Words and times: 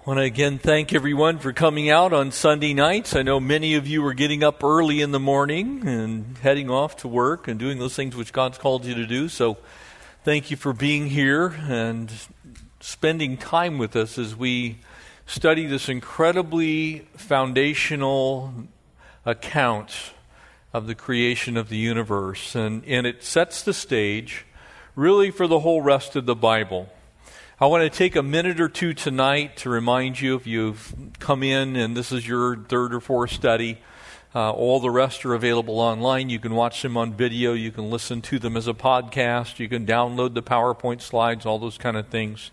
I 0.00 0.02
want 0.08 0.16
to 0.16 0.24
again 0.24 0.56
thank 0.56 0.94
everyone 0.94 1.38
for 1.40 1.52
coming 1.52 1.90
out 1.90 2.14
on 2.14 2.32
Sunday 2.32 2.72
nights. 2.72 3.14
I 3.14 3.20
know 3.20 3.38
many 3.38 3.74
of 3.74 3.86
you 3.86 4.02
are 4.06 4.14
getting 4.14 4.42
up 4.42 4.64
early 4.64 5.02
in 5.02 5.10
the 5.10 5.20
morning 5.20 5.86
and 5.86 6.38
heading 6.38 6.70
off 6.70 6.96
to 6.98 7.08
work 7.08 7.46
and 7.46 7.60
doing 7.60 7.78
those 7.78 7.94
things 7.94 8.16
which 8.16 8.32
God's 8.32 8.56
called 8.56 8.86
you 8.86 8.94
to 8.94 9.06
do. 9.06 9.28
So 9.28 9.58
thank 10.24 10.50
you 10.50 10.56
for 10.56 10.72
being 10.72 11.08
here 11.08 11.48
and 11.48 12.10
spending 12.80 13.36
time 13.36 13.76
with 13.76 13.94
us 13.94 14.16
as 14.16 14.34
we 14.34 14.78
study 15.26 15.66
this 15.66 15.86
incredibly 15.86 17.00
foundational 17.16 18.54
account 19.26 20.14
of 20.72 20.86
the 20.86 20.94
creation 20.94 21.58
of 21.58 21.68
the 21.68 21.76
universe. 21.76 22.54
And, 22.54 22.82
and 22.86 23.06
it 23.06 23.22
sets 23.22 23.62
the 23.62 23.74
stage 23.74 24.46
really 24.96 25.30
for 25.30 25.46
the 25.46 25.60
whole 25.60 25.82
rest 25.82 26.16
of 26.16 26.24
the 26.24 26.34
Bible. 26.34 26.88
I 27.62 27.66
want 27.66 27.82
to 27.82 27.90
take 27.90 28.16
a 28.16 28.22
minute 28.22 28.58
or 28.58 28.70
two 28.70 28.94
tonight 28.94 29.58
to 29.58 29.68
remind 29.68 30.18
you 30.18 30.34
if 30.34 30.46
you've 30.46 30.94
come 31.18 31.42
in 31.42 31.76
and 31.76 31.94
this 31.94 32.10
is 32.10 32.26
your 32.26 32.56
third 32.56 32.94
or 32.94 33.00
fourth 33.00 33.32
study. 33.32 33.76
Uh, 34.34 34.50
all 34.50 34.80
the 34.80 34.90
rest 34.90 35.26
are 35.26 35.34
available 35.34 35.78
online. 35.78 36.30
You 36.30 36.38
can 36.38 36.54
watch 36.54 36.80
them 36.80 36.96
on 36.96 37.12
video. 37.12 37.52
You 37.52 37.70
can 37.70 37.90
listen 37.90 38.22
to 38.22 38.38
them 38.38 38.56
as 38.56 38.66
a 38.66 38.72
podcast. 38.72 39.58
You 39.58 39.68
can 39.68 39.84
download 39.84 40.32
the 40.32 40.42
PowerPoint 40.42 41.02
slides, 41.02 41.44
all 41.44 41.58
those 41.58 41.76
kind 41.76 41.98
of 41.98 42.08
things. 42.08 42.50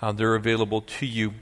Uh, 0.00 0.12
they're 0.12 0.34
available 0.34 0.80
to 0.80 1.04
you. 1.04 1.34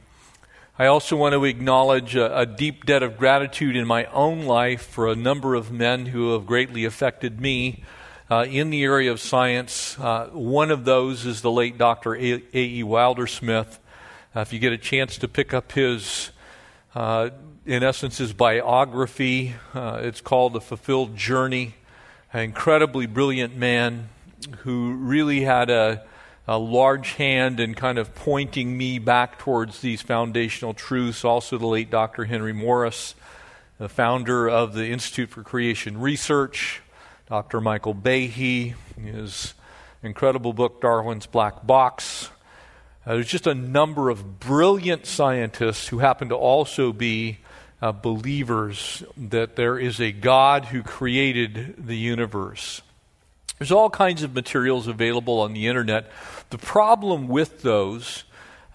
I 0.77 0.87
also 0.87 1.15
want 1.15 1.35
to 1.35 1.45
acknowledge 1.45 2.17
a, 2.17 2.37
a, 2.37 2.47
deep 2.47 2.85
debt 2.85 3.05
of 3.05 3.17
gratitude 3.17 3.77
in 3.77 3.87
my 3.87 4.07
own 4.07 4.43
life 4.43 4.83
for 4.83 5.07
a 5.07 5.15
number 5.15 5.55
of 5.55 5.71
men 5.71 6.07
who 6.07 6.33
have 6.33 6.47
greatly 6.47 6.85
affected 6.85 7.41
me 7.41 7.85
uh, 8.31 8.47
in 8.49 8.71
the 8.71 8.83
area 8.83 9.11
of 9.13 9.21
science. 9.21 9.99
Uh, 9.99 10.29
one 10.33 10.71
of 10.71 10.85
those 10.85 11.27
is 11.27 11.43
the 11.43 11.51
late 11.51 11.77
Dr. 11.77 12.15
A.E. 12.15 12.83
Wilder-Smith. 12.83 13.79
Uh, 14.35 14.41
if 14.41 14.53
you 14.53 14.59
get 14.59 14.73
a 14.73 14.79
chance 14.79 15.19
to 15.19 15.29
pick 15.29 15.53
up 15.53 15.73
his, 15.73 16.31
uh, 16.95 17.31
in 17.67 17.83
essence, 17.83 18.19
his 18.19 18.33
biography, 18.33 19.55
uh, 19.75 20.01
it's 20.03 20.21
called 20.21 20.55
The 20.55 20.61
Fulfilled 20.61 21.17
Journey. 21.17 21.75
An 22.33 22.41
incredibly 22.41 23.07
brilliant 23.07 23.57
man 23.57 24.09
who 24.59 24.95
really 24.95 25.43
had 25.43 25.71
a, 25.71 26.05
a 26.49 26.59
large 26.59 27.13
hand 27.13 27.61
in 27.61 27.75
kind 27.75 27.99
of 27.99 28.15
pointing 28.15 28.77
me 28.77 28.99
back 28.99 29.39
towards 29.39 29.81
these 29.81 30.03
foundational 30.03 30.75
truths. 30.75 31.25
Also, 31.25 31.59
the 31.59 31.67
late 31.67 31.91
Dr. 31.91 32.25
Henry 32.25 32.53
Morris, 32.53 33.15
the 33.79 33.89
founder 33.89 34.49
of 34.49 34.75
the 34.75 34.89
Institute 34.89 35.31
for 35.31 35.43
Creation 35.43 36.01
Research, 36.01 36.81
Dr. 37.27 37.63
Michael 37.63 37.95
Behe, 37.95 38.75
his 39.03 39.55
incredible 40.03 40.53
book, 40.53 40.83
Darwin's 40.83 41.25
Black 41.25 41.67
Box. 41.67 42.29
Uh, 43.07 43.15
there's 43.15 43.29
just 43.29 43.47
a 43.47 43.55
number 43.55 44.11
of 44.11 44.39
brilliant 44.41 45.07
scientists 45.07 45.89
who 45.89 46.01
happen 46.01 46.29
to 46.29 46.35
also 46.35 46.93
be 46.93 47.39
uh, 47.81 47.93
believers 47.93 49.03
that 49.17 49.57
there 49.57 49.79
is 49.79 50.01
a 50.01 50.13
God 50.13 50.67
who 50.67 50.83
created 50.83 51.87
the 51.87 51.97
universe. 51.97 52.83
There's 53.59 53.73
all 53.73 53.89
kinds 53.89 54.23
of 54.23 54.35
materials 54.35 54.87
available 54.87 55.41
on 55.41 55.55
the 55.55 55.67
internet. 55.67 56.11
The 56.51 56.59
problem 56.59 57.27
with 57.29 57.63
those, 57.63 58.25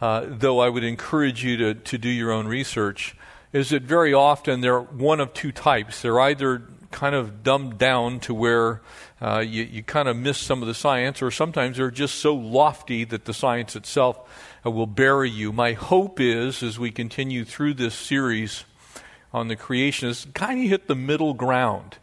uh, 0.02 0.26
though 0.28 0.60
I 0.60 0.70
would 0.70 0.84
encourage 0.84 1.44
you 1.44 1.56
to, 1.58 1.74
to 1.76 1.98
do 2.00 2.10
your 2.10 2.32
own 2.32 2.48
research, 2.48 3.16
is 3.54 3.70
that 3.70 3.84
very 3.84 4.14
often 4.14 4.62
they're 4.62 4.82
one 4.82 5.20
of 5.20 5.36
two 5.36 5.52
types. 5.52 6.02
They're 6.02 6.20
either 6.20 6.64
kind 6.92 7.16
of 7.16 7.44
dumbed 7.44 7.78
down 7.78 8.20
to 8.22 8.34
where 8.34 8.82
uh, 9.22 9.40
you, 9.40 9.64
you 9.64 9.84
kind 9.84 10.08
of 10.08 10.16
miss 10.16 10.38
some 10.38 10.62
of 10.62 10.68
the 10.68 10.74
science, 10.74 11.22
or 11.22 11.32
sometimes 11.32 11.78
they're 11.78 11.92
just 11.92 12.16
so 12.16 12.34
lofty 12.34 13.04
that 13.06 13.26
the 13.26 13.34
science 13.34 13.76
itself 13.76 14.20
uh, 14.66 14.72
will 14.72 14.88
bury 14.88 15.30
you. 15.30 15.52
My 15.52 15.74
hope 15.74 16.20
is, 16.20 16.64
as 16.64 16.80
we 16.80 16.92
continue 16.92 17.46
through 17.46 17.76
this 17.76 17.94
series 17.94 18.66
on 19.34 19.48
the 19.48 19.56
creation, 19.56 20.10
is 20.10 20.28
kind 20.34 20.64
of 20.64 20.70
hit 20.70 20.88
the 20.88 20.96
middle 20.96 21.34
ground. 21.34 21.98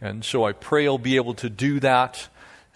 And 0.00 0.24
so 0.24 0.44
I 0.44 0.52
pray 0.52 0.86
I'll 0.86 0.98
be 0.98 1.16
able 1.16 1.34
to 1.34 1.48
do 1.48 1.78
that. 1.80 2.28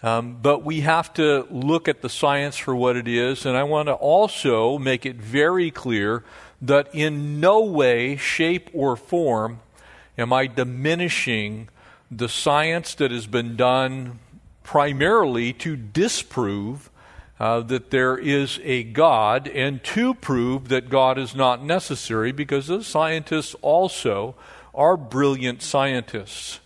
Um, 0.03 0.37
but 0.41 0.63
we 0.63 0.81
have 0.81 1.11
to 1.15 1.47
look 1.49 1.87
at 1.87 2.01
the 2.01 2.09
science 2.09 2.55
for 2.55 2.75
what 2.75 2.95
it 2.95 3.07
is, 3.07 3.45
and 3.47 3.57
I 3.57 3.63
want 3.63 3.87
to 3.87 3.93
also 3.93 4.77
make 4.77 5.07
it 5.07 5.15
very 5.15 5.71
clear 5.71 6.23
that 6.61 6.93
in 6.93 7.39
no 7.39 7.61
way, 7.61 8.15
shape, 8.15 8.69
or 8.73 8.95
form 8.95 9.59
Am 10.17 10.33
I 10.33 10.47
diminishing 10.47 11.69
the 12.09 12.29
science 12.29 12.95
that 12.95 13.11
has 13.11 13.27
been 13.27 13.55
done 13.55 14.19
primarily 14.63 15.53
to 15.53 15.75
disprove 15.75 16.89
uh, 17.39 17.61
that 17.61 17.91
there 17.91 18.17
is 18.17 18.59
a 18.63 18.83
God 18.83 19.47
and 19.47 19.83
to 19.83 20.13
prove 20.15 20.69
that 20.69 20.89
God 20.89 21.17
is 21.19 21.35
not 21.35 21.63
necessary 21.63 22.31
because 22.31 22.67
those 22.67 22.87
scientists 22.87 23.55
also 23.61 24.35
are 24.73 24.97
brilliant 24.97 25.61
scientists. 25.61 26.59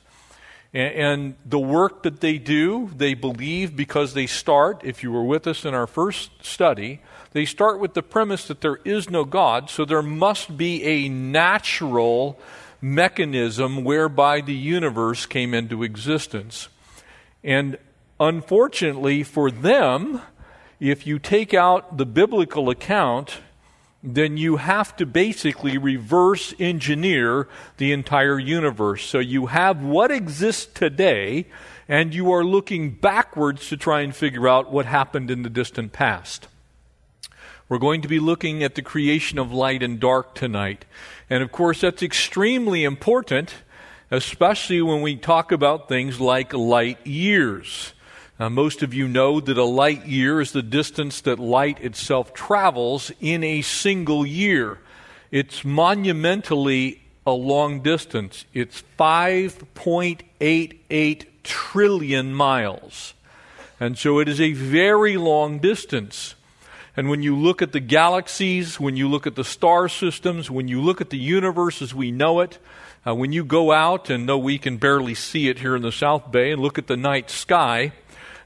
And, 0.74 0.94
and 0.94 1.36
the 1.46 1.60
work 1.60 2.04
that 2.04 2.22
they 2.22 2.38
do, 2.38 2.90
they 2.96 3.14
believe 3.14 3.76
because 3.76 4.14
they 4.14 4.28
start, 4.28 4.82
if 4.86 5.04
you 5.04 5.12
were 5.12 5.26
with 5.26 5.46
us 5.46 5.66
in 5.66 5.74
our 5.74 5.88
first 5.88 6.32
study, 6.42 7.02
they 7.34 7.46
start 7.46 7.80
with 7.80 7.94
the 7.94 8.04
premise 8.04 8.48
that 8.48 8.62
there 8.62 8.80
is 8.86 9.10
no 9.10 9.26
God, 9.26 9.70
so 9.70 9.84
there 9.84 10.02
must 10.02 10.58
be 10.58 10.84
a 10.84 11.10
natural 11.10 12.40
mechanism 12.82 13.84
whereby 13.84 14.42
the 14.42 14.54
universe 14.54 15.26
came 15.26 15.54
into 15.54 15.84
existence. 15.84 16.68
And 17.44 17.78
unfortunately 18.20 19.24
for 19.24 19.52
them, 19.52 20.22
if 20.80 21.06
you 21.06 21.20
take 21.20 21.54
out 21.54 21.98
the 21.98 22.06
biblical 22.06 22.70
account, 22.70 23.38
then 24.04 24.36
you 24.36 24.58
have 24.58 24.96
to 24.96 25.06
basically 25.06 25.78
reverse 25.78 26.56
engineer 26.60 27.48
the 27.78 27.92
entire 27.92 28.40
universe. 28.40 29.04
So 29.04 29.20
you 29.20 29.46
have 29.48 29.84
what 29.84 30.10
exists 30.10 30.66
today, 30.66 31.46
and 31.88 32.14
you 32.14 32.32
are 32.32 32.44
looking 32.44 32.92
backwards 32.92 33.70
to 33.70 33.78
try 33.78 34.02
and 34.02 34.16
figure 34.16 34.48
out 34.48 34.72
what 34.72 34.88
happened 34.88 35.30
in 35.30 35.44
the 35.44 35.50
distant 35.50 35.94
past. 35.94 36.48
We're 37.70 37.78
going 37.78 38.02
to 38.02 38.08
be 38.08 38.20
looking 38.20 38.64
at 38.64 38.76
the 38.76 38.82
creation 38.82 39.38
of 39.38 39.54
light 39.54 39.84
and 39.84 40.00
dark 40.00 40.36
tonight. 40.36 40.86
And 41.32 41.42
of 41.42 41.52
course, 41.54 41.82
that's 41.82 42.04
extremely 42.04 42.84
important, 42.84 43.54
especially 44.12 44.82
when 44.82 45.02
we 45.02 45.16
talk 45.16 45.54
about 45.54 45.88
things 45.88 46.20
like 46.20 46.52
light 46.52 47.08
years. 47.08 47.94
Now, 48.38 48.50
most 48.50 48.84
of 48.84 48.94
you 48.94 49.08
know 49.08 49.40
that 49.40 49.58
a 49.58 49.64
light 49.64 50.06
year 50.06 50.42
is 50.42 50.52
the 50.52 50.62
distance 50.62 51.22
that 51.22 51.40
light 51.40 51.80
itself 51.80 52.34
travels 52.34 53.14
in 53.22 53.46
a 53.46 53.62
single 53.62 54.26
year. 54.26 54.80
It's 55.32 55.64
monumentally 55.64 57.02
a 57.26 57.32
long 57.32 57.80
distance. 57.80 58.44
It's 58.54 58.84
5.88 59.00 61.26
trillion 61.44 62.34
miles. 62.34 63.14
And 63.80 63.98
so 63.98 64.20
it 64.20 64.28
is 64.28 64.42
a 64.42 64.52
very 64.52 65.16
long 65.16 65.60
distance. 65.60 66.36
And 66.96 67.10
when 67.10 67.24
you 67.24 67.38
look 67.38 67.62
at 67.62 67.72
the 67.72 67.80
galaxies, 67.80 68.80
when 68.80 68.98
you 68.98 69.08
look 69.08 69.26
at 69.26 69.36
the 69.36 69.46
star 69.46 69.88
systems, 69.88 70.52
when 70.52 70.68
you 70.68 70.82
look 70.82 71.00
at 71.00 71.10
the 71.10 71.18
universe 71.18 71.82
as 71.82 71.96
we 71.96 72.12
know 72.12 72.42
it, 72.42 72.58
uh, 73.08 73.16
when 73.16 73.32
you 73.32 73.46
go 73.46 73.72
out, 73.72 74.10
and 74.10 74.28
though 74.28 74.38
we 74.38 74.58
can 74.58 74.78
barely 74.78 75.16
see 75.16 75.48
it 75.48 75.60
here 75.60 75.76
in 75.76 75.82
the 75.82 75.92
South 75.92 76.32
Bay, 76.32 76.52
and 76.52 76.62
look 76.62 76.78
at 76.78 76.88
the 76.88 76.98
night 76.98 77.30
sky, 77.30 77.94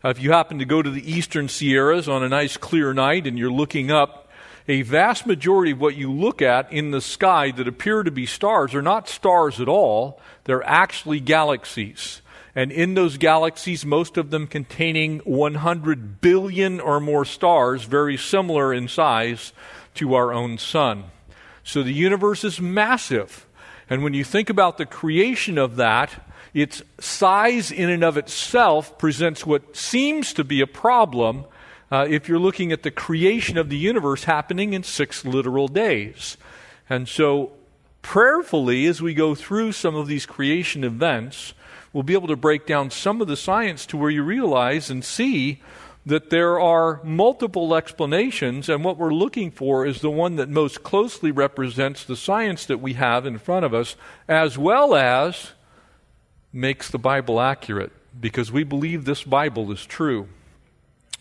uh, 0.04 0.10
if 0.10 0.22
you 0.22 0.32
happen 0.32 0.60
to 0.60 0.66
go 0.66 0.82
to 0.82 0.90
the 0.90 1.12
eastern 1.12 1.50
Sierras 1.50 2.08
on 2.08 2.24
a 2.24 2.30
nice 2.30 2.56
clear 2.56 2.94
night 2.94 3.26
and 3.26 3.38
you're 3.38 3.52
looking 3.52 3.90
up, 3.90 4.30
a 4.68 4.84
vast 4.84 5.26
majority 5.26 5.72
of 5.72 5.82
what 5.82 5.96
you 5.96 6.12
look 6.12 6.42
at 6.42 6.72
in 6.72 6.92
the 6.92 7.02
sky 7.02 7.52
that 7.52 7.68
appear 7.68 8.04
to 8.04 8.12
be 8.12 8.26
stars 8.26 8.76
are 8.76 8.82
not 8.82 9.10
stars 9.10 9.60
at 9.60 9.68
all, 9.68 10.20
they're 10.44 10.64
actually 10.64 11.20
galaxies 11.20 12.22
and 12.56 12.72
in 12.72 12.94
those 12.94 13.18
galaxies, 13.18 13.86
most 13.86 14.16
of 14.16 14.30
them 14.30 14.48
containing 14.48 15.20
100 15.20 16.22
billion 16.22 16.80
or 16.80 17.02
more 17.02 17.26
stars, 17.26 17.84
very 17.84 18.16
similar 18.16 18.74
in 18.74 18.88
size 18.88 19.52
to 19.96 20.14
our 20.14 20.32
own 20.32 20.58
sun. 20.58 21.04
So 21.66 21.84
the 21.84 21.94
universe 21.94 22.46
is 22.46 22.62
massive. 22.62 23.46
And 23.90 24.04
when 24.04 24.14
you 24.14 24.24
think 24.24 24.50
about 24.50 24.78
the 24.78 24.86
creation 24.86 25.58
of 25.58 25.76
that, 25.76 26.26
its 26.54 26.82
size 26.98 27.72
in 27.72 27.90
and 27.90 28.04
of 28.04 28.16
itself 28.16 28.98
presents 28.98 29.46
what 29.46 29.76
seems 29.76 30.32
to 30.34 30.46
be 30.46 30.62
a 30.62 30.68
problem 30.68 31.44
uh, 31.92 32.08
if 32.10 32.30
you're 32.30 32.40
looking 32.40 32.72
at 32.72 32.84
the 32.84 32.92
creation 32.92 33.58
of 33.58 33.70
the 33.70 33.78
universe 33.78 34.24
happening 34.24 34.74
in 34.74 34.82
six 34.82 35.26
literal 35.26 35.68
days. 35.68 36.38
And 36.90 37.08
so, 37.08 37.52
prayerfully, 38.02 38.86
as 38.86 39.02
we 39.02 39.14
go 39.14 39.36
through 39.36 39.74
some 39.74 39.96
of 39.96 40.08
these 40.08 40.26
creation 40.26 40.84
events, 40.84 41.54
we'll 41.96 42.04
be 42.04 42.14
able 42.14 42.28
to 42.28 42.36
break 42.36 42.66
down 42.66 42.92
some 42.92 43.22
of 43.22 43.28
the 43.30 43.38
science 43.38 43.86
to 43.86 43.96
where 43.96 44.10
you 44.10 44.22
realize 44.22 44.90
and 44.90 45.06
see 45.06 45.62
that 46.06 46.30
there 46.30 46.60
are 46.60 47.00
multiple 47.06 47.74
explanations, 47.74 48.68
and 48.68 48.84
what 48.84 48.98
we're 48.98 49.14
looking 49.14 49.50
for 49.50 49.86
is 49.86 50.02
the 50.02 50.12
one 50.12 50.36
that 50.36 50.50
most 50.50 50.84
closely 50.84 51.32
represents 51.32 52.04
the 52.04 52.18
science 52.18 52.66
that 52.66 52.82
we 52.82 52.96
have 52.96 53.26
in 53.26 53.38
front 53.38 53.64
of 53.64 53.74
us, 53.74 53.96
as 54.28 54.58
well 54.58 54.94
as 54.94 55.54
makes 56.52 56.90
the 56.90 57.00
Bible 57.00 57.40
accurate, 57.40 57.94
because 58.20 58.52
we 58.52 58.66
believe 58.66 59.06
this 59.06 59.24
Bible 59.24 59.72
is 59.72 59.86
true. 59.86 60.28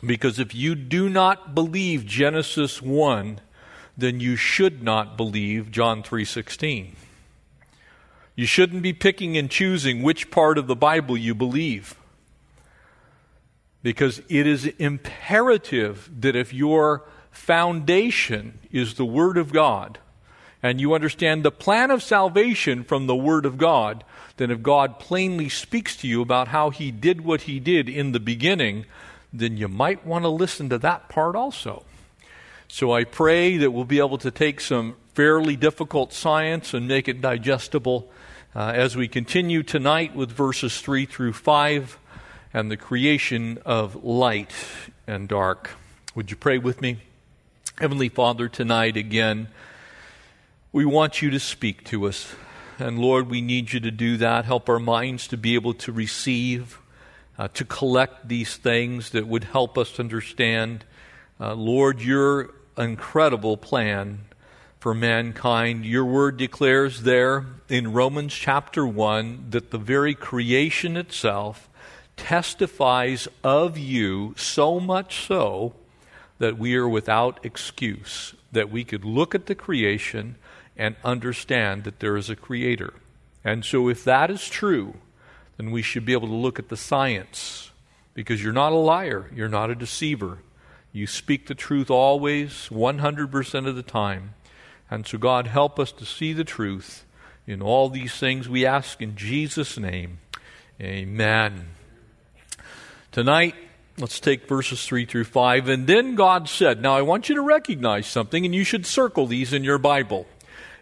Because 0.05 0.41
if 0.41 0.57
you 0.57 0.75
do 0.75 1.09
not 1.09 1.55
believe 1.55 2.05
Genesis 2.05 2.83
1, 2.83 3.41
then 3.97 4.19
you 4.19 4.35
should 4.35 4.83
not 4.83 5.17
believe 5.17 5.71
John 5.71 6.03
3:16. 6.03 6.97
You 8.37 8.47
shouldn't 8.47 8.83
be 8.83 8.93
picking 8.93 9.37
and 9.37 9.51
choosing 9.51 10.03
which 10.03 10.31
part 10.31 10.59
of 10.59 10.67
the 10.67 10.77
Bible 10.77 11.17
you 11.17 11.35
believe. 11.35 11.97
Because 13.83 14.21
it 14.29 14.47
is 14.47 14.67
imperative 14.79 16.11
that 16.21 16.35
if 16.35 16.53
your 16.53 17.05
foundation 17.31 18.59
is 18.73 18.95
the 18.95 19.05
Word 19.05 19.37
of 19.37 19.53
God, 19.53 19.99
and 20.65 20.81
you 20.81 20.95
understand 20.95 21.43
the 21.43 21.51
plan 21.51 21.91
of 21.91 22.03
salvation 22.03 22.85
from 22.85 23.07
the 23.07 23.15
Word 23.15 23.45
of 23.45 23.59
God, 23.59 24.03
then 24.39 24.51
if 24.51 24.63
God 24.63 24.99
plainly 24.99 25.51
speaks 25.51 25.95
to 25.99 26.09
you 26.09 26.23
about 26.23 26.49
how 26.49 26.71
He 26.71 26.91
did 26.91 27.21
what 27.21 27.43
He 27.43 27.61
did 27.61 27.87
in 27.87 28.13
the 28.13 28.19
beginning, 28.19 28.87
then 29.31 29.59
you 29.59 29.69
might 29.69 30.07
want 30.07 30.25
to 30.25 30.31
listen 30.31 30.71
to 30.71 30.79
that 30.79 31.11
part 31.11 31.37
also. 31.37 31.85
So 32.75 32.91
I 32.91 33.05
pray 33.05 33.59
that 33.59 33.71
we'll 33.71 33.85
be 33.85 34.01
able 34.01 34.19
to 34.19 34.33
take 34.33 34.61
some 34.61 34.97
fairly 35.15 35.55
difficult 35.55 36.13
science 36.13 36.75
and 36.75 36.89
make 36.89 37.07
it 37.07 37.21
digestible 37.21 38.11
uh, 38.53 38.73
as 38.75 38.97
we 38.97 39.07
continue 39.07 39.63
tonight 39.63 40.17
with 40.17 40.33
verses 40.33 40.81
3 40.81 41.07
through 41.07 41.35
5 41.35 41.99
and 42.53 42.73
the 42.73 42.77
creation 42.77 43.61
of 43.65 44.03
light 44.03 44.53
and 45.07 45.29
dark. 45.29 45.71
Would 46.17 46.33
you 46.33 46.37
pray 46.37 46.59
with 46.59 46.81
me? 46.81 46.99
Heavenly 47.79 48.09
Father, 48.09 48.49
tonight 48.49 48.97
again, 48.97 49.47
we 50.73 50.85
want 50.85 51.23
you 51.23 51.31
to 51.31 51.39
speak 51.39 51.85
to 51.85 52.09
us. 52.09 52.35
And 52.81 52.99
Lord, 52.99 53.31
we 53.31 53.41
need 53.41 53.73
you 53.73 53.79
to 53.79 53.93
do 53.93 54.17
that. 54.17 54.47
Help 54.47 54.69
our 54.69 54.81
minds 54.81 55.29
to 55.29 55.37
be 55.37 55.55
able 55.55 55.75
to 55.75 55.93
receive, 55.93 56.81
uh, 57.39 57.47
to 57.55 57.65
collect 57.65 58.27
these 58.27 58.57
things 58.57 59.11
that 59.11 59.29
would 59.29 59.45
help 59.45 59.79
us 59.79 60.01
understand, 60.01 60.85
uh, 61.39 61.55
Lord, 61.55 62.01
your 62.01 62.51
incredible 62.77 63.57
plan 63.57 64.21
for 64.79 64.95
mankind. 64.95 65.85
Your 65.85 66.05
word 66.05 66.37
declares 66.37 67.03
there 67.03 67.47
in 67.69 67.93
Romans 67.93 68.35
chapter 68.35 68.87
1 68.87 69.47
that 69.51 69.71
the 69.71 69.79
very 69.79 70.15
creation 70.15 70.97
itself 70.97 71.69
testifies 72.17 73.27
of 73.43 73.79
you 73.79 74.35
so 74.37 74.79
much 74.79 75.27
so 75.27 75.75
that 76.39 76.59
we 76.59 76.75
are 76.77 76.89
without 76.89 77.41
excuse, 77.45 78.35
that 78.53 78.71
we 78.71 78.85
could 78.85 79.05
look 79.05 79.35
at 79.35 79.47
the 79.47 79.55
creation 79.55 80.37
and 80.77 80.97
understand 81.05 81.85
that 81.85 82.01
there 82.01 82.17
is 82.17 82.29
a 82.29 82.37
creator. 82.37 82.95
And 83.45 83.65
so, 83.65 83.89
if 83.89 84.05
that 84.05 84.31
is 84.31 84.49
true, 84.49 84.95
then 85.57 85.71
we 85.71 85.83
should 85.83 86.05
be 86.05 86.13
able 86.13 86.29
to 86.29 86.35
look 86.35 86.59
at 86.59 86.69
the 86.69 86.77
science 86.77 87.71
because 88.15 88.43
you're 88.43 88.53
not 88.53 88.73
a 88.73 88.77
liar, 88.77 89.31
you're 89.35 89.49
not 89.49 89.71
a 89.71 89.75
deceiver. 89.75 90.39
You 90.95 91.09
speak 91.09 91.49
the 91.49 91.57
truth 91.57 91.91
always, 91.91 92.69
100% 92.71 93.67
of 93.67 93.75
the 93.75 93.83
time. 93.83 94.35
And 94.89 95.05
so, 95.05 95.19
God, 95.19 95.49
help 95.49 95.81
us 95.81 95.91
to 95.91 96.07
see 96.07 96.33
the 96.33 96.45
truth 96.45 97.05
in 97.49 97.61
all 97.61 97.89
these 97.89 98.15
things 98.15 98.49
we 98.49 98.65
ask 98.65 99.03
in 99.03 99.17
Jesus' 99.17 99.77
name. 99.77 100.19
Amen. 100.81 101.67
Tonight, 103.11 103.57
let's 103.99 104.21
take 104.21 104.47
verses 104.47 104.87
3 104.87 105.05
through 105.05 105.25
5. 105.25 105.69
And 105.69 105.89
then 105.89 106.15
God 106.15 106.49
said, 106.49 106.81
Now 106.81 106.95
I 106.97 107.03
want 107.03 107.29
you 107.29 107.35
to 107.35 107.43
recognize 107.43 108.07
something, 108.07 108.45
and 108.45 108.55
you 108.55 108.63
should 108.63 108.87
circle 108.87 109.27
these 109.27 109.53
in 109.53 109.65
your 109.65 109.79
Bible. 109.79 110.29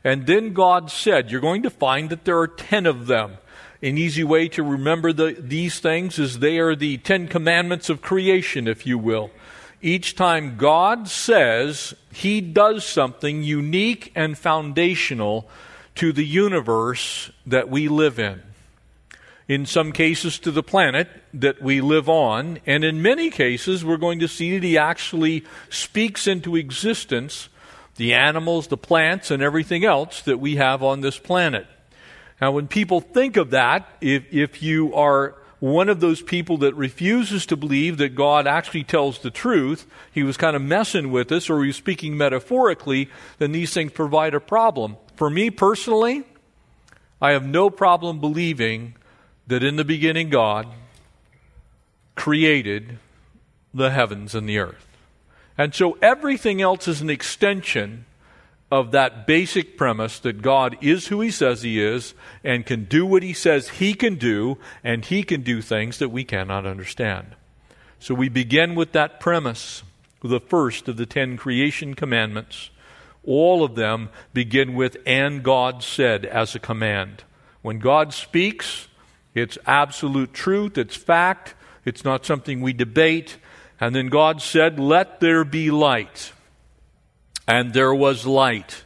And 0.05 0.27
then 0.27 0.53
God 0.53 0.91
said, 0.91 1.31
You're 1.31 1.41
going 1.41 1.63
to 1.63 1.71
find 1.71 2.11
that 2.11 2.27
there 2.27 2.39
are 2.39 2.49
10 2.49 2.85
of 2.85 3.07
them. 3.07 3.39
An 3.81 3.97
easy 3.97 4.25
way 4.25 4.49
to 4.49 4.63
remember 4.63 5.11
the, 5.15 5.35
these 5.41 5.81
things 5.81 6.19
is 6.19 6.39
they 6.39 6.59
are 6.59 6.77
the 6.77 6.99
Ten 6.99 7.29
Commandments 7.29 7.89
of 7.89 8.03
creation, 8.03 8.69
if 8.69 8.87
you 8.87 8.99
will 8.99 9.31
each 9.83 10.15
time 10.15 10.57
God 10.57 11.09
says 11.09 11.95
He 12.13 12.41
does 12.41 12.85
something 12.87 13.43
unique 13.43 14.13
and 14.15 14.39
foundational 14.39 15.49
to 15.97 16.13
the 16.13 16.25
universe 16.25 17.31
that 17.45 17.69
we 17.69 17.89
live 17.89 18.19
in. 18.19 18.43
In 19.49 19.67
some 19.67 19.93
cases, 19.93 20.39
to 20.39 20.51
the 20.51 20.63
planet 20.63 21.09
that 21.35 21.61
we 21.61 21.81
live 21.81 22.09
on, 22.09 22.61
and 22.65 22.85
in 22.85 23.03
many 23.03 23.29
cases, 23.29 23.85
we're 23.85 23.97
going 23.97 24.21
to 24.21 24.29
see 24.29 24.57
that 24.59 24.65
He 24.65 24.79
actually 24.79 25.45
speaks 25.69 26.27
into 26.27 26.57
existence 26.57 27.49
the 27.97 28.15
animals, 28.15 28.69
the 28.69 28.77
plants, 28.77 29.31
and 29.31 29.43
everything 29.43 29.85
else 29.85 30.23
that 30.23 30.39
we 30.39 30.57
have 30.57 30.83
on 30.83 31.03
this 31.03 31.19
planet. 31.19 31.67
Now, 32.41 32.53
when 32.53 32.67
people 32.67 33.01
think 33.01 33.37
of 33.37 33.51
that, 33.51 33.87
if, 34.01 34.25
if 34.33 34.63
you 34.63 34.95
are 34.95 35.35
one 35.63 35.89
of 35.89 36.01
those 36.01 36.21
people 36.21 36.57
that 36.57 36.75
refuses 36.75 37.47
to 37.47 37.57
believe 37.57 37.97
that 37.99 38.17
God 38.17 38.49
actually 38.49 38.83
tells 38.83 39.21
the 39.21 39.31
truth, 39.31 39.87
he 40.11 40.25
was 40.25 40.37
kind 40.37 40.57
of 40.57 40.63
messing 40.63 41.13
with 41.13 41.31
us, 41.31 41.49
or 41.49 41.63
he 41.63 41.69
was 41.69 41.77
speaking 41.77 42.17
metaphorically, 42.17 43.09
then 43.39 43.53
these 43.53 43.73
things 43.73 43.93
provide 43.93 44.35
a 44.35 44.41
problem. 44.41 44.97
For 45.15 45.31
me 45.31 45.51
personally, 45.51 46.25
I 47.21 47.31
have 47.31 47.47
no 47.47 47.71
problem 47.71 48.19
believing 48.19 48.97
that 49.47 49.63
in 49.63 49.77
the 49.77 49.85
beginning 49.85 50.31
God 50.31 50.67
created 52.17 52.99
the 53.73 53.91
heavens 53.93 54.35
and 54.35 54.49
the 54.49 54.59
earth. 54.59 54.89
And 55.57 55.73
so 55.73 55.97
everything 56.03 56.61
else 56.61 56.89
is 56.89 57.01
an 57.01 57.09
extension 57.09 58.05
of 58.73 58.91
that 58.91 59.27
basic 59.27 59.77
premise 59.77 60.19
that 60.21 60.41
God 60.41 60.79
is 60.81 61.09
who 61.09 61.21
He 61.21 61.31
says 61.31 61.61
He 61.61 61.79
is 61.79 62.15
and 62.43 62.65
can 62.65 62.85
do 62.85 63.05
what 63.05 63.23
He 63.23 63.35
says 63.35 63.69
He 63.69 63.93
can 63.93 64.15
do, 64.15 64.57
and 64.83 65.05
He 65.05 65.23
can 65.23 65.43
do 65.43 65.61
things 65.61 65.99
that 65.99 66.09
we 66.09 66.25
cannot 66.25 66.65
understand. 66.65 67.37
So 68.01 68.15
we 68.15 68.31
begin 68.31 68.75
with 68.75 68.93
that 68.93 69.21
premise, 69.21 69.83
the 70.25 70.41
first 70.41 70.89
of 70.89 70.97
the 70.97 71.05
Ten 71.05 71.37
Creation 71.37 71.93
Commandments. 71.93 72.71
All 73.25 73.63
of 73.63 73.75
them 73.75 74.09
begin 74.33 74.75
with, 74.75 74.97
and 75.05 75.43
God 75.43 75.83
said 75.83 76.25
as 76.25 76.55
a 76.55 76.59
command. 76.59 77.25
When 77.61 77.79
God 77.79 78.15
speaks, 78.15 78.89
it's 79.35 79.59
absolute 79.67 80.33
truth, 80.33 80.79
it's 80.79 80.97
fact, 80.97 81.55
it's 81.85 82.07
not 82.07 82.25
something 82.25 82.63
we 82.63 82.73
debate. 82.73 83.37
And 83.79 83.95
then 83.95 84.07
God 84.07 84.41
said, 84.41 84.81
Let 84.81 85.21
there 85.21 85.45
be 85.45 85.71
light. 85.71 86.33
And 87.47 87.73
there 87.73 87.95
was 87.95 88.27
light. 88.27 88.85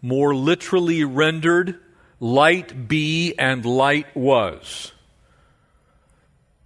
More 0.00 0.34
literally 0.34 1.04
rendered, 1.04 1.78
light 2.20 2.88
be 2.88 3.34
and 3.38 3.64
light 3.64 4.14
was. 4.16 4.92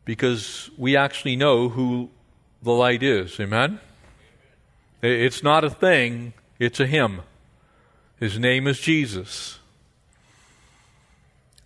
Because 0.04 0.70
we 0.78 0.96
actually 0.96 1.36
know 1.36 1.68
who 1.68 2.10
the 2.62 2.72
light 2.72 3.02
is. 3.02 3.38
Amen? 3.38 3.80
It's 5.02 5.42
not 5.42 5.64
a 5.64 5.70
thing, 5.70 6.32
it's 6.58 6.80
a 6.80 6.86
him. 6.86 7.20
His 8.18 8.38
name 8.38 8.66
is 8.66 8.80
Jesus. 8.80 9.58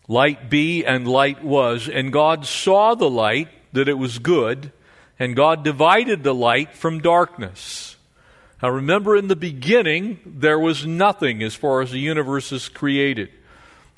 Light 0.06 0.50
be 0.50 0.84
and 0.84 1.08
light 1.08 1.42
was. 1.42 1.88
And 1.88 2.12
God 2.12 2.44
saw 2.44 2.94
the 2.94 3.08
light, 3.08 3.48
that 3.72 3.88
it 3.88 3.96
was 3.96 4.18
good, 4.18 4.70
and 5.18 5.34
God 5.34 5.64
divided 5.64 6.22
the 6.22 6.34
light 6.34 6.74
from 6.74 7.00
darkness. 7.00 7.91
Now 8.62 8.70
remember, 8.70 9.16
in 9.16 9.26
the 9.26 9.34
beginning, 9.34 10.20
there 10.24 10.58
was 10.58 10.86
nothing 10.86 11.42
as 11.42 11.56
far 11.56 11.80
as 11.80 11.90
the 11.90 11.98
universe 11.98 12.52
is 12.52 12.68
created. 12.68 13.30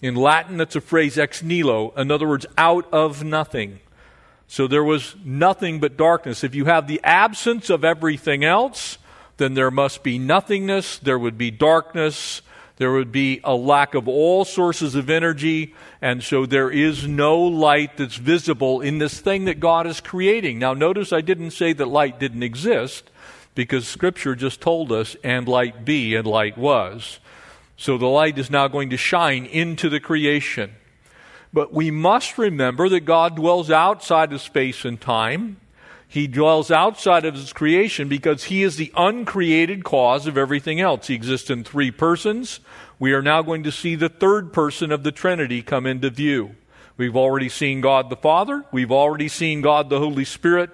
In 0.00 0.14
Latin, 0.14 0.56
that's 0.56 0.74
a 0.74 0.80
phrase 0.80 1.18
ex 1.18 1.42
nihilo, 1.42 1.92
in 1.96 2.10
other 2.10 2.26
words, 2.26 2.46
out 2.56 2.90
of 2.92 3.22
nothing. 3.22 3.80
So 4.48 4.66
there 4.66 4.84
was 4.84 5.16
nothing 5.22 5.80
but 5.80 5.96
darkness. 5.98 6.44
If 6.44 6.54
you 6.54 6.64
have 6.64 6.86
the 6.86 7.00
absence 7.04 7.68
of 7.68 7.84
everything 7.84 8.42
else, 8.42 8.96
then 9.36 9.54
there 9.54 9.70
must 9.70 10.02
be 10.02 10.18
nothingness, 10.18 10.98
there 10.98 11.18
would 11.18 11.36
be 11.36 11.50
darkness, 11.50 12.40
there 12.76 12.92
would 12.92 13.12
be 13.12 13.40
a 13.44 13.54
lack 13.54 13.94
of 13.94 14.08
all 14.08 14.44
sources 14.44 14.94
of 14.94 15.10
energy, 15.10 15.74
and 16.00 16.22
so 16.22 16.46
there 16.46 16.70
is 16.70 17.06
no 17.06 17.38
light 17.38 17.96
that's 17.96 18.16
visible 18.16 18.80
in 18.80 18.98
this 18.98 19.20
thing 19.20 19.44
that 19.44 19.60
God 19.60 19.86
is 19.86 20.00
creating. 20.00 20.58
Now, 20.58 20.72
notice 20.72 21.12
I 21.12 21.20
didn't 21.20 21.50
say 21.50 21.72
that 21.74 21.86
light 21.86 22.18
didn't 22.18 22.42
exist 22.42 23.10
because 23.54 23.86
Scripture 23.86 24.34
just 24.34 24.60
told 24.60 24.90
us, 24.90 25.16
and 25.22 25.46
light 25.46 25.84
be, 25.84 26.14
and 26.14 26.26
light 26.26 26.58
was. 26.58 27.20
So 27.76 27.98
the 27.98 28.06
light 28.06 28.38
is 28.38 28.50
now 28.50 28.68
going 28.68 28.90
to 28.90 28.96
shine 28.96 29.46
into 29.46 29.88
the 29.88 30.00
creation. 30.00 30.74
But 31.52 31.72
we 31.72 31.90
must 31.90 32.36
remember 32.36 32.88
that 32.88 33.00
God 33.00 33.36
dwells 33.36 33.70
outside 33.70 34.32
of 34.32 34.40
space 34.40 34.84
and 34.84 35.00
time. 35.00 35.60
He 36.08 36.26
dwells 36.26 36.70
outside 36.70 37.24
of 37.24 37.34
his 37.34 37.52
creation 37.52 38.08
because 38.08 38.44
he 38.44 38.62
is 38.62 38.76
the 38.76 38.92
uncreated 38.96 39.84
cause 39.84 40.26
of 40.26 40.36
everything 40.36 40.80
else. 40.80 41.06
He 41.06 41.14
exists 41.14 41.50
in 41.50 41.64
three 41.64 41.90
persons. 41.90 42.60
We 42.98 43.12
are 43.12 43.22
now 43.22 43.42
going 43.42 43.62
to 43.64 43.72
see 43.72 43.94
the 43.94 44.08
third 44.08 44.52
person 44.52 44.92
of 44.92 45.02
the 45.02 45.12
Trinity 45.12 45.62
come 45.62 45.86
into 45.86 46.10
view. 46.10 46.54
We've 46.96 47.16
already 47.16 47.48
seen 47.48 47.80
God 47.80 48.10
the 48.10 48.16
Father. 48.16 48.64
We've 48.70 48.92
already 48.92 49.28
seen 49.28 49.60
God 49.60 49.90
the 49.90 49.98
Holy 49.98 50.24
Spirit 50.24 50.70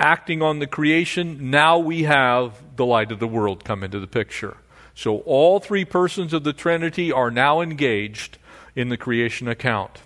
acting 0.00 0.42
on 0.42 0.58
the 0.58 0.66
creation, 0.66 1.50
now 1.50 1.78
we 1.78 2.04
have 2.04 2.60
the 2.76 2.86
light 2.86 3.12
of 3.12 3.20
the 3.20 3.28
world 3.28 3.64
come 3.64 3.84
into 3.84 4.00
the 4.00 4.06
picture. 4.06 4.56
So 4.94 5.18
all 5.18 5.60
three 5.60 5.84
persons 5.84 6.32
of 6.32 6.42
the 6.42 6.52
Trinity 6.52 7.12
are 7.12 7.30
now 7.30 7.60
engaged 7.60 8.38
in 8.74 8.88
the 8.88 8.96
creation 8.96 9.46
account. 9.46 10.00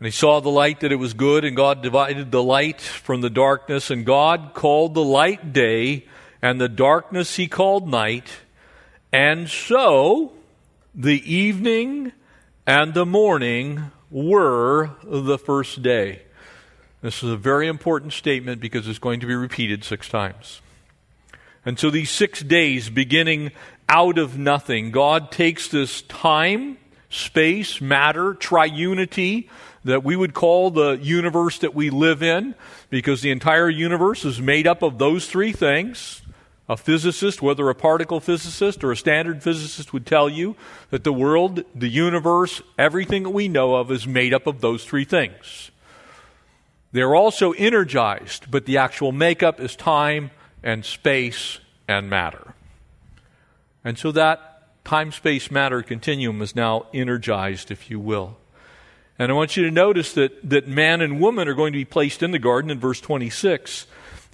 And 0.00 0.06
he 0.06 0.12
saw 0.12 0.40
the 0.40 0.48
light 0.48 0.80
that 0.80 0.92
it 0.92 0.96
was 0.96 1.12
good, 1.12 1.44
and 1.44 1.56
God 1.56 1.82
divided 1.82 2.30
the 2.30 2.42
light 2.42 2.80
from 2.80 3.20
the 3.20 3.30
darkness, 3.30 3.90
and 3.90 4.06
God 4.06 4.52
called 4.54 4.94
the 4.94 5.04
light 5.04 5.52
day, 5.52 6.06
and 6.40 6.60
the 6.60 6.68
darkness 6.68 7.36
he 7.36 7.48
called 7.48 7.88
night. 7.88 8.30
And 9.12 9.48
so 9.48 10.32
the 10.94 11.20
evening 11.32 12.12
and 12.66 12.94
the 12.94 13.06
morning 13.06 13.90
were 14.10 14.90
the 15.02 15.38
first 15.38 15.82
day. 15.82 16.22
This 17.00 17.22
is 17.22 17.30
a 17.30 17.36
very 17.36 17.68
important 17.68 18.12
statement 18.12 18.60
because 18.60 18.88
it's 18.88 18.98
going 18.98 19.20
to 19.20 19.26
be 19.26 19.34
repeated 19.36 19.84
six 19.84 20.08
times. 20.08 20.60
And 21.64 21.78
so 21.78 21.90
these 21.90 22.10
six 22.10 22.42
days, 22.42 22.90
beginning 22.90 23.52
out 23.88 24.18
of 24.18 24.36
nothing, 24.36 24.90
God 24.90 25.30
takes 25.30 25.68
this 25.68 26.02
time, 26.02 26.78
space, 27.08 27.80
matter, 27.80 28.34
triunity 28.34 29.48
that 29.84 30.02
we 30.02 30.16
would 30.16 30.34
call 30.34 30.70
the 30.70 30.98
universe 31.00 31.60
that 31.60 31.74
we 31.74 31.88
live 31.88 32.22
in, 32.22 32.56
because 32.90 33.22
the 33.22 33.30
entire 33.30 33.68
universe 33.70 34.24
is 34.24 34.40
made 34.40 34.66
up 34.66 34.82
of 34.82 34.98
those 34.98 35.28
three 35.28 35.52
things. 35.52 36.22
A 36.68 36.76
physicist, 36.76 37.40
whether 37.40 37.70
a 37.70 37.74
particle 37.74 38.18
physicist 38.18 38.82
or 38.82 38.90
a 38.90 38.96
standard 38.96 39.42
physicist, 39.42 39.92
would 39.92 40.04
tell 40.04 40.28
you 40.28 40.56
that 40.90 41.04
the 41.04 41.12
world, 41.12 41.62
the 41.74 41.88
universe, 41.88 42.60
everything 42.76 43.22
that 43.22 43.30
we 43.30 43.46
know 43.46 43.76
of 43.76 43.92
is 43.92 44.06
made 44.06 44.34
up 44.34 44.46
of 44.48 44.60
those 44.60 44.84
three 44.84 45.04
things. 45.04 45.70
They're 46.92 47.14
also 47.14 47.52
energized, 47.52 48.50
but 48.50 48.64
the 48.66 48.78
actual 48.78 49.12
makeup 49.12 49.60
is 49.60 49.76
time 49.76 50.30
and 50.62 50.84
space 50.84 51.58
and 51.86 52.08
matter. 52.08 52.54
And 53.84 53.98
so 53.98 54.12
that 54.12 54.84
time 54.84 55.12
space 55.12 55.50
matter 55.50 55.82
continuum 55.82 56.40
is 56.40 56.56
now 56.56 56.86
energized, 56.94 57.70
if 57.70 57.90
you 57.90 58.00
will. 58.00 58.38
And 59.18 59.30
I 59.32 59.34
want 59.34 59.56
you 59.56 59.64
to 59.64 59.70
notice 59.70 60.12
that, 60.14 60.48
that 60.48 60.68
man 60.68 61.00
and 61.00 61.20
woman 61.20 61.48
are 61.48 61.54
going 61.54 61.72
to 61.72 61.78
be 61.78 61.84
placed 61.84 62.22
in 62.22 62.30
the 62.30 62.38
garden 62.38 62.70
in 62.70 62.78
verse 62.78 63.00
26. 63.00 63.86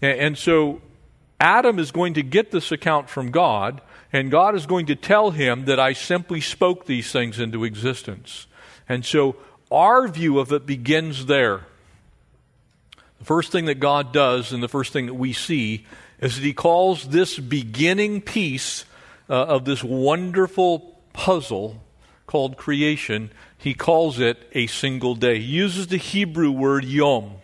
And, 0.02 0.20
and 0.20 0.38
so 0.38 0.82
Adam 1.40 1.78
is 1.78 1.90
going 1.90 2.14
to 2.14 2.22
get 2.22 2.50
this 2.50 2.70
account 2.70 3.08
from 3.08 3.30
God, 3.30 3.80
and 4.12 4.30
God 4.30 4.54
is 4.54 4.66
going 4.66 4.86
to 4.86 4.94
tell 4.94 5.30
him 5.30 5.64
that 5.64 5.80
I 5.80 5.92
simply 5.92 6.40
spoke 6.40 6.86
these 6.86 7.10
things 7.10 7.40
into 7.40 7.64
existence. 7.64 8.46
And 8.88 9.04
so 9.04 9.36
our 9.72 10.06
view 10.06 10.38
of 10.38 10.52
it 10.52 10.66
begins 10.66 11.26
there. 11.26 11.66
The 13.24 13.28
first 13.28 13.52
thing 13.52 13.64
that 13.64 13.80
God 13.80 14.12
does, 14.12 14.52
and 14.52 14.62
the 14.62 14.68
first 14.68 14.92
thing 14.92 15.06
that 15.06 15.14
we 15.14 15.32
see, 15.32 15.86
is 16.20 16.34
that 16.34 16.42
He 16.42 16.52
calls 16.52 17.08
this 17.08 17.38
beginning 17.38 18.20
piece 18.20 18.84
uh, 19.30 19.46
of 19.46 19.64
this 19.64 19.82
wonderful 19.82 21.00
puzzle 21.14 21.82
called 22.26 22.58
creation, 22.58 23.30
He 23.56 23.72
calls 23.72 24.20
it 24.20 24.46
a 24.52 24.66
single 24.66 25.14
day. 25.14 25.38
He 25.38 25.46
uses 25.46 25.86
the 25.86 25.96
Hebrew 25.96 26.50
word 26.50 26.84
yom. 26.84 27.36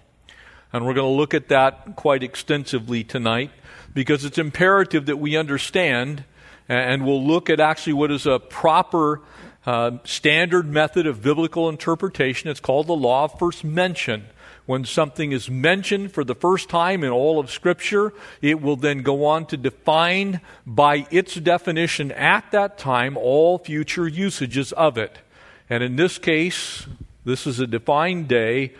And 0.70 0.84
we're 0.84 0.92
going 0.92 1.10
to 1.10 1.16
look 1.16 1.32
at 1.32 1.48
that 1.48 1.96
quite 1.96 2.22
extensively 2.22 3.02
tonight 3.02 3.50
because 3.94 4.26
it's 4.26 4.36
imperative 4.36 5.06
that 5.06 5.16
we 5.16 5.34
understand, 5.34 6.24
and 6.68 7.06
we'll 7.06 7.26
look 7.26 7.48
at 7.48 7.58
actually 7.58 7.94
what 7.94 8.10
is 8.10 8.26
a 8.26 8.38
proper 8.38 9.22
uh, 9.64 9.92
standard 10.04 10.66
method 10.66 11.06
of 11.06 11.22
biblical 11.22 11.70
interpretation. 11.70 12.50
It's 12.50 12.60
called 12.60 12.86
the 12.86 12.92
law 12.92 13.24
of 13.24 13.38
first 13.38 13.64
mention. 13.64 14.26
When 14.70 14.84
something 14.84 15.32
is 15.32 15.50
mentioned 15.50 16.12
for 16.12 16.22
the 16.22 16.36
first 16.36 16.68
time 16.68 17.02
in 17.02 17.10
all 17.10 17.40
of 17.40 17.50
Scripture, 17.50 18.12
it 18.40 18.62
will 18.62 18.76
then 18.76 19.02
go 19.02 19.24
on 19.24 19.46
to 19.46 19.56
define 19.56 20.40
by 20.64 21.08
its 21.10 21.34
definition 21.34 22.12
at 22.12 22.52
that 22.52 22.78
time 22.78 23.16
all 23.16 23.58
future 23.58 24.06
usages 24.06 24.70
of 24.70 24.96
it. 24.96 25.18
And 25.68 25.82
in 25.82 25.96
this 25.96 26.18
case, 26.18 26.86
this 27.24 27.48
is 27.48 27.58
a 27.58 27.66
defined 27.66 28.28
day 28.28 28.74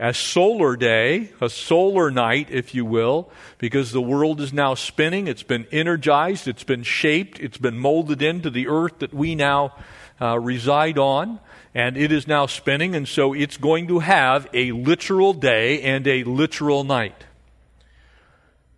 a 0.00 0.12
solar 0.12 0.76
day, 0.76 1.30
a 1.40 1.48
solar 1.48 2.10
night, 2.10 2.48
if 2.50 2.74
you 2.74 2.84
will, 2.84 3.30
because 3.58 3.92
the 3.92 4.02
world 4.02 4.40
is 4.40 4.52
now 4.52 4.74
spinning. 4.74 5.28
It's 5.28 5.44
been 5.44 5.66
energized, 5.70 6.48
it's 6.48 6.64
been 6.64 6.82
shaped, 6.82 7.38
it's 7.38 7.56
been 7.56 7.78
molded 7.78 8.20
into 8.20 8.50
the 8.50 8.66
earth 8.66 8.98
that 8.98 9.14
we 9.14 9.36
now 9.36 9.74
uh, 10.20 10.38
reside 10.38 10.98
on, 10.98 11.38
and 11.76 11.98
it 11.98 12.10
is 12.10 12.26
now 12.26 12.46
spinning, 12.46 12.94
and 12.94 13.06
so 13.06 13.34
it's 13.34 13.58
going 13.58 13.86
to 13.86 13.98
have 13.98 14.48
a 14.54 14.72
literal 14.72 15.34
day 15.34 15.82
and 15.82 16.06
a 16.06 16.24
literal 16.24 16.84
night. 16.84 17.24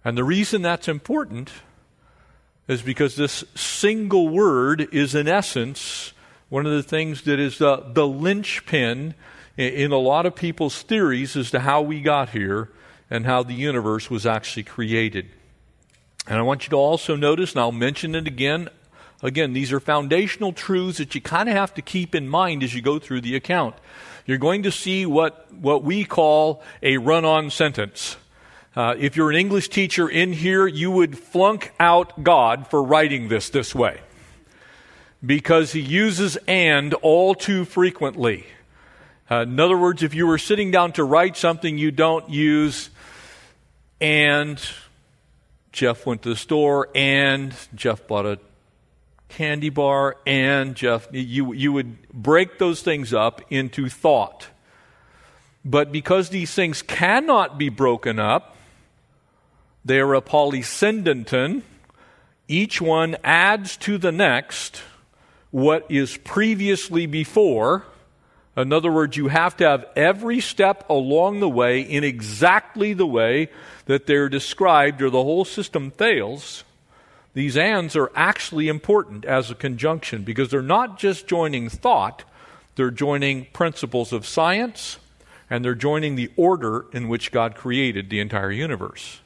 And 0.05 0.19
the 0.19 0.25
reason 0.25 0.63
that's 0.63 0.89
important 0.89 1.53
is 2.67 2.83
because 2.83 3.15
this 3.15 3.45
single 3.55 4.29
word 4.29 4.89
is, 4.93 5.15
in 5.15 5.29
essence, 5.29 6.13
one 6.49 6.67
of 6.67 6.73
the 6.73 6.83
things 6.83 7.23
that 7.23 7.39
is 7.39 7.61
uh, 7.61 7.89
the 7.93 8.05
linchpin 8.05 9.15
in 9.57 9.93
a 9.93 9.99
lot 9.99 10.27
of 10.27 10.35
people's 10.35 10.83
theories 10.83 11.37
as 11.37 11.53
to 11.53 11.61
how 11.61 11.81
we 11.81 12.01
got 12.01 12.31
here 12.31 12.69
and 13.09 13.27
how 13.27 13.45
the 13.45 13.55
universe 13.55 14.11
was 14.11 14.27
actually 14.27 14.65
created. 14.65 15.29
And 16.27 16.37
I 16.37 16.43
want 16.43 16.65
you 16.65 16.71
to 16.71 16.77
also 16.77 17.15
notice, 17.15 17.53
and 17.53 17.61
I'll 17.61 17.71
mention 17.71 18.17
it 18.17 18.27
again. 18.27 18.69
Again, 19.23 19.53
these 19.53 19.73
are 19.73 19.81
foundational 19.81 20.53
truths 20.53 20.99
that 20.99 21.15
you 21.15 21.21
kind 21.21 21.49
of 21.49 21.57
have 21.57 21.75
to 21.75 21.83
keep 21.83 22.15
in 22.15 22.29
mind 22.29 22.63
as 22.63 22.75
you 22.75 22.81
go 22.81 22.99
through 22.99 23.23
the 23.23 23.35
account. 23.35 23.75
You're 24.27 24.39
going 24.39 24.63
to 24.63 24.71
see 24.71 25.07
what, 25.07 25.53
what 25.53 25.83
we 25.83 26.05
call 26.05 26.63
a 26.83 26.99
run 26.99 27.25
on 27.25 27.51
sentence. 27.51 28.17
Uh, 28.77 28.95
if 28.97 29.17
you're 29.17 29.31
an 29.31 29.37
English 29.37 29.71
teacher 29.71 30.09
in 30.09 30.33
here, 30.33 30.67
you 30.67 30.91
would 30.91 31.19
flunk 31.19 31.73
out 31.81 32.23
God 32.23 32.69
for 32.69 32.83
writing 32.83 33.29
this 33.29 33.51
this 33.51 33.75
way 33.75 34.01
because 35.25 35.73
he 35.73 35.81
uses 35.81 36.37
and 36.47 36.95
all 36.95 37.35
too 37.35 37.65
frequently. 37.65 38.47
Uh, 39.31 39.43
in 39.43 39.59
other 39.59 39.77
words, 39.77 40.03
if 40.03 40.15
you 40.15 40.27
were 40.27 40.39
sitting 40.39 40.71
down 40.71 40.93
to 40.93 41.03
write 41.03 41.37
something, 41.37 41.77
you 41.77 41.91
don't 41.91 42.31
use 42.31 42.91
and 44.01 44.61
Jeff 45.73 46.07
went 46.07 46.23
to 46.23 46.29
the 46.29 46.37
store 46.37 46.89
and 46.95 47.53
Jeff 47.75 48.07
bought 48.07 48.27
a 48.27 48.39
candy 49.29 49.71
bar 49.71 50.17
and 50.27 50.75
Jeff, 50.75 51.09
you, 51.13 51.53
you 51.53 51.73
would 51.73 52.09
break 52.13 52.59
those 52.59 52.83
things 52.83 53.13
up 53.13 53.43
into 53.51 53.89
thought. 53.89 54.49
But 55.65 55.93
because 55.93 56.31
these 56.31 56.53
things 56.55 56.83
cannot 56.83 57.59
be 57.59 57.69
broken 57.69 58.19
up, 58.19 58.57
they 59.85 60.01
are 60.01 60.15
a 60.15 60.23
polysyndeton. 60.23 61.63
Each 62.47 62.81
one 62.81 63.17
adds 63.23 63.77
to 63.79 63.99
the 63.99 64.13
next 64.13 64.83
what 65.51 65.87
is 65.91 66.17
previously 66.19 67.07
before 67.07 67.85
in 68.63 68.73
other 68.73 68.91
words, 68.91 69.17
you 69.17 69.29
have 69.29 69.57
to 69.59 69.65
have 69.65 69.87
every 69.95 70.41
step 70.41 70.89
along 70.91 71.39
the 71.39 71.49
way 71.49 71.81
in 71.81 72.03
exactly 72.03 72.93
the 72.93 73.07
way 73.07 73.51
that 73.87 74.07
they're 74.07 74.29
described, 74.29 75.01
or 75.01 75.11
the 75.11 75.23
whole 75.23 75.45
system 75.45 75.93
fails. 75.93 76.65
These 77.35 77.57
ands 77.57 77.95
are 77.95 78.11
actually 78.15 78.69
important 78.69 79.25
as 79.25 79.51
a 79.51 79.55
conjunction 79.55 80.23
because 80.23 80.51
they're 80.51 80.63
not 80.63 80.99
just 80.99 81.27
joining 81.27 81.69
thought, 81.69 82.25
they're 82.75 82.91
joining 82.91 83.47
principles 83.53 84.13
of 84.13 84.27
science, 84.27 84.99
and 85.51 85.65
they're 85.65 85.75
joining 85.75 86.15
the 86.15 86.31
order 86.37 86.87
in 86.93 87.09
which 87.09 87.33
God 87.33 87.55
created 87.55 88.11
the 88.11 88.21
entire 88.21 88.51
universe. 88.51 89.21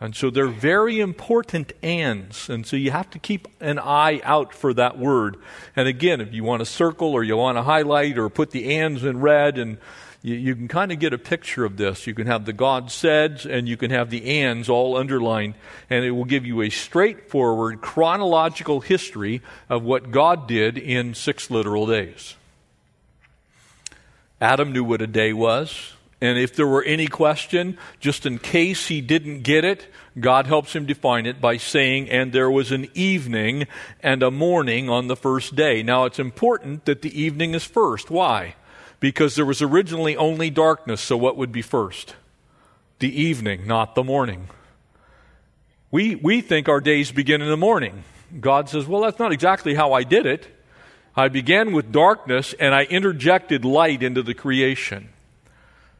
And 0.00 0.16
so 0.16 0.30
they're 0.30 0.46
very 0.46 0.98
important 0.98 1.74
ands. 1.82 2.48
And 2.48 2.66
so 2.66 2.76
you 2.76 2.90
have 2.90 3.10
to 3.10 3.18
keep 3.18 3.46
an 3.60 3.78
eye 3.78 4.20
out 4.24 4.54
for 4.54 4.72
that 4.74 4.98
word. 4.98 5.36
And 5.76 5.86
again, 5.86 6.22
if 6.22 6.32
you 6.32 6.42
want 6.42 6.60
to 6.60 6.66
circle 6.66 7.12
or 7.12 7.22
you 7.22 7.36
want 7.36 7.58
to 7.58 7.62
highlight 7.62 8.16
or 8.16 8.30
put 8.30 8.50
the 8.50 8.76
ands 8.76 9.04
in 9.04 9.20
red, 9.20 9.58
and 9.58 9.76
you, 10.22 10.34
you 10.34 10.54
can 10.54 10.68
kind 10.68 10.92
of 10.92 10.98
get 10.98 11.12
a 11.12 11.18
picture 11.18 11.64
of 11.64 11.76
this. 11.76 12.06
You 12.06 12.14
can 12.14 12.26
have 12.26 12.44
the 12.44 12.52
God 12.52 12.90
said 12.90 13.46
and 13.46 13.68
you 13.68 13.76
can 13.76 13.90
have 13.90 14.10
the 14.10 14.40
ands 14.40 14.68
all 14.68 14.96
underlined, 14.96 15.54
and 15.88 16.04
it 16.04 16.10
will 16.10 16.24
give 16.24 16.44
you 16.44 16.62
a 16.62 16.70
straightforward 16.70 17.80
chronological 17.80 18.80
history 18.80 19.42
of 19.68 19.82
what 19.82 20.10
God 20.10 20.46
did 20.46 20.76
in 20.78 21.14
six 21.14 21.50
literal 21.50 21.86
days. 21.86 22.36
Adam 24.40 24.72
knew 24.72 24.84
what 24.84 25.02
a 25.02 25.06
day 25.06 25.32
was. 25.32 25.92
And 26.22 26.38
if 26.38 26.54
there 26.54 26.66
were 26.66 26.84
any 26.84 27.06
question, 27.06 27.78
just 27.98 28.26
in 28.26 28.38
case 28.38 28.88
he 28.88 29.00
didn't 29.00 29.40
get 29.40 29.64
it, 29.64 29.86
God 30.18 30.46
helps 30.46 30.76
him 30.76 30.84
define 30.84 31.24
it 31.24 31.40
by 31.40 31.56
saying, 31.56 32.10
and 32.10 32.30
there 32.30 32.50
was 32.50 32.72
an 32.72 32.88
evening 32.92 33.66
and 34.02 34.22
a 34.22 34.30
morning 34.30 34.90
on 34.90 35.06
the 35.06 35.16
first 35.16 35.56
day. 35.56 35.82
Now 35.82 36.04
it's 36.04 36.18
important 36.18 36.84
that 36.84 37.00
the 37.00 37.18
evening 37.18 37.54
is 37.54 37.64
first. 37.64 38.10
Why? 38.10 38.54
Because 39.00 39.34
there 39.34 39.46
was 39.46 39.62
originally 39.62 40.16
only 40.16 40.50
darkness, 40.50 41.00
so 41.00 41.16
what 41.16 41.36
would 41.36 41.50
be 41.50 41.62
first? 41.62 42.14
The 42.98 43.20
evening, 43.20 43.66
not 43.66 43.94
the 43.94 44.04
morning. 44.04 44.48
We, 45.90 46.14
we 46.14 46.42
think 46.42 46.68
our 46.68 46.80
days 46.80 47.10
begin 47.10 47.40
in 47.40 47.48
the 47.48 47.56
morning. 47.56 48.04
God 48.38 48.68
says, 48.68 48.86
well, 48.86 49.00
that's 49.00 49.18
not 49.18 49.32
exactly 49.32 49.74
how 49.74 49.92
I 49.92 50.04
did 50.04 50.26
it. 50.26 50.46
I 51.16 51.28
began 51.28 51.72
with 51.72 51.90
darkness 51.90 52.54
and 52.60 52.74
I 52.74 52.84
interjected 52.84 53.64
light 53.64 54.02
into 54.02 54.22
the 54.22 54.34
creation. 54.34 55.08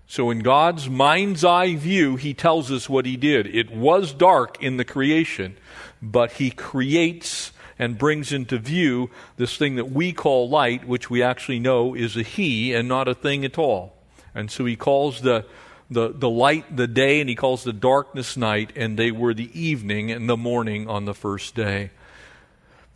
So, 0.06 0.30
in 0.30 0.40
God's 0.40 0.88
mind's 0.88 1.44
eye 1.44 1.76
view, 1.76 2.16
He 2.16 2.34
tells 2.34 2.72
us 2.72 2.88
what 2.88 3.06
He 3.06 3.16
did. 3.16 3.46
It 3.46 3.70
was 3.70 4.12
dark 4.12 4.60
in 4.60 4.76
the 4.76 4.84
creation, 4.84 5.56
but 6.02 6.32
He 6.32 6.50
creates 6.50 7.52
and 7.80 7.96
brings 7.96 8.30
into 8.30 8.58
view 8.58 9.08
this 9.38 9.56
thing 9.56 9.76
that 9.76 9.90
we 9.90 10.12
call 10.12 10.50
light, 10.50 10.86
which 10.86 11.08
we 11.08 11.22
actually 11.22 11.58
know 11.58 11.94
is 11.94 12.14
a 12.14 12.22
He 12.22 12.74
and 12.74 12.86
not 12.86 13.08
a 13.08 13.14
thing 13.14 13.42
at 13.42 13.58
all. 13.58 13.96
And 14.34 14.50
so 14.50 14.66
He 14.66 14.76
calls 14.76 15.22
the, 15.22 15.46
the, 15.90 16.12
the 16.14 16.28
light 16.28 16.76
the 16.76 16.86
day, 16.86 17.20
and 17.20 17.28
he 17.28 17.34
calls 17.34 17.64
the 17.64 17.72
darkness 17.72 18.36
night, 18.36 18.74
and 18.76 18.98
they 18.98 19.10
were 19.10 19.32
the 19.32 19.50
evening 19.58 20.10
and 20.10 20.28
the 20.28 20.36
morning 20.36 20.88
on 20.88 21.06
the 21.06 21.14
first 21.14 21.54
day. 21.54 21.90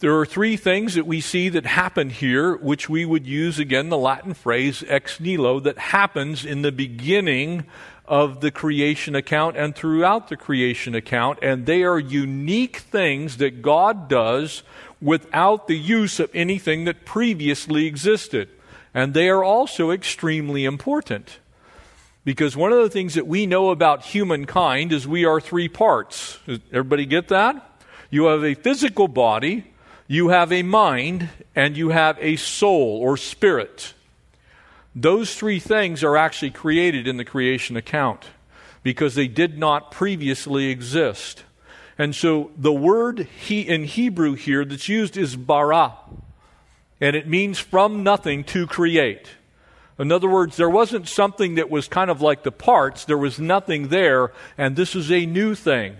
There 0.01 0.19
are 0.19 0.27
three 0.27 0.59
things 0.59 0.97
that 0.97 1.07
we 1.07 1.23
see 1.23 1.49
that 1.49 1.65
happen 1.65 2.11
here, 2.11 2.55
which 2.55 2.91
we 2.91 3.07
would 3.07 3.27
use 3.27 3.59
again 3.59 3.89
the 3.89 3.97
Latin 3.97 4.35
phrase 4.35 4.85
ex 4.87 5.19
nihilo, 5.19 5.61
that 5.61 5.79
happens 5.79 6.45
in 6.45 6.61
the 6.61 6.73
beginning 6.73 7.65
of 8.07 8.41
the 8.41 8.51
creation 8.51 9.15
account 9.15 9.57
and 9.57 9.75
throughout 9.75 10.29
the 10.29 10.37
creation 10.37 10.95
account, 10.95 11.39
and 11.43 11.67
they 11.67 11.83
are 11.83 11.99
unique 11.99 12.79
things 12.79 13.39
that 13.39 13.63
God 13.63 14.09
does 14.09 14.63
without 15.01 15.67
the 15.67 15.77
use 15.77 16.21
of 16.21 16.31
anything 16.35 16.85
that 16.85 17.05
previously 17.05 17.87
existed. 17.87 18.49
And 18.93 19.15
they 19.15 19.29
are 19.29 19.43
also 19.43 19.91
extremely 19.91 20.65
important. 20.65 21.39
Because 22.25 22.57
one 22.57 22.73
of 22.73 22.83
the 22.83 22.91
things 22.91 23.15
that 23.15 23.27
we 23.27 23.45
know 23.47 23.71
about 23.71 24.03
humankind 24.03 24.93
is 24.93 25.07
we 25.07 25.25
are 25.25 25.41
three 25.41 25.69
parts. 25.69 26.39
Everybody 26.73 27.05
get 27.05 27.29
that? 27.29 27.71
You 28.11 28.27
have 28.27 28.45
a 28.45 28.55
physical 28.55 29.09
body, 29.09 29.73
you 30.07 30.29
have 30.29 30.53
a 30.53 30.63
mind, 30.63 31.29
and 31.55 31.77
you 31.77 31.89
have 31.91 32.17
a 32.21 32.37
soul 32.37 33.01
or 33.03 33.17
spirit. 33.17 33.93
Those 34.95 35.35
three 35.35 35.59
things 35.59 36.05
are 36.05 36.17
actually 36.17 36.51
created 36.51 37.09
in 37.09 37.17
the 37.17 37.25
creation 37.25 37.77
account 37.77 38.27
because 38.83 39.15
they 39.15 39.27
did 39.27 39.59
not 39.59 39.91
previously 39.91 40.67
exist. 40.67 41.43
And 41.99 42.15
so 42.15 42.51
the 42.57 42.73
word 42.73 43.21
he 43.41 43.63
in 43.63 43.85
Hebrew 43.85 44.35
here 44.35 44.65
that's 44.65 44.89
used 44.89 45.17
is 45.17 45.37
bara, 45.37 45.95
and 47.01 47.17
it 47.17 47.27
means 47.27 47.59
from 47.59 48.03
nothing 48.03 48.45
to 48.45 48.67
create. 48.67 49.29
In 49.99 50.11
other 50.11 50.29
words, 50.29 50.57
there 50.57 50.71
wasn't 50.71 51.09
something 51.09 51.55
that 51.55 51.71
was 51.71 51.87
kind 51.87 52.11
of 52.11 52.21
like 52.21 52.43
the 52.43 52.53
parts, 52.53 53.05
there 53.05 53.19
was 53.19 53.39
nothing 53.39 53.89
there, 53.89 54.33
and 54.59 54.75
this 54.75 54.97
is 54.97 55.11
a 55.11 55.25
new 55.27 55.55
thing. 55.55 55.97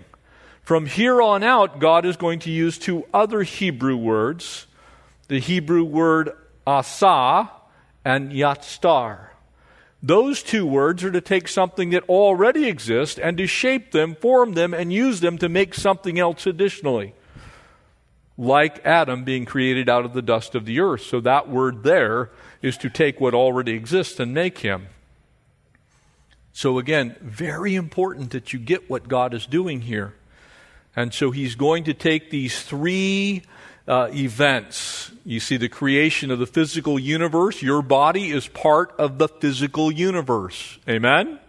From 0.63 0.85
here 0.85 1.21
on 1.21 1.43
out, 1.43 1.79
God 1.79 2.05
is 2.05 2.17
going 2.17 2.39
to 2.39 2.51
use 2.51 2.77
two 2.77 3.05
other 3.13 3.43
Hebrew 3.43 3.97
words 3.97 4.67
the 5.27 5.39
Hebrew 5.39 5.83
word 5.83 6.31
asa 6.67 7.49
and 8.05 8.31
yatsar. 8.31 9.29
Those 10.01 10.43
two 10.43 10.67
words 10.67 11.03
are 11.03 11.11
to 11.11 11.21
take 11.21 11.47
something 11.47 11.89
that 11.89 12.07
already 12.07 12.67
exists 12.67 13.17
and 13.17 13.37
to 13.39 13.47
shape 13.47 13.91
them, 13.91 14.13
form 14.13 14.53
them, 14.53 14.71
and 14.73 14.93
use 14.93 15.19
them 15.19 15.39
to 15.39 15.49
make 15.49 15.73
something 15.73 16.19
else 16.19 16.45
additionally. 16.45 17.15
Like 18.37 18.85
Adam 18.85 19.23
being 19.23 19.45
created 19.45 19.89
out 19.89 20.05
of 20.05 20.13
the 20.13 20.21
dust 20.21 20.53
of 20.53 20.65
the 20.65 20.79
earth. 20.79 21.01
So 21.01 21.19
that 21.21 21.49
word 21.49 21.83
there 21.83 22.29
is 22.61 22.77
to 22.77 22.89
take 22.89 23.19
what 23.19 23.33
already 23.33 23.71
exists 23.71 24.19
and 24.19 24.33
make 24.33 24.59
him. 24.59 24.87
So, 26.53 26.77
again, 26.77 27.17
very 27.19 27.75
important 27.75 28.31
that 28.31 28.53
you 28.53 28.59
get 28.59 28.89
what 28.89 29.07
God 29.09 29.33
is 29.33 29.45
doing 29.45 29.81
here. 29.81 30.13
And 30.95 31.13
so 31.13 31.31
he's 31.31 31.55
going 31.55 31.83
to 31.85 31.93
take 31.93 32.29
these 32.29 32.61
three 32.61 33.43
uh, 33.87 34.09
events. 34.13 35.11
You 35.25 35.39
see 35.39 35.57
the 35.57 35.69
creation 35.69 36.31
of 36.31 36.39
the 36.39 36.47
physical 36.47 36.97
universe. 36.97 37.61
Your 37.61 37.81
body 37.81 38.31
is 38.31 38.47
part 38.47 38.93
of 38.97 39.17
the 39.17 39.27
physical 39.27 39.91
universe. 39.91 40.77
Amen? 40.87 41.39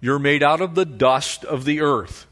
You're 0.00 0.18
made 0.18 0.42
out 0.42 0.60
of 0.60 0.74
the 0.74 0.84
dust 0.84 1.44
of 1.44 1.64
the 1.64 1.80
earth. 1.80 2.26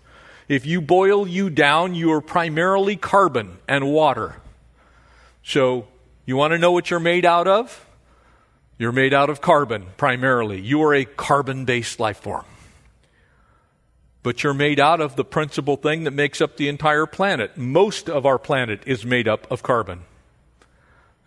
If 0.48 0.64
you 0.64 0.80
boil 0.80 1.26
you 1.26 1.50
down, 1.50 1.94
you 1.94 2.12
are 2.12 2.20
primarily 2.20 2.96
carbon 2.96 3.58
and 3.66 3.90
water. 3.90 4.36
So, 5.42 5.88
you 6.24 6.36
want 6.36 6.52
to 6.52 6.58
know 6.58 6.72
what 6.72 6.90
you're 6.90 7.00
made 7.00 7.24
out 7.24 7.48
of? 7.48 7.84
You're 8.78 8.92
made 8.92 9.14
out 9.14 9.30
of 9.30 9.40
carbon, 9.40 9.86
primarily. 9.96 10.60
You 10.60 10.82
are 10.82 10.94
a 10.94 11.04
carbon 11.04 11.64
based 11.64 11.98
life 11.98 12.18
form. 12.18 12.44
But 14.26 14.42
you're 14.42 14.54
made 14.54 14.80
out 14.80 15.00
of 15.00 15.14
the 15.14 15.24
principal 15.24 15.76
thing 15.76 16.02
that 16.02 16.10
makes 16.10 16.40
up 16.40 16.56
the 16.56 16.68
entire 16.68 17.06
planet. 17.06 17.56
Most 17.56 18.10
of 18.10 18.26
our 18.26 18.40
planet 18.40 18.80
is 18.84 19.06
made 19.06 19.28
up 19.28 19.46
of 19.52 19.62
carbon. 19.62 20.00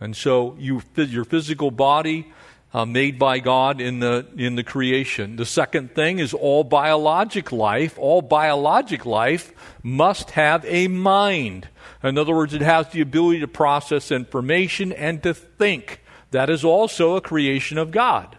And 0.01 0.17
so 0.17 0.57
you, 0.59 0.81
your 0.97 1.23
physical 1.23 1.71
body, 1.71 2.33
uh, 2.73 2.85
made 2.85 3.17
by 3.17 3.39
God 3.39 3.79
in 3.79 4.01
the, 4.01 4.27
in 4.35 4.57
the 4.57 4.65
creation. 4.65 5.37
The 5.37 5.45
second 5.45 5.95
thing 5.95 6.19
is 6.19 6.33
all 6.33 6.65
biologic 6.65 7.53
life, 7.53 7.97
all 7.97 8.21
biologic 8.21 9.05
life 9.05 9.53
must 9.81 10.31
have 10.31 10.65
a 10.65 10.89
mind. 10.89 11.69
In 12.03 12.17
other 12.17 12.35
words, 12.35 12.53
it 12.53 12.59
has 12.59 12.89
the 12.89 12.99
ability 12.99 13.39
to 13.39 13.47
process 13.47 14.11
information 14.11 14.91
and 14.91 15.23
to 15.23 15.33
think. 15.33 16.01
That 16.31 16.49
is 16.49 16.65
also 16.65 17.15
a 17.15 17.21
creation 17.21 17.77
of 17.77 17.91
God. 17.91 18.35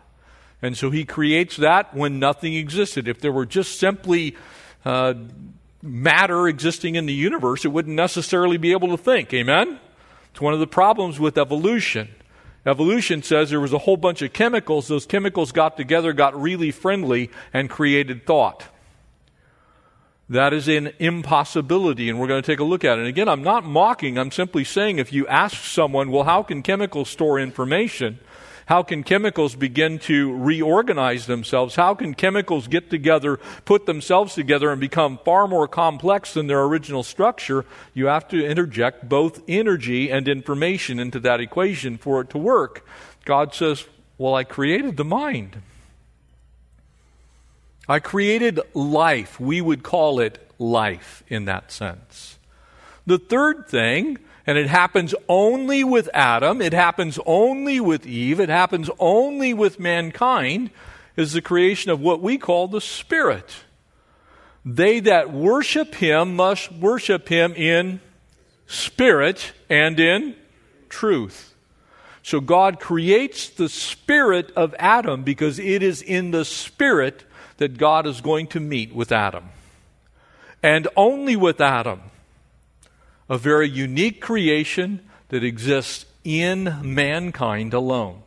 And 0.63 0.77
so 0.77 0.91
he 0.91 1.07
creates 1.07 1.57
that 1.57 1.95
when 1.95 2.19
nothing 2.19 2.55
existed. 2.55 3.09
If 3.09 3.21
there 3.21 3.33
were 3.33 3.47
just 3.47 3.81
simply 3.81 4.37
uh, 4.85 5.15
matter 5.83 6.49
existing 6.49 6.95
in 6.95 7.07
the 7.07 7.13
universe, 7.13 7.65
it 7.65 7.69
wouldn't 7.69 7.97
necessarily 7.97 8.57
be 8.57 8.73
able 8.73 8.89
to 8.89 8.97
think. 8.97 9.33
Amen? 9.33 9.79
It's 10.31 10.41
one 10.41 10.55
of 10.55 10.61
the 10.61 10.67
problems 10.67 11.19
with 11.19 11.39
evolution. 11.39 12.09
Evolution 12.67 13.23
says 13.23 13.51
there 13.51 13.61
was 13.61 13.73
a 13.73 13.79
whole 13.79 13.97
bunch 13.97 14.23
of 14.23 14.33
chemicals. 14.33 14.89
Those 14.89 15.07
chemicals 15.07 15.51
got 15.53 15.77
together, 15.77 16.13
got 16.13 16.41
really 16.41 16.71
friendly, 16.71 17.31
and 17.53 17.71
created 17.71 18.27
thought. 18.27 18.67
That 20.29 20.53
is 20.53 20.69
an 20.69 20.93
impossibility, 21.01 22.09
and 22.09 22.21
we're 22.21 22.29
going 22.29 22.41
to 22.41 22.47
take 22.47 22.61
a 22.61 22.65
look 22.65 22.85
at 22.85 22.99
it. 22.99 23.01
And 23.01 23.09
again, 23.09 23.29
I'm 23.29 23.43
not 23.43 23.65
mocking, 23.65 24.17
I'm 24.17 24.31
simply 24.31 24.63
saying 24.63 24.99
if 24.99 25.13
you 25.13 25.27
ask 25.27 25.65
someone, 25.65 26.13
well, 26.13 26.23
how 26.23 26.45
can 26.45 26.63
chemicals 26.63 27.09
store 27.09 27.41
information? 27.41 28.21
How 28.71 28.85
can 28.85 29.03
chemicals 29.03 29.57
begin 29.57 29.99
to 30.01 30.33
reorganize 30.33 31.27
themselves? 31.27 31.75
How 31.75 31.97
can 31.97 32.15
chemicals 32.15 32.69
get 32.69 32.89
together, 32.89 33.41
put 33.65 33.85
themselves 33.85 34.37
together, 34.37 34.71
and 34.71 34.81
become 34.81 35.19
far 35.25 35.49
more 35.49 35.67
complex 35.67 36.35
than 36.35 36.47
their 36.47 36.63
original 36.63 37.03
structure? 37.03 37.65
You 37.95 38.07
have 38.07 38.29
to 38.29 38.47
interject 38.47 39.09
both 39.09 39.43
energy 39.49 40.09
and 40.09 40.29
information 40.29 41.01
into 41.01 41.19
that 41.19 41.41
equation 41.41 41.99
for 41.99 42.21
it 42.21 42.31
to 42.31 42.39
work. 42.39 42.87
God 43.25 43.53
says, 43.55 43.89
Well, 44.19 44.37
I 44.37 44.45
created 44.45 44.97
the 44.97 45.05
mind. 45.05 45.63
I 47.89 47.99
created 47.99 48.61
life. 48.73 49.41
We 49.41 49.61
would 49.61 49.83
call 49.83 50.21
it 50.21 50.49
life 50.61 51.25
in 51.27 51.47
that 51.47 51.73
sense. 51.73 52.39
The 53.07 53.19
third 53.19 53.69
thing, 53.69 54.19
and 54.47 54.59
it 54.59 54.69
happens 54.69 55.15
only 55.29 55.85
with 55.85 56.09
Adam, 56.15 56.61
it 56.61 56.73
happens 56.73 57.19
only 57.27 57.81
with 57.81 58.07
Eve, 58.07 58.41
it 58.41 58.49
happens 58.49 58.91
only 58.99 59.55
with 59.55 59.81
mankind, 59.81 60.71
is 61.17 61.33
the 61.33 61.43
creation 61.43 61.91
of 61.91 62.01
what 62.01 62.21
we 62.21 62.39
call 62.39 62.69
the 62.69 62.81
Spirit. 62.81 63.65
They 64.65 65.01
that 65.01 65.33
worship 65.33 65.95
him 65.97 66.37
must 66.37 66.71
worship 66.73 67.29
him 67.29 67.55
in 67.55 68.01
spirit 68.67 69.53
and 69.69 69.99
in 69.99 70.37
truth. 70.89 71.55
So 72.23 72.41
God 72.41 72.79
creates 72.79 73.49
the 73.49 73.69
spirit 73.69 74.53
of 74.55 74.75
Adam 74.79 75.23
because 75.23 75.59
it 75.59 75.83
is 75.83 76.03
in 76.03 76.31
the 76.31 76.45
spirit 76.45 77.25
that 77.57 77.79
God 77.79 78.07
is 78.07 78.21
going 78.21 78.47
to 78.49 78.61
meet 78.61 78.95
with 78.95 79.11
Adam. 79.11 79.49
And 80.63 80.87
only 80.97 81.37
with 81.37 81.61
Adam. 81.61 82.03
A 83.31 83.39
very 83.39 83.69
unique 83.69 84.21
creation 84.21 85.01
that 85.29 85.43
exists 85.43 86.05
in 86.25 86.77
mankind 86.83 87.73
alone. 87.73 88.23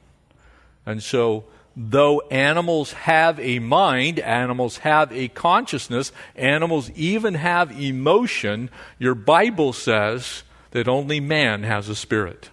And 0.86 1.04
so, 1.04 1.44
though 1.76 2.22
animals 2.32 2.94
have 2.94 3.40
a 3.40 3.60
mind, 3.60 4.20
animals 4.20 4.78
have 4.80 5.12
a 5.12 5.28
consciousness, 5.28 6.12
animals 6.36 6.90
even 6.96 7.36
have 7.36 7.80
emotion, 7.80 8.72
your 8.98 9.14
Bible 9.14 9.74
says 9.74 10.44
that 10.72 10.88
only 10.88 11.20
man 11.20 11.64
has 11.64 11.88
a 11.88 11.96
spirit. 11.96 12.50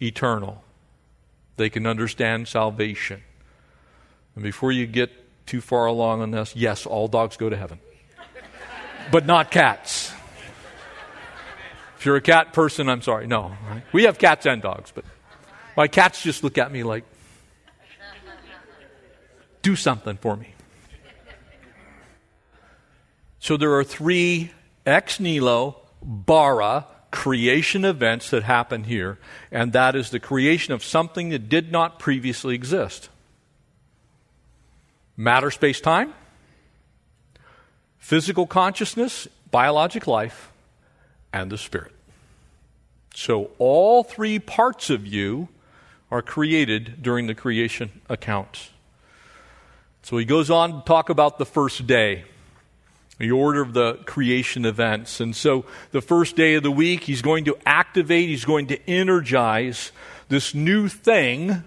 Eternal. 0.00 0.62
They 1.56 1.68
can 1.68 1.86
understand 1.86 2.48
salvation. 2.48 3.22
And 4.34 4.44
before 4.44 4.72
you 4.72 4.86
get 4.86 5.10
too 5.48 5.60
far 5.60 5.86
along 5.86 6.20
on 6.20 6.30
this. 6.30 6.54
Yes, 6.54 6.86
all 6.86 7.08
dogs 7.08 7.36
go 7.36 7.48
to 7.48 7.56
heaven, 7.56 7.80
but 9.10 9.26
not 9.26 9.50
cats. 9.50 10.12
If 11.98 12.06
you're 12.06 12.16
a 12.16 12.20
cat 12.20 12.52
person, 12.52 12.88
I'm 12.88 13.02
sorry. 13.02 13.26
No, 13.26 13.52
we 13.92 14.04
have 14.04 14.18
cats 14.18 14.46
and 14.46 14.62
dogs, 14.62 14.92
but 14.94 15.04
my 15.76 15.88
cats 15.88 16.22
just 16.22 16.44
look 16.44 16.56
at 16.56 16.70
me 16.70 16.84
like, 16.84 17.04
do 19.62 19.74
something 19.74 20.16
for 20.16 20.36
me. 20.36 20.54
So 23.40 23.56
there 23.56 23.74
are 23.74 23.82
three 23.82 24.52
ex 24.86 25.18
nihilo, 25.18 25.76
bara, 26.00 26.86
creation 27.10 27.84
events 27.84 28.30
that 28.30 28.44
happen 28.44 28.84
here, 28.84 29.18
and 29.50 29.72
that 29.72 29.96
is 29.96 30.10
the 30.10 30.20
creation 30.20 30.72
of 30.72 30.84
something 30.84 31.30
that 31.30 31.48
did 31.48 31.72
not 31.72 31.98
previously 31.98 32.54
exist 32.54 33.08
matter, 35.16 35.50
space, 35.50 35.80
time, 35.80 36.14
physical 37.98 38.46
consciousness, 38.46 39.26
biologic 39.50 40.06
life, 40.06 40.47
and 41.38 41.50
the 41.50 41.58
spirit. 41.58 41.92
So 43.14 43.50
all 43.58 44.02
three 44.02 44.38
parts 44.38 44.90
of 44.90 45.06
you 45.06 45.48
are 46.10 46.22
created 46.22 47.02
during 47.02 47.26
the 47.26 47.34
creation 47.34 48.00
account. 48.08 48.70
So 50.02 50.16
he 50.16 50.24
goes 50.24 50.50
on 50.50 50.72
to 50.72 50.84
talk 50.86 51.10
about 51.10 51.38
the 51.38 51.44
first 51.44 51.86
day, 51.86 52.24
the 53.18 53.30
order 53.30 53.60
of 53.60 53.74
the 53.74 53.94
creation 54.06 54.64
events. 54.64 55.20
And 55.20 55.34
so 55.34 55.64
the 55.90 56.00
first 56.00 56.36
day 56.36 56.54
of 56.54 56.62
the 56.62 56.70
week, 56.70 57.04
he's 57.04 57.22
going 57.22 57.44
to 57.44 57.56
activate, 57.66 58.28
he's 58.28 58.44
going 58.44 58.68
to 58.68 58.90
energize 58.90 59.92
this 60.28 60.54
new 60.54 60.88
thing 60.88 61.64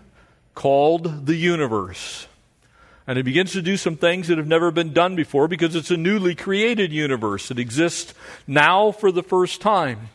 called 0.56 1.28
the 1.28 1.36
universe. 1.36 2.28
And 3.08 3.18
it 3.18 3.24
begins 3.24 3.54
to 3.54 3.62
do 3.62 3.78
some 3.78 3.98
things 3.98 4.28
that 4.28 4.38
have 4.38 4.48
never 4.48 4.72
been 4.72 4.94
done 4.94 5.16
before 5.16 5.48
because 5.48 5.76
it's 5.76 5.92
a 5.92 5.98
newly 5.98 6.36
created 6.36 6.92
universe. 6.92 7.52
It 7.52 7.60
exists 7.60 8.14
now 8.48 8.92
for 8.92 9.12
the 9.12 9.24
first 9.24 9.62
time 9.62 10.10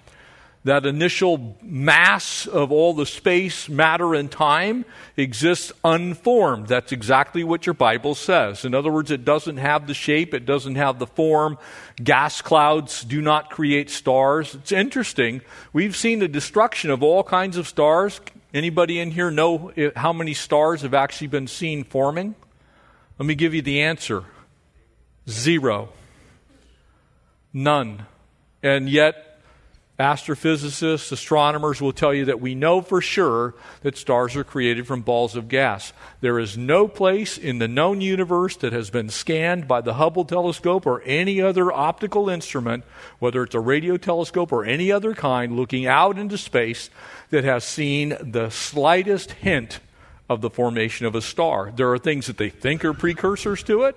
that 0.67 0.85
initial 0.85 1.57
mass 1.63 2.45
of 2.49 2.73
all 2.73 2.93
the 2.93 3.07
space, 3.07 3.69
matter, 3.69 4.15
and 4.15 4.29
time 4.29 4.85
exists 5.17 5.73
unformed. 5.85 6.67
That's 6.67 6.91
exactly 6.91 7.45
what 7.45 7.67
your 7.67 7.75
Bible 7.75 8.17
says. 8.17 8.65
In 8.65 8.75
other 8.75 8.91
words, 8.91 9.13
it 9.13 9.25
doesn't 9.25 9.59
have 9.59 9.87
the 9.87 9.95
shape, 9.95 10.35
it 10.35 10.45
doesn't 10.45 10.75
have 10.75 10.99
the 10.99 11.07
form. 11.07 11.57
Gas 12.03 12.43
clouds 12.43 13.05
do 13.05 13.23
not 13.23 13.49
create 13.49 13.91
stars. 13.91 14.57
It's 14.57 14.73
interesting. 14.73 15.41
We've 15.73 15.95
seen 15.95 16.19
the 16.19 16.27
destruction 16.27 16.91
of 16.91 17.01
all 17.01 17.23
kinds 17.23 17.57
of 17.57 17.69
stars. 17.69 18.21
Anybody 18.53 18.99
in 18.99 19.13
here 19.13 19.31
know 19.31 19.73
how 19.95 20.13
many 20.13 20.35
stars 20.35 20.83
have 20.83 20.95
actually 20.95 21.29
been 21.29 21.47
seen 21.47 21.85
forming? 21.85 22.35
Let 23.19 23.27
me 23.27 23.35
give 23.35 23.55
you 23.55 23.63
the 23.63 23.83
answer 23.83 24.25
zero. 25.29 25.89
None. 27.53 28.07
And 28.63 28.89
yet, 28.89 29.27
Astrophysicists, 29.99 31.11
astronomers 31.11 31.81
will 31.81 31.93
tell 31.93 32.13
you 32.13 32.27
that 32.27 32.41
we 32.41 32.55
know 32.55 32.83
for 32.83 33.01
sure 33.01 33.55
that 33.81 33.97
stars 33.97 34.37
are 34.37 34.45
created 34.45 34.87
from 34.87 35.01
balls 35.01 35.35
of 35.35 35.49
gas. 35.49 35.95
There 36.21 36.39
is 36.39 36.59
no 36.59 36.87
place 36.87 37.39
in 37.39 37.61
the 37.61 37.69
known 37.69 38.03
universe 38.03 38.57
that 38.57 38.75
has 38.75 38.91
been 38.91 39.09
scanned 39.09 39.67
by 39.67 39.81
the 39.81 39.95
Hubble 39.95 40.27
telescope 40.27 40.85
or 40.85 41.01
any 41.03 41.41
other 41.41 41.73
optical 41.73 42.29
instrument, 42.29 42.85
whether 43.21 43.43
it's 43.43 43.55
a 43.55 43.61
radio 43.61 43.97
telescope 43.97 44.53
or 44.53 44.67
any 44.67 44.93
other 44.93 45.15
kind, 45.15 45.57
looking 45.57 45.87
out 45.87 46.19
into 46.19 46.37
space, 46.37 46.91
that 47.31 47.45
has 47.45 47.65
seen 47.65 48.19
the 48.21 48.51
slightest 48.51 49.33
hint 49.33 49.81
of 50.29 50.41
the 50.41 50.51
formation 50.51 51.07
of 51.07 51.15
a 51.15 51.23
star. 51.23 51.73
There 51.75 51.93
are 51.93 51.99
things 51.99 52.27
that 52.27 52.39
they 52.39 52.51
think 52.51 52.85
are 52.85 52.93
precursors 52.93 53.63
to 53.65 53.85
it, 53.85 53.97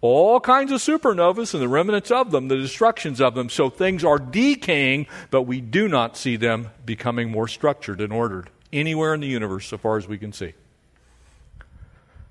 all 0.00 0.38
kinds 0.40 0.70
of 0.70 0.80
supernovas 0.80 1.54
and 1.54 1.62
the 1.62 1.68
remnants 1.68 2.10
of 2.10 2.30
them, 2.30 2.48
the 2.48 2.56
destructions 2.56 3.20
of 3.20 3.34
them. 3.34 3.48
So 3.48 3.70
things 3.70 4.04
are 4.04 4.18
decaying, 4.18 5.06
but 5.30 5.42
we 5.42 5.60
do 5.60 5.88
not 5.88 6.16
see 6.16 6.36
them 6.36 6.70
becoming 6.84 7.30
more 7.30 7.48
structured 7.48 8.00
and 8.00 8.12
ordered 8.12 8.50
anywhere 8.72 9.14
in 9.14 9.20
the 9.20 9.26
universe, 9.26 9.66
so 9.66 9.78
far 9.78 9.96
as 9.96 10.06
we 10.06 10.18
can 10.18 10.32
see. 10.32 10.52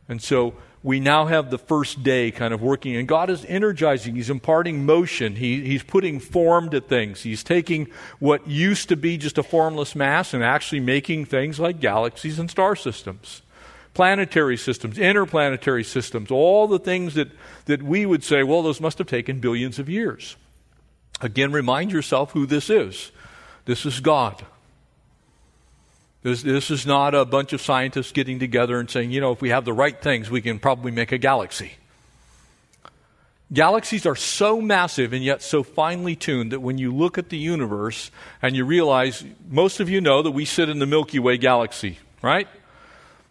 And 0.07 0.21
so 0.21 0.53
we 0.83 0.99
now 0.99 1.25
have 1.25 1.49
the 1.49 1.57
first 1.57 2.03
day 2.03 2.29
kind 2.29 2.53
of 2.53 2.61
working, 2.61 2.95
and 2.97 3.07
God 3.07 3.29
is 3.29 3.45
energizing. 3.45 4.15
He's 4.15 4.29
imparting 4.29 4.85
motion. 4.85 5.37
He, 5.37 5.61
he's 5.61 5.81
putting 5.81 6.19
form 6.19 6.69
to 6.71 6.81
things. 6.81 7.23
He's 7.23 7.43
taking 7.43 7.87
what 8.19 8.45
used 8.47 8.89
to 8.89 8.97
be 8.97 9.17
just 9.17 9.37
a 9.37 9.43
formless 9.43 9.95
mass 9.95 10.33
and 10.33 10.43
actually 10.43 10.81
making 10.81 11.25
things 11.25 11.57
like 11.57 11.79
galaxies 11.79 12.37
and 12.37 12.51
star 12.51 12.75
systems 12.75 13.41
planetary 13.93 14.57
systems, 14.57 14.97
interplanetary 14.97 15.83
systems, 15.83 16.31
all 16.31 16.67
the 16.67 16.79
things 16.79 17.13
that, 17.13 17.29
that 17.65 17.83
we 17.83 18.05
would 18.07 18.23
say, 18.23 18.41
well, 18.41 18.63
those 18.63 18.81
must 18.81 18.97
have 18.97 19.05
taken 19.05 19.39
billions 19.39 19.77
of 19.77 19.87
years. 19.87 20.35
Again, 21.21 21.51
remind 21.51 21.91
yourself 21.91 22.31
who 22.31 22.45
this 22.45 22.71
is. 22.71 23.11
This 23.65 23.85
is 23.85 23.99
God. 23.99 24.43
This, 26.23 26.41
this 26.41 26.71
is 26.71 26.85
not 26.85 27.13
a 27.13 27.25
bunch 27.25 27.51
of 27.51 27.61
scientists 27.61 28.13
getting 28.13 28.39
together 28.39 28.79
and 28.79 28.89
saying, 28.89 29.11
you 29.11 29.19
know, 29.19 29.33
if 29.33 29.41
we 29.41 29.49
have 29.49 29.65
the 29.65 29.73
right 29.73 29.99
things, 29.99 30.31
we 30.31 30.41
can 30.41 30.57
probably 30.57 30.91
make 30.91 31.11
a 31.11 31.17
galaxy. 31.17 31.73
Galaxies 33.51 34.05
are 34.05 34.15
so 34.15 34.61
massive 34.61 35.11
and 35.11 35.23
yet 35.23 35.41
so 35.41 35.61
finely 35.61 36.15
tuned 36.15 36.53
that 36.53 36.61
when 36.61 36.77
you 36.77 36.95
look 36.95 37.17
at 37.17 37.29
the 37.29 37.37
universe 37.37 38.09
and 38.41 38.55
you 38.55 38.63
realize, 38.65 39.23
most 39.49 39.81
of 39.81 39.89
you 39.89 39.99
know 39.99 40.21
that 40.21 40.31
we 40.31 40.45
sit 40.45 40.69
in 40.69 40.79
the 40.79 40.85
Milky 40.85 41.19
Way 41.19 41.37
galaxy, 41.37 41.99
right? 42.21 42.47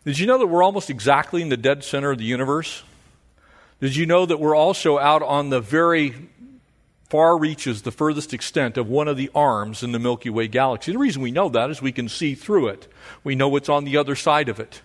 Did 0.04 0.18
you 0.18 0.26
know 0.26 0.38
that 0.38 0.46
we're 0.46 0.62
almost 0.62 0.90
exactly 0.90 1.42
in 1.42 1.48
the 1.48 1.56
dead 1.56 1.82
center 1.82 2.10
of 2.10 2.18
the 2.18 2.24
universe? 2.24 2.82
Did 3.80 3.96
you 3.96 4.06
know 4.06 4.26
that 4.26 4.38
we're 4.38 4.54
also 4.54 4.98
out 4.98 5.22
on 5.22 5.50
the 5.50 5.60
very 5.60 6.14
far 7.12 7.36
reaches, 7.36 7.82
the 7.82 7.92
furthest 7.92 8.32
extent 8.32 8.78
of 8.78 8.88
one 8.88 9.06
of 9.06 9.18
the 9.18 9.30
arms 9.34 9.82
in 9.82 9.92
the 9.92 9.98
Milky 9.98 10.30
Way 10.30 10.48
galaxy? 10.48 10.92
The 10.92 10.98
reason 10.98 11.20
we 11.20 11.30
know 11.30 11.50
that 11.50 11.70
is 11.70 11.82
we 11.82 11.92
can 11.92 12.08
see 12.08 12.34
through 12.34 12.68
it. 12.68 12.90
We 13.22 13.34
know 13.34 13.48
what's 13.48 13.68
on 13.68 13.84
the 13.84 13.98
other 13.98 14.16
side 14.16 14.48
of 14.48 14.58
it. 14.58 14.80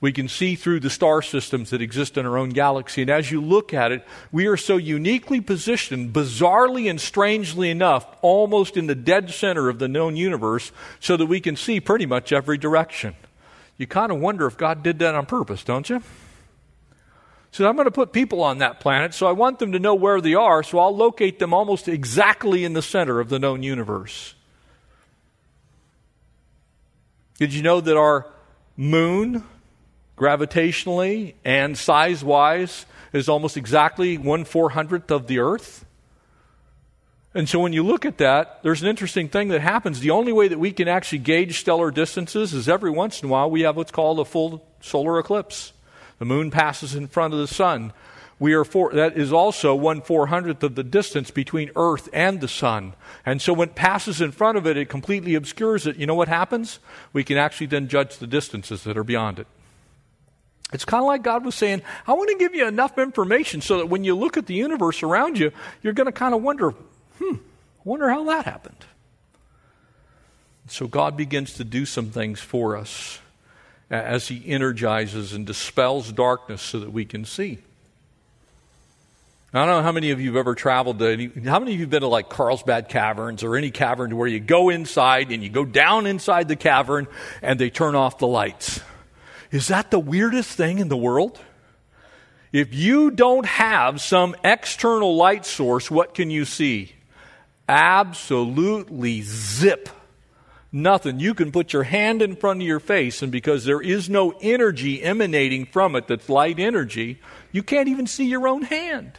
We 0.00 0.10
can 0.10 0.26
see 0.26 0.54
through 0.54 0.80
the 0.80 0.88
star 0.88 1.20
systems 1.20 1.68
that 1.68 1.82
exist 1.82 2.16
in 2.16 2.24
our 2.24 2.38
own 2.38 2.48
galaxy. 2.48 3.02
And 3.02 3.10
as 3.10 3.30
you 3.30 3.42
look 3.42 3.74
at 3.74 3.92
it, 3.92 4.06
we 4.32 4.46
are 4.46 4.56
so 4.56 4.78
uniquely 4.78 5.42
positioned, 5.42 6.14
bizarrely 6.14 6.88
and 6.88 6.98
strangely 6.98 7.68
enough, 7.70 8.06
almost 8.22 8.78
in 8.78 8.86
the 8.86 8.94
dead 8.94 9.30
center 9.30 9.68
of 9.68 9.78
the 9.78 9.86
known 9.86 10.16
universe, 10.16 10.72
so 10.98 11.14
that 11.18 11.26
we 11.26 11.40
can 11.40 11.56
see 11.56 11.78
pretty 11.78 12.06
much 12.06 12.32
every 12.32 12.56
direction 12.56 13.14
you 13.76 13.86
kind 13.86 14.12
of 14.12 14.20
wonder 14.20 14.46
if 14.46 14.56
God 14.56 14.82
did 14.82 14.98
that 15.00 15.14
on 15.14 15.26
purpose, 15.26 15.64
don't 15.64 15.88
you? 15.88 16.02
So 17.54 17.68
I'm 17.68 17.76
going 17.76 17.84
to 17.84 17.92
put 17.92 18.12
people 18.12 18.42
on 18.42 18.58
that 18.58 18.80
planet, 18.80 19.14
so 19.14 19.28
I 19.28 19.30
want 19.30 19.60
them 19.60 19.70
to 19.70 19.78
know 19.78 19.94
where 19.94 20.20
they 20.20 20.34
are, 20.34 20.64
so 20.64 20.80
I'll 20.80 20.96
locate 20.96 21.38
them 21.38 21.54
almost 21.54 21.86
exactly 21.86 22.64
in 22.64 22.72
the 22.72 22.82
center 22.82 23.20
of 23.20 23.28
the 23.28 23.38
known 23.38 23.62
universe. 23.62 24.34
Did 27.38 27.54
you 27.54 27.62
know 27.62 27.80
that 27.80 27.96
our 27.96 28.26
moon, 28.76 29.44
gravitationally 30.18 31.34
and 31.44 31.78
size 31.78 32.24
wise, 32.24 32.86
is 33.12 33.28
almost 33.28 33.56
exactly 33.56 34.18
one 34.18 34.44
four 34.44 34.70
hundredth 34.70 35.12
of 35.12 35.28
the 35.28 35.38
Earth? 35.38 35.84
And 37.34 37.48
so 37.48 37.60
when 37.60 37.72
you 37.72 37.84
look 37.84 38.04
at 38.04 38.18
that, 38.18 38.64
there's 38.64 38.82
an 38.82 38.88
interesting 38.88 39.28
thing 39.28 39.46
that 39.50 39.60
happens. 39.60 40.00
The 40.00 40.10
only 40.10 40.32
way 40.32 40.48
that 40.48 40.58
we 40.58 40.72
can 40.72 40.88
actually 40.88 41.18
gauge 41.18 41.60
stellar 41.60 41.92
distances 41.92 42.52
is 42.52 42.68
every 42.68 42.90
once 42.90 43.22
in 43.22 43.28
a 43.28 43.30
while 43.30 43.48
we 43.48 43.60
have 43.60 43.76
what's 43.76 43.92
called 43.92 44.18
a 44.18 44.24
full 44.24 44.66
solar 44.80 45.20
eclipse. 45.20 45.72
The 46.18 46.24
moon 46.24 46.50
passes 46.50 46.94
in 46.94 47.08
front 47.08 47.34
of 47.34 47.40
the 47.40 47.48
sun. 47.48 47.92
We 48.38 48.52
are 48.54 48.64
for, 48.64 48.92
that 48.92 49.16
is 49.16 49.32
also 49.32 49.74
one 49.74 50.00
four 50.00 50.26
hundredth 50.26 50.62
of 50.62 50.74
the 50.74 50.82
distance 50.82 51.30
between 51.30 51.70
Earth 51.76 52.08
and 52.12 52.40
the 52.40 52.48
sun. 52.48 52.94
And 53.24 53.40
so 53.40 53.52
when 53.52 53.68
it 53.68 53.74
passes 53.74 54.20
in 54.20 54.32
front 54.32 54.58
of 54.58 54.66
it, 54.66 54.76
it 54.76 54.88
completely 54.88 55.34
obscures 55.34 55.86
it. 55.86 55.96
You 55.96 56.06
know 56.06 56.16
what 56.16 56.28
happens? 56.28 56.80
We 57.12 57.24
can 57.24 57.36
actually 57.36 57.68
then 57.68 57.88
judge 57.88 58.18
the 58.18 58.26
distances 58.26 58.82
that 58.84 58.98
are 58.98 59.04
beyond 59.04 59.38
it. 59.38 59.46
It's 60.72 60.84
kind 60.84 61.00
of 61.00 61.06
like 61.06 61.22
God 61.22 61.44
was 61.44 61.54
saying, 61.54 61.82
I 62.06 62.14
want 62.14 62.30
to 62.30 62.36
give 62.36 62.54
you 62.54 62.66
enough 62.66 62.98
information 62.98 63.60
so 63.60 63.78
that 63.78 63.86
when 63.86 64.02
you 64.02 64.16
look 64.16 64.36
at 64.36 64.46
the 64.46 64.54
universe 64.54 65.04
around 65.04 65.38
you, 65.38 65.52
you're 65.82 65.92
going 65.92 66.06
to 66.06 66.12
kind 66.12 66.34
of 66.34 66.42
wonder, 66.42 66.70
hmm, 67.18 67.34
I 67.34 67.82
wonder 67.84 68.10
how 68.10 68.24
that 68.24 68.46
happened. 68.46 68.84
So 70.66 70.88
God 70.88 71.16
begins 71.16 71.54
to 71.54 71.64
do 71.64 71.86
some 71.86 72.10
things 72.10 72.40
for 72.40 72.76
us 72.76 73.20
as 73.90 74.28
He 74.28 74.42
energizes 74.46 75.32
and 75.32 75.46
dispels 75.46 76.12
darkness 76.12 76.62
so 76.62 76.80
that 76.80 76.92
we 76.92 77.04
can 77.04 77.24
see. 77.24 77.58
I 79.52 79.64
don't 79.64 79.68
know 79.68 79.82
how 79.82 79.92
many 79.92 80.10
of 80.10 80.20
you 80.20 80.30
have 80.30 80.36
ever 80.36 80.56
traveled 80.56 80.98
to 80.98 81.06
any, 81.06 81.30
how 81.44 81.60
many 81.60 81.74
of 81.74 81.78
you 81.78 81.84
have 81.84 81.90
been 81.90 82.00
to 82.00 82.08
like 82.08 82.28
Carlsbad 82.28 82.88
Caverns 82.88 83.44
or 83.44 83.54
any 83.54 83.70
cavern 83.70 84.16
where 84.16 84.26
you 84.26 84.40
go 84.40 84.68
inside 84.68 85.30
and 85.30 85.44
you 85.44 85.48
go 85.48 85.64
down 85.64 86.06
inside 86.08 86.48
the 86.48 86.56
cavern 86.56 87.06
and 87.40 87.58
they 87.60 87.70
turn 87.70 87.94
off 87.94 88.18
the 88.18 88.26
lights? 88.26 88.80
Is 89.52 89.68
that 89.68 89.92
the 89.92 90.00
weirdest 90.00 90.50
thing 90.50 90.80
in 90.80 90.88
the 90.88 90.96
world? 90.96 91.40
If 92.50 92.74
you 92.74 93.12
don't 93.12 93.46
have 93.46 94.00
some 94.00 94.34
external 94.42 95.14
light 95.14 95.46
source, 95.46 95.88
what 95.88 96.14
can 96.14 96.30
you 96.30 96.44
see? 96.44 96.94
absolutely 97.68 99.22
zip. 99.22 99.88
Nothing. 100.76 101.20
You 101.20 101.34
can 101.34 101.52
put 101.52 101.72
your 101.72 101.84
hand 101.84 102.20
in 102.20 102.34
front 102.34 102.60
of 102.60 102.66
your 102.66 102.80
face, 102.80 103.22
and 103.22 103.30
because 103.30 103.64
there 103.64 103.80
is 103.80 104.10
no 104.10 104.34
energy 104.40 105.00
emanating 105.00 105.66
from 105.66 105.94
it 105.94 106.08
that's 106.08 106.28
light 106.28 106.58
energy, 106.58 107.20
you 107.52 107.62
can't 107.62 107.86
even 107.86 108.08
see 108.08 108.24
your 108.24 108.48
own 108.48 108.62
hand. 108.62 109.12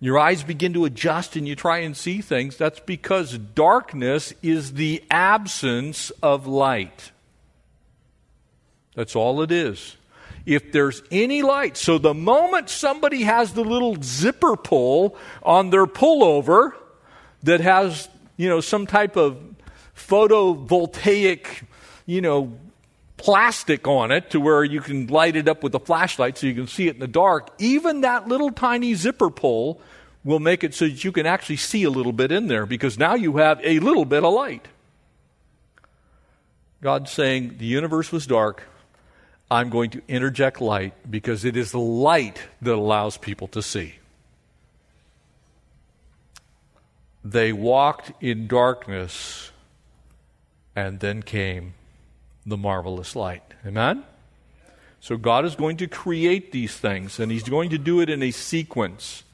Your 0.00 0.18
eyes 0.18 0.42
begin 0.42 0.72
to 0.72 0.84
adjust 0.84 1.36
and 1.36 1.46
you 1.46 1.54
try 1.54 1.78
and 1.78 1.96
see 1.96 2.20
things. 2.20 2.56
That's 2.56 2.80
because 2.80 3.38
darkness 3.38 4.34
is 4.42 4.72
the 4.72 5.04
absence 5.12 6.10
of 6.24 6.48
light. 6.48 7.12
That's 8.96 9.14
all 9.14 9.42
it 9.42 9.52
is. 9.52 9.96
If 10.44 10.72
there's 10.72 11.04
any 11.12 11.42
light, 11.42 11.76
so 11.76 11.98
the 11.98 12.14
moment 12.14 12.68
somebody 12.68 13.22
has 13.22 13.52
the 13.52 13.62
little 13.62 13.96
zipper 14.02 14.56
pull 14.56 15.16
on 15.44 15.70
their 15.70 15.86
pullover, 15.86 16.72
that 17.44 17.60
has, 17.60 18.08
you 18.36 18.48
know, 18.48 18.60
some 18.60 18.88
type 18.88 19.16
of 19.16 19.51
photovoltaic, 20.06 21.64
you 22.06 22.20
know, 22.20 22.52
plastic 23.16 23.86
on 23.86 24.10
it 24.10 24.30
to 24.30 24.40
where 24.40 24.64
you 24.64 24.80
can 24.80 25.06
light 25.06 25.36
it 25.36 25.48
up 25.48 25.62
with 25.62 25.74
a 25.74 25.78
flashlight 25.78 26.38
so 26.38 26.46
you 26.46 26.54
can 26.54 26.66
see 26.66 26.88
it 26.88 26.94
in 26.94 27.00
the 27.00 27.06
dark, 27.06 27.50
even 27.58 28.00
that 28.00 28.28
little 28.28 28.50
tiny 28.50 28.94
zipper 28.94 29.30
pull 29.30 29.80
will 30.24 30.40
make 30.40 30.64
it 30.64 30.74
so 30.74 30.86
that 30.86 31.04
you 31.04 31.12
can 31.12 31.26
actually 31.26 31.56
see 31.56 31.84
a 31.84 31.90
little 31.90 32.12
bit 32.12 32.32
in 32.32 32.46
there 32.46 32.66
because 32.66 32.98
now 32.98 33.14
you 33.14 33.36
have 33.36 33.60
a 33.62 33.78
little 33.80 34.04
bit 34.04 34.24
of 34.24 34.32
light. 34.32 34.66
God's 36.80 37.12
saying 37.12 37.56
the 37.58 37.66
universe 37.66 38.10
was 38.10 38.26
dark 38.26 38.64
I'm 39.52 39.68
going 39.68 39.90
to 39.90 40.02
interject 40.08 40.62
light 40.62 40.94
because 41.10 41.44
it 41.44 41.58
is 41.58 41.72
the 41.72 41.78
light 41.78 42.40
that 42.62 42.72
allows 42.72 43.18
people 43.18 43.48
to 43.48 43.60
see. 43.60 43.96
They 47.22 47.52
walked 47.52 48.12
in 48.22 48.46
darkness, 48.46 49.51
and 50.74 51.00
then 51.00 51.22
came 51.22 51.74
the 52.46 52.56
marvelous 52.56 53.14
light. 53.14 53.42
Amen? 53.66 54.04
So 55.00 55.16
God 55.16 55.44
is 55.44 55.56
going 55.56 55.78
to 55.78 55.88
create 55.88 56.52
these 56.52 56.76
things, 56.76 57.18
and 57.18 57.30
He's 57.32 57.48
going 57.48 57.70
to 57.70 57.78
do 57.78 58.00
it 58.00 58.08
in 58.08 58.22
a 58.22 58.30
sequence 58.30 59.24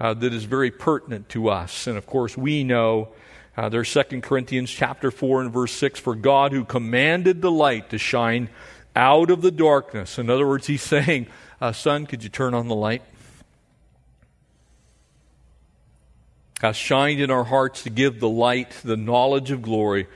uh, 0.00 0.14
that 0.14 0.32
is 0.32 0.44
very 0.44 0.70
pertinent 0.70 1.28
to 1.30 1.48
us. 1.48 1.86
And 1.86 1.96
of 1.96 2.06
course, 2.06 2.36
we 2.36 2.64
know 2.64 3.08
uh, 3.56 3.68
there's 3.68 3.92
2 3.92 4.20
Corinthians 4.20 4.70
chapter 4.70 5.10
4 5.10 5.42
and 5.42 5.52
verse 5.52 5.72
6 5.72 5.98
for 6.00 6.14
God 6.14 6.52
who 6.52 6.64
commanded 6.64 7.42
the 7.42 7.50
light 7.50 7.90
to 7.90 7.98
shine 7.98 8.48
out 8.94 9.30
of 9.30 9.42
the 9.42 9.50
darkness. 9.50 10.18
In 10.18 10.30
other 10.30 10.46
words, 10.46 10.66
He's 10.66 10.82
saying, 10.82 11.26
uh, 11.60 11.72
Son, 11.72 12.06
could 12.06 12.22
you 12.22 12.28
turn 12.28 12.54
on 12.54 12.68
the 12.68 12.74
light? 12.74 13.02
Has 16.60 16.76
shined 16.76 17.20
in 17.20 17.30
our 17.30 17.44
hearts 17.44 17.84
to 17.84 17.90
give 17.90 18.18
the 18.18 18.28
light, 18.28 18.72
the 18.82 18.96
knowledge 18.96 19.52
of 19.52 19.62
glory, 19.62 20.08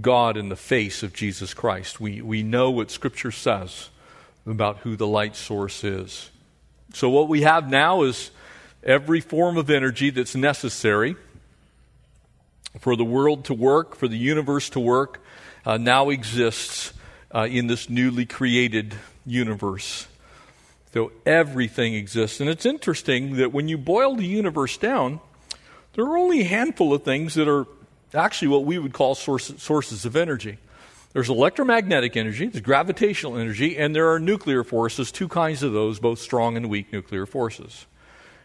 God 0.00 0.36
in 0.36 0.48
the 0.48 0.56
face 0.56 1.02
of 1.02 1.12
Jesus 1.12 1.54
Christ. 1.54 2.00
We, 2.00 2.22
we 2.22 2.42
know 2.42 2.70
what 2.70 2.90
Scripture 2.90 3.30
says 3.30 3.90
about 4.46 4.78
who 4.78 4.96
the 4.96 5.06
light 5.06 5.36
source 5.36 5.84
is. 5.84 6.30
So, 6.92 7.10
what 7.10 7.28
we 7.28 7.42
have 7.42 7.68
now 7.68 8.02
is 8.02 8.30
every 8.82 9.20
form 9.20 9.56
of 9.56 9.70
energy 9.70 10.10
that's 10.10 10.34
necessary 10.34 11.16
for 12.78 12.96
the 12.96 13.04
world 13.04 13.44
to 13.46 13.54
work, 13.54 13.94
for 13.96 14.08
the 14.08 14.18
universe 14.18 14.70
to 14.70 14.80
work, 14.80 15.22
uh, 15.64 15.76
now 15.76 16.10
exists 16.10 16.92
uh, 17.34 17.46
in 17.50 17.66
this 17.66 17.88
newly 17.88 18.26
created 18.26 18.94
universe. 19.26 20.06
So 20.92 21.10
everything 21.26 21.94
exists. 21.94 22.40
And 22.40 22.48
it's 22.48 22.64
interesting 22.64 23.36
that 23.36 23.52
when 23.52 23.66
you 23.66 23.76
boil 23.76 24.14
the 24.14 24.26
universe 24.26 24.76
down, 24.76 25.20
there 25.94 26.04
are 26.04 26.16
only 26.16 26.42
a 26.42 26.44
handful 26.44 26.94
of 26.94 27.02
things 27.02 27.34
that 27.34 27.48
are 27.48 27.66
actually 28.14 28.48
what 28.48 28.64
we 28.64 28.78
would 28.78 28.92
call 28.92 29.14
source, 29.14 29.52
sources 29.58 30.04
of 30.04 30.16
energy. 30.16 30.58
There's 31.12 31.30
electromagnetic 31.30 32.16
energy, 32.16 32.48
there's 32.48 32.62
gravitational 32.62 33.36
energy, 33.36 33.78
and 33.78 33.94
there 33.94 34.10
are 34.10 34.18
nuclear 34.18 34.64
forces, 34.64 35.12
two 35.12 35.28
kinds 35.28 35.62
of 35.62 35.72
those, 35.72 36.00
both 36.00 36.18
strong 36.18 36.56
and 36.56 36.68
weak 36.68 36.92
nuclear 36.92 37.24
forces. 37.24 37.86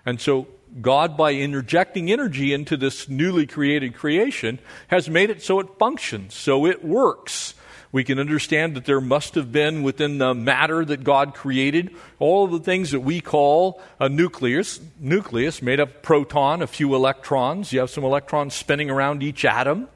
And 0.05 0.21
so, 0.21 0.47
God, 0.79 1.17
by 1.17 1.33
interjecting 1.33 2.11
energy 2.11 2.53
into 2.53 2.77
this 2.77 3.09
newly 3.09 3.47
created 3.47 3.95
creation, 3.95 4.59
has 4.89 5.09
made 5.09 5.31
it 5.31 5.41
so 5.41 5.59
it 5.59 5.67
functions, 5.79 6.35
so 6.35 6.67
it 6.67 6.85
works. 6.85 7.55
We 7.91 8.03
can 8.03 8.19
understand 8.19 8.75
that 8.75 8.85
there 8.85 9.01
must 9.01 9.33
have 9.33 9.51
been 9.51 9.81
within 9.81 10.19
the 10.19 10.35
matter 10.35 10.85
that 10.85 11.03
God 11.03 11.33
created 11.33 11.95
all 12.19 12.45
the 12.45 12.59
things 12.59 12.91
that 12.91 12.99
we 12.99 13.19
call 13.19 13.81
a 13.99 14.07
nucleus, 14.07 14.79
nucleus 14.99 15.61
made 15.61 15.79
of 15.79 16.03
proton, 16.03 16.61
a 16.61 16.67
few 16.67 16.93
electrons. 16.93 17.73
You 17.73 17.79
have 17.79 17.89
some 17.89 18.03
electrons 18.03 18.53
spinning 18.53 18.91
around 18.91 19.23
each 19.23 19.43
atom. 19.43 19.87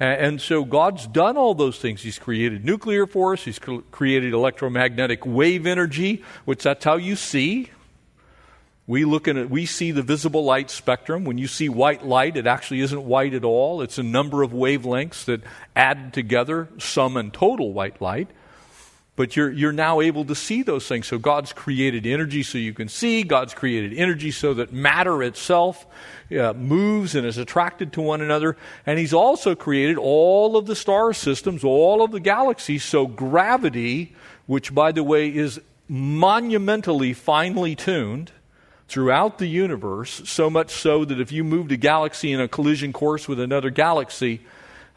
And 0.00 0.40
so 0.40 0.64
God's 0.64 1.06
done 1.06 1.36
all 1.36 1.54
those 1.54 1.78
things. 1.78 2.02
He's 2.02 2.18
created 2.18 2.64
nuclear 2.64 3.06
force, 3.06 3.44
He's 3.44 3.60
created 3.60 4.32
electromagnetic 4.32 5.24
wave 5.24 5.66
energy, 5.66 6.24
which 6.44 6.64
that's 6.64 6.84
how 6.84 6.96
you 6.96 7.14
see. 7.14 7.70
We 8.86 9.06
look 9.06 9.28
at 9.28 9.36
it, 9.36 9.48
we 9.48 9.64
see 9.64 9.92
the 9.92 10.02
visible 10.02 10.44
light 10.44 10.70
spectrum. 10.70 11.24
When 11.24 11.38
you 11.38 11.46
see 11.46 11.70
white 11.70 12.04
light, 12.04 12.36
it 12.36 12.46
actually 12.46 12.80
isn't 12.80 13.02
white 13.02 13.32
at 13.32 13.44
all. 13.44 13.80
It's 13.80 13.96
a 13.96 14.02
number 14.02 14.42
of 14.42 14.52
wavelengths 14.52 15.24
that 15.24 15.42
add 15.74 16.12
together 16.12 16.68
sum 16.78 17.16
and 17.16 17.32
total 17.32 17.72
white 17.72 18.02
light. 18.02 18.28
But 19.16 19.36
you're, 19.36 19.50
you're 19.50 19.72
now 19.72 20.00
able 20.00 20.24
to 20.26 20.34
see 20.34 20.62
those 20.62 20.86
things. 20.86 21.06
So 21.06 21.18
God's 21.18 21.52
created 21.52 22.04
energy 22.04 22.42
so 22.42 22.58
you 22.58 22.74
can 22.74 22.88
see. 22.88 23.22
God's 23.22 23.54
created 23.54 23.94
energy 23.94 24.32
so 24.32 24.52
that 24.54 24.72
matter 24.72 25.22
itself 25.22 25.86
uh, 26.36 26.52
moves 26.52 27.14
and 27.14 27.24
is 27.24 27.38
attracted 27.38 27.92
to 27.92 28.02
one 28.02 28.20
another. 28.20 28.56
And 28.84 28.98
He's 28.98 29.14
also 29.14 29.54
created 29.54 29.96
all 29.96 30.56
of 30.56 30.66
the 30.66 30.76
star 30.76 31.14
systems, 31.14 31.62
all 31.64 32.02
of 32.02 32.10
the 32.10 32.20
galaxies. 32.20 32.82
So 32.82 33.06
gravity, 33.06 34.14
which 34.46 34.74
by 34.74 34.90
the 34.90 35.04
way 35.04 35.34
is 35.34 35.60
monumentally 35.88 37.12
finely 37.12 37.76
tuned 37.76 38.32
throughout 38.88 39.38
the 39.38 39.46
universe, 39.46 40.22
so 40.28 40.50
much 40.50 40.70
so 40.70 41.04
that 41.04 41.20
if 41.20 41.32
you 41.32 41.44
moved 41.44 41.72
a 41.72 41.76
galaxy 41.76 42.32
in 42.32 42.40
a 42.40 42.48
collision 42.48 42.92
course 42.92 43.26
with 43.26 43.40
another 43.40 43.70
galaxy, 43.70 44.40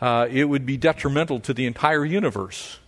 uh, 0.02 0.28
it 0.30 0.46
would 0.46 0.66
be 0.66 0.78
detrimental 0.78 1.40
to 1.40 1.54
the 1.54 1.66
entire 1.66 2.06
universe. 2.06 2.80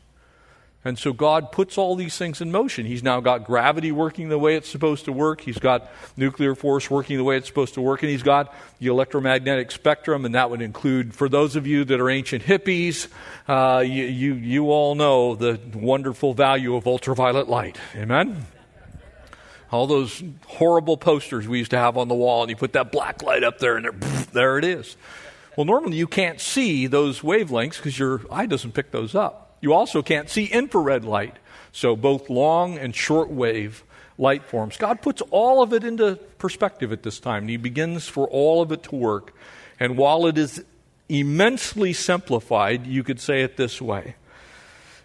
And 0.85 0.97
so 0.97 1.11
God 1.11 1.51
puts 1.51 1.77
all 1.77 1.95
these 1.95 2.17
things 2.17 2.39
in 2.39 2.51
motion. 2.51 2.85
He's 2.85 3.03
now 3.03 3.19
got 3.19 3.43
gravity 3.43 3.91
working 3.91 4.29
the 4.29 4.39
way 4.39 4.55
it's 4.55 4.69
supposed 4.69 5.05
to 5.05 5.11
work. 5.11 5.41
He's 5.41 5.57
got 5.57 5.91
nuclear 6.15 6.55
force 6.55 6.89
working 6.89 7.17
the 7.17 7.23
way 7.23 7.35
it's 7.35 7.47
supposed 7.47 7.73
to 7.73 7.81
work. 7.81 8.01
And 8.01 8.09
he's 8.09 8.23
got 8.23 8.55
the 8.79 8.87
electromagnetic 8.87 9.71
spectrum, 9.71 10.23
and 10.23 10.35
that 10.35 10.49
would 10.49 10.61
include, 10.61 11.13
for 11.13 11.27
those 11.27 11.57
of 11.57 11.67
you 11.67 11.83
that 11.83 11.99
are 11.99 12.09
ancient 12.09 12.43
hippies, 12.43 13.09
uh, 13.49 13.79
you, 13.79 14.05
you, 14.05 14.33
you 14.35 14.71
all 14.71 14.95
know 14.95 15.35
the 15.35 15.59
wonderful 15.73 16.33
value 16.33 16.75
of 16.75 16.87
ultraviolet 16.87 17.49
light. 17.49 17.77
Amen? 17.95 18.45
All 19.71 19.85
those 19.85 20.23
horrible 20.47 20.97
posters 20.97 21.47
we 21.47 21.59
used 21.59 21.71
to 21.71 21.77
have 21.77 21.97
on 21.97 22.07
the 22.07 22.15
wall, 22.15 22.41
and 22.41 22.49
you 22.49 22.55
put 22.55 22.73
that 22.73 22.91
black 22.91 23.21
light 23.21 23.43
up 23.43 23.59
there, 23.59 23.77
and 23.77 23.85
there, 23.85 23.91
there 24.33 24.57
it 24.57 24.65
is. 24.65 24.97
Well, 25.55 25.65
normally 25.65 25.97
you 25.97 26.07
can't 26.07 26.39
see 26.39 26.87
those 26.87 27.21
wavelengths 27.21 27.77
because 27.77 27.99
your 27.99 28.21
eye 28.31 28.45
doesn't 28.45 28.73
pick 28.73 28.91
those 28.91 29.13
up. 29.13 29.57
You 29.61 29.73
also 29.73 30.01
can't 30.01 30.29
see 30.29 30.45
infrared 30.45 31.03
light, 31.03 31.37
so 31.71 31.95
both 31.95 32.29
long 32.29 32.77
and 32.77 32.95
short 32.95 33.29
wave 33.29 33.83
light 34.17 34.43
forms. 34.43 34.77
God 34.77 35.01
puts 35.01 35.21
all 35.31 35.61
of 35.61 35.73
it 35.73 35.83
into 35.83 36.15
perspective 36.37 36.91
at 36.91 37.03
this 37.03 37.19
time, 37.19 37.43
and 37.43 37.49
He 37.49 37.57
begins 37.57 38.07
for 38.07 38.27
all 38.27 38.61
of 38.61 38.71
it 38.71 38.83
to 38.83 38.95
work. 38.95 39.33
And 39.79 39.97
while 39.97 40.25
it 40.27 40.37
is 40.37 40.63
immensely 41.07 41.93
simplified, 41.93 42.85
you 42.85 43.03
could 43.03 43.19
say 43.19 43.41
it 43.41 43.57
this 43.57 43.81
way. 43.81 44.15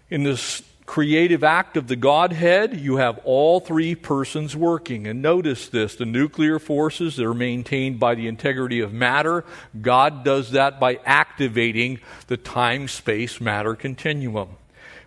In 0.09 0.23
this 0.23 0.61
creative 0.85 1.43
act 1.43 1.77
of 1.77 1.87
the 1.87 1.95
Godhead, 1.95 2.79
you 2.79 2.97
have 2.97 3.19
all 3.23 3.59
three 3.59 3.95
persons 3.95 4.55
working. 4.55 5.07
And 5.07 5.21
notice 5.21 5.67
this 5.69 5.95
the 5.95 6.05
nuclear 6.05 6.59
forces 6.59 7.15
that 7.15 7.25
are 7.25 7.33
maintained 7.33 7.99
by 7.99 8.15
the 8.15 8.27
integrity 8.27 8.79
of 8.79 8.93
matter. 8.93 9.43
God 9.81 10.23
does 10.23 10.51
that 10.51 10.79
by 10.79 10.99
activating 11.05 11.99
the 12.27 12.37
time 12.37 12.87
space 12.87 13.41
matter 13.41 13.75
continuum. 13.75 14.49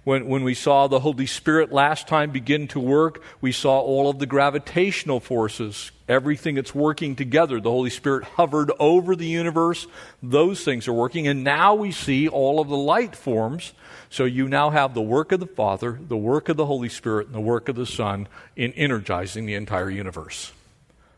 When, 0.04 0.26
when 0.26 0.42
we 0.42 0.54
saw 0.54 0.86
the 0.86 1.00
Holy 1.00 1.26
Spirit 1.26 1.70
last 1.70 2.08
time 2.08 2.30
begin 2.30 2.66
to 2.68 2.80
work, 2.80 3.22
we 3.42 3.52
saw 3.52 3.78
all 3.78 4.08
of 4.08 4.18
the 4.18 4.24
gravitational 4.24 5.20
forces, 5.20 5.92
everything 6.08 6.54
that's 6.54 6.74
working 6.74 7.14
together. 7.14 7.60
The 7.60 7.70
Holy 7.70 7.90
Spirit 7.90 8.24
hovered 8.24 8.72
over 8.80 9.14
the 9.14 9.26
universe. 9.26 9.86
Those 10.22 10.64
things 10.64 10.88
are 10.88 10.94
working. 10.94 11.28
And 11.28 11.44
now 11.44 11.74
we 11.74 11.92
see 11.92 12.26
all 12.26 12.58
of 12.58 12.68
the 12.68 12.76
light 12.76 13.14
forms 13.14 13.74
so 14.10 14.24
you 14.24 14.48
now 14.48 14.70
have 14.70 14.94
the 14.94 15.02
work 15.02 15.32
of 15.32 15.40
the 15.40 15.46
Father, 15.46 15.98
the 16.00 16.16
work 16.16 16.48
of 16.48 16.56
the 16.56 16.66
Holy 16.66 16.88
Spirit, 16.88 17.26
and 17.26 17.34
the 17.34 17.40
work 17.40 17.68
of 17.68 17.76
the 17.76 17.86
Son 17.86 18.26
in 18.56 18.72
energizing 18.72 19.46
the 19.46 19.54
entire 19.54 19.90
universe. 19.90 20.52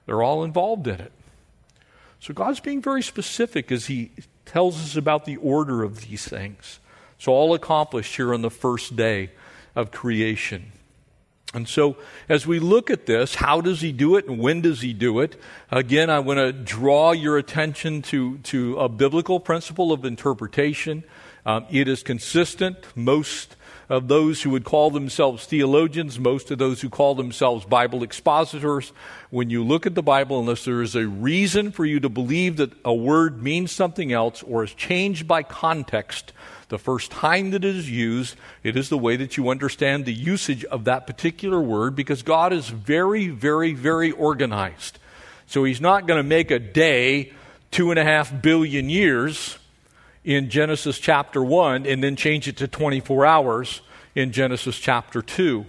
They're 0.06 0.22
all 0.22 0.42
involved 0.42 0.86
in 0.86 1.00
it. 1.00 1.12
So 2.18 2.34
God's 2.34 2.60
being 2.60 2.82
very 2.82 3.02
specific 3.02 3.70
as 3.70 3.86
He 3.86 4.10
tells 4.44 4.80
us 4.80 4.96
about 4.96 5.24
the 5.24 5.36
order 5.36 5.82
of 5.82 6.08
these 6.08 6.26
things. 6.26 6.80
It's 7.16 7.28
all 7.28 7.54
accomplished 7.54 8.16
here 8.16 8.34
on 8.34 8.42
the 8.42 8.50
first 8.50 8.96
day 8.96 9.30
of 9.76 9.90
creation. 9.90 10.72
And 11.52 11.68
so, 11.68 11.96
as 12.28 12.46
we 12.46 12.60
look 12.60 12.90
at 12.90 13.06
this, 13.06 13.34
how 13.34 13.60
does 13.60 13.80
he 13.80 13.90
do 13.90 14.14
it 14.16 14.28
and 14.28 14.38
when 14.38 14.60
does 14.60 14.82
he 14.82 14.92
do 14.92 15.18
it? 15.18 15.40
Again, 15.70 16.08
I 16.08 16.20
want 16.20 16.38
to 16.38 16.52
draw 16.52 17.10
your 17.10 17.38
attention 17.38 18.02
to, 18.02 18.38
to 18.38 18.78
a 18.78 18.88
biblical 18.88 19.40
principle 19.40 19.92
of 19.92 20.04
interpretation. 20.04 21.02
Um, 21.46 21.66
it 21.70 21.88
is 21.88 22.02
consistent. 22.02 22.76
Most 22.94 23.56
of 23.88 24.06
those 24.06 24.42
who 24.42 24.50
would 24.50 24.64
call 24.64 24.90
themselves 24.90 25.46
theologians, 25.46 26.18
most 26.18 26.50
of 26.52 26.58
those 26.58 26.80
who 26.80 26.88
call 26.88 27.16
themselves 27.16 27.64
Bible 27.64 28.04
expositors, 28.04 28.92
when 29.30 29.50
you 29.50 29.64
look 29.64 29.84
at 29.84 29.96
the 29.96 30.02
Bible, 30.02 30.38
unless 30.38 30.64
there 30.64 30.80
is 30.80 30.94
a 30.94 31.08
reason 31.08 31.72
for 31.72 31.84
you 31.84 31.98
to 31.98 32.08
believe 32.08 32.56
that 32.58 32.72
a 32.84 32.94
word 32.94 33.42
means 33.42 33.72
something 33.72 34.12
else 34.12 34.44
or 34.44 34.62
is 34.62 34.72
changed 34.74 35.26
by 35.26 35.42
context, 35.42 36.32
the 36.68 36.78
first 36.78 37.10
time 37.10 37.50
that 37.50 37.64
it 37.64 37.76
is 37.76 37.90
used, 37.90 38.36
it 38.62 38.76
is 38.76 38.90
the 38.90 38.98
way 38.98 39.16
that 39.16 39.36
you 39.36 39.48
understand 39.48 40.04
the 40.04 40.14
usage 40.14 40.64
of 40.66 40.84
that 40.84 41.04
particular 41.04 41.60
word 41.60 41.96
because 41.96 42.22
God 42.22 42.52
is 42.52 42.68
very, 42.68 43.26
very, 43.26 43.74
very 43.74 44.12
organized. 44.12 44.98
So 45.48 45.64
He's 45.64 45.80
not 45.80 46.06
going 46.06 46.18
to 46.18 46.28
make 46.28 46.52
a 46.52 46.60
day 46.60 47.32
two 47.72 47.90
and 47.90 47.98
a 47.98 48.04
half 48.04 48.40
billion 48.40 48.88
years 48.88 49.58
in 50.24 50.50
Genesis 50.50 50.98
chapter 50.98 51.42
1 51.42 51.86
and 51.86 52.02
then 52.04 52.16
change 52.16 52.46
it 52.46 52.56
to 52.58 52.68
24 52.68 53.24
hours 53.24 53.80
in 54.14 54.32
Genesis 54.32 54.78
chapter 54.78 55.22
2. 55.22 55.64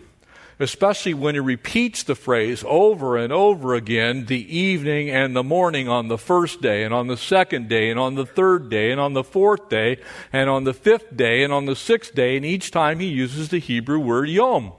especially 0.61 1.13
when 1.13 1.35
he 1.35 1.39
repeats 1.39 2.03
the 2.03 2.15
phrase 2.15 2.63
over 2.67 3.17
and 3.17 3.33
over 3.33 3.73
again 3.73 4.25
the 4.27 4.57
evening 4.57 5.09
and 5.09 5.35
the 5.35 5.43
morning 5.43 5.89
on 5.89 6.07
the 6.07 6.17
first 6.17 6.61
day, 6.61 6.83
and 6.83 6.93
on 6.93 7.07
the 7.07 7.17
second 7.17 7.67
day, 7.67 7.89
and 7.89 7.99
on 7.99 8.15
the 8.15 8.25
third 8.25 8.69
day, 8.69 8.91
and 8.91 9.01
on 9.01 9.13
the 9.13 9.23
fourth 9.23 9.69
day, 9.69 9.97
and 10.31 10.49
on 10.49 10.63
the 10.63 10.73
fifth 10.73 11.15
day, 11.15 11.43
and 11.43 11.51
on 11.51 11.65
the 11.65 11.75
sixth 11.75 12.13
day, 12.13 12.35
and 12.37 12.45
each 12.45 12.69
time 12.71 12.99
he 12.99 13.07
uses 13.07 13.49
the 13.49 13.59
Hebrew 13.59 13.99
word 13.99 14.29
yom. 14.29 14.71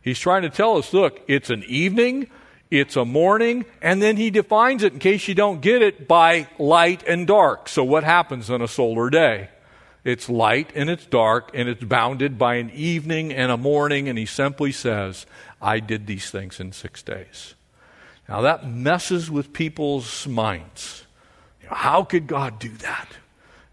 He's 0.00 0.18
trying 0.18 0.42
to 0.42 0.50
tell 0.50 0.76
us 0.76 0.92
look, 0.94 1.20
it's 1.26 1.50
an 1.50 1.64
evening, 1.64 2.30
it's 2.70 2.96
a 2.96 3.04
morning, 3.04 3.64
and 3.82 4.00
then 4.00 4.16
he 4.16 4.30
defines 4.30 4.82
it, 4.82 4.92
in 4.92 4.98
case 4.98 5.26
you 5.26 5.34
don't 5.34 5.60
get 5.60 5.82
it, 5.82 6.06
by 6.06 6.46
light 6.58 7.02
and 7.06 7.26
dark. 7.26 7.68
So, 7.68 7.82
what 7.82 8.04
happens 8.04 8.48
on 8.50 8.62
a 8.62 8.68
solar 8.68 9.10
day? 9.10 9.48
It's 10.02 10.28
light 10.28 10.70
and 10.74 10.88
it's 10.88 11.04
dark 11.04 11.50
and 11.52 11.68
it's 11.68 11.84
bounded 11.84 12.38
by 12.38 12.54
an 12.54 12.70
evening 12.70 13.32
and 13.32 13.52
a 13.52 13.56
morning, 13.56 14.08
and 14.08 14.18
he 14.18 14.26
simply 14.26 14.72
says, 14.72 15.26
I 15.60 15.80
did 15.80 16.06
these 16.06 16.30
things 16.30 16.58
in 16.58 16.72
six 16.72 17.02
days. 17.02 17.54
Now 18.28 18.40
that 18.42 18.66
messes 18.66 19.30
with 19.30 19.52
people's 19.52 20.26
minds. 20.26 21.04
You 21.62 21.68
know, 21.68 21.74
how 21.74 22.04
could 22.04 22.26
God 22.26 22.58
do 22.58 22.70
that? 22.78 23.08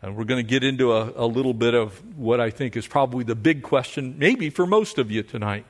And 0.01 0.15
we're 0.15 0.25
going 0.25 0.43
to 0.43 0.49
get 0.49 0.63
into 0.63 0.91
a, 0.93 1.13
a 1.15 1.25
little 1.25 1.53
bit 1.53 1.73
of 1.73 2.17
what 2.17 2.39
I 2.39 2.49
think 2.49 2.75
is 2.75 2.87
probably 2.87 3.23
the 3.23 3.35
big 3.35 3.63
question, 3.63 4.15
maybe 4.17 4.49
for 4.49 4.65
most 4.65 4.97
of 4.97 5.09
you 5.09 5.23
tonight. 5.23 5.65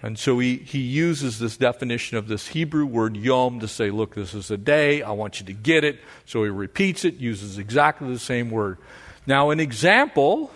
And 0.00 0.18
so 0.18 0.38
he, 0.38 0.56
he 0.56 0.78
uses 0.78 1.38
this 1.38 1.56
definition 1.56 2.16
of 2.16 2.28
this 2.28 2.48
Hebrew 2.48 2.86
word 2.86 3.16
yom 3.16 3.60
to 3.60 3.68
say, 3.68 3.90
look, 3.90 4.14
this 4.14 4.32
is 4.32 4.50
a 4.50 4.56
day. 4.56 5.02
I 5.02 5.10
want 5.10 5.40
you 5.40 5.46
to 5.46 5.52
get 5.52 5.82
it. 5.82 5.98
So 6.24 6.44
he 6.44 6.50
repeats 6.50 7.04
it, 7.04 7.14
uses 7.14 7.58
exactly 7.58 8.12
the 8.12 8.18
same 8.18 8.50
word. 8.50 8.78
Now, 9.26 9.50
an 9.50 9.58
example 9.58 10.52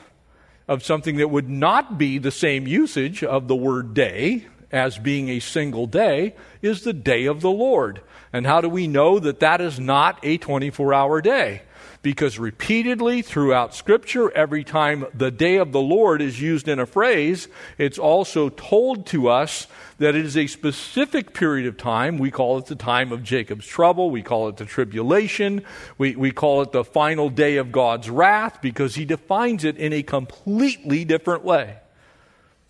of 0.68 0.84
something 0.84 1.16
that 1.16 1.28
would 1.28 1.50
not 1.50 1.98
be 1.98 2.18
the 2.18 2.30
same 2.30 2.66
usage 2.66 3.24
of 3.24 3.48
the 3.48 3.56
word 3.56 3.94
day 3.94 4.46
as 4.70 4.96
being 4.96 5.28
a 5.28 5.40
single 5.40 5.86
day 5.86 6.34
is 6.62 6.82
the 6.82 6.92
day 6.92 7.26
of 7.26 7.40
the 7.40 7.50
Lord. 7.50 8.00
And 8.32 8.46
how 8.46 8.60
do 8.60 8.68
we 8.68 8.86
know 8.86 9.18
that 9.18 9.40
that 9.40 9.60
is 9.60 9.78
not 9.78 10.18
a 10.22 10.38
24 10.38 10.94
hour 10.94 11.20
day? 11.20 11.62
Because 12.02 12.36
repeatedly 12.36 13.22
throughout 13.22 13.76
Scripture, 13.76 14.32
every 14.32 14.64
time 14.64 15.06
the 15.14 15.30
day 15.30 15.56
of 15.56 15.70
the 15.70 15.80
Lord 15.80 16.20
is 16.20 16.40
used 16.40 16.66
in 16.66 16.80
a 16.80 16.86
phrase, 16.86 17.46
it's 17.78 17.98
also 17.98 18.48
told 18.48 19.06
to 19.06 19.28
us 19.28 19.68
that 19.98 20.16
it 20.16 20.24
is 20.24 20.36
a 20.36 20.48
specific 20.48 21.32
period 21.32 21.68
of 21.68 21.76
time. 21.76 22.18
We 22.18 22.32
call 22.32 22.58
it 22.58 22.66
the 22.66 22.74
time 22.74 23.12
of 23.12 23.22
Jacob's 23.22 23.68
trouble. 23.68 24.10
We 24.10 24.22
call 24.22 24.48
it 24.48 24.56
the 24.56 24.64
tribulation. 24.64 25.64
We, 25.96 26.16
we 26.16 26.32
call 26.32 26.62
it 26.62 26.72
the 26.72 26.82
final 26.82 27.30
day 27.30 27.56
of 27.56 27.70
God's 27.70 28.10
wrath 28.10 28.60
because 28.60 28.96
he 28.96 29.04
defines 29.04 29.62
it 29.62 29.76
in 29.76 29.92
a 29.92 30.02
completely 30.02 31.04
different 31.04 31.44
way. 31.44 31.76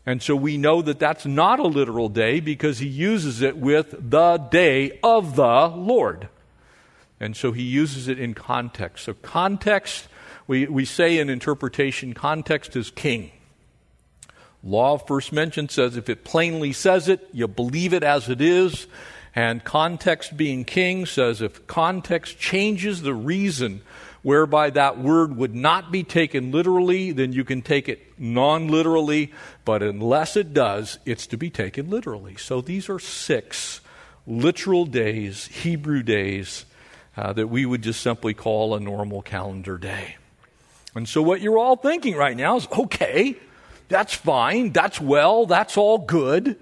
And 0.04 0.22
so 0.22 0.36
we 0.36 0.58
know 0.58 0.82
that 0.82 0.98
that's 0.98 1.24
not 1.24 1.58
a 1.58 1.66
literal 1.66 2.10
day 2.10 2.40
because 2.40 2.80
he 2.80 2.88
uses 2.88 3.40
it 3.40 3.56
with 3.56 3.94
the 4.10 4.36
day 4.36 4.98
of 5.02 5.36
the 5.36 5.68
Lord. 5.68 6.28
And 7.22 7.36
so 7.36 7.52
he 7.52 7.62
uses 7.62 8.08
it 8.08 8.18
in 8.18 8.34
context. 8.34 9.04
So, 9.04 9.14
context, 9.14 10.08
we, 10.48 10.66
we 10.66 10.84
say 10.84 11.18
in 11.18 11.30
interpretation, 11.30 12.14
context 12.14 12.74
is 12.74 12.90
king. 12.90 13.30
Law 14.64 14.94
of 14.94 15.06
first 15.06 15.32
mention 15.32 15.68
says 15.68 15.96
if 15.96 16.08
it 16.08 16.24
plainly 16.24 16.72
says 16.72 17.08
it, 17.08 17.28
you 17.32 17.46
believe 17.46 17.94
it 17.94 18.02
as 18.02 18.28
it 18.28 18.40
is. 18.40 18.88
And 19.36 19.62
context 19.62 20.36
being 20.36 20.64
king 20.64 21.06
says 21.06 21.40
if 21.40 21.64
context 21.68 22.40
changes 22.40 23.02
the 23.02 23.14
reason 23.14 23.82
whereby 24.22 24.70
that 24.70 24.98
word 24.98 25.36
would 25.36 25.54
not 25.54 25.92
be 25.92 26.02
taken 26.02 26.50
literally, 26.50 27.12
then 27.12 27.32
you 27.32 27.44
can 27.44 27.62
take 27.62 27.88
it 27.88 28.18
non 28.18 28.66
literally. 28.66 29.32
But 29.64 29.84
unless 29.84 30.36
it 30.36 30.52
does, 30.52 30.98
it's 31.06 31.28
to 31.28 31.36
be 31.36 31.50
taken 31.50 31.88
literally. 31.88 32.34
So 32.34 32.60
these 32.60 32.88
are 32.88 32.98
six 32.98 33.80
literal 34.26 34.86
days, 34.86 35.46
Hebrew 35.46 36.02
days, 36.02 36.64
uh, 37.16 37.32
that 37.32 37.48
we 37.48 37.66
would 37.66 37.82
just 37.82 38.00
simply 38.00 38.34
call 38.34 38.74
a 38.74 38.80
normal 38.80 39.22
calendar 39.22 39.78
day. 39.78 40.16
And 40.94 41.08
so, 41.08 41.22
what 41.22 41.40
you're 41.40 41.58
all 41.58 41.76
thinking 41.76 42.16
right 42.16 42.36
now 42.36 42.56
is 42.56 42.68
okay, 42.70 43.36
that's 43.88 44.14
fine, 44.14 44.72
that's 44.72 45.00
well, 45.00 45.46
that's 45.46 45.76
all 45.76 45.98
good. 45.98 46.56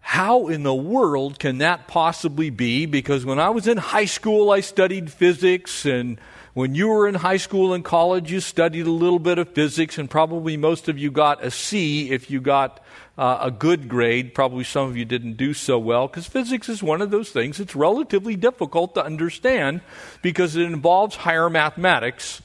How 0.00 0.48
in 0.48 0.62
the 0.62 0.74
world 0.74 1.38
can 1.38 1.58
that 1.58 1.86
possibly 1.86 2.48
be? 2.48 2.86
Because 2.86 3.26
when 3.26 3.38
I 3.38 3.50
was 3.50 3.68
in 3.68 3.76
high 3.76 4.06
school, 4.06 4.50
I 4.50 4.60
studied 4.60 5.12
physics, 5.12 5.84
and 5.84 6.18
when 6.54 6.74
you 6.74 6.88
were 6.88 7.06
in 7.06 7.16
high 7.16 7.36
school 7.36 7.74
and 7.74 7.84
college, 7.84 8.32
you 8.32 8.40
studied 8.40 8.86
a 8.86 8.90
little 8.90 9.18
bit 9.18 9.38
of 9.38 9.50
physics, 9.50 9.98
and 9.98 10.08
probably 10.08 10.56
most 10.56 10.88
of 10.88 10.98
you 10.98 11.10
got 11.10 11.44
a 11.44 11.50
C 11.50 12.10
if 12.10 12.30
you 12.30 12.40
got 12.40 12.82
uh, 13.18 13.38
a 13.42 13.50
good 13.50 13.88
grade. 13.88 14.32
Probably 14.32 14.64
some 14.64 14.88
of 14.88 14.96
you 14.96 15.04
didn't 15.04 15.34
do 15.34 15.52
so 15.52 15.76
well 15.78 16.06
because 16.06 16.28
physics 16.28 16.68
is 16.68 16.80
one 16.82 17.02
of 17.02 17.10
those 17.10 17.30
things 17.30 17.58
that's 17.58 17.74
relatively 17.74 18.36
difficult 18.36 18.94
to 18.94 19.04
understand 19.04 19.80
because 20.22 20.54
it 20.54 20.62
involves 20.62 21.16
higher 21.16 21.50
mathematics, 21.50 22.40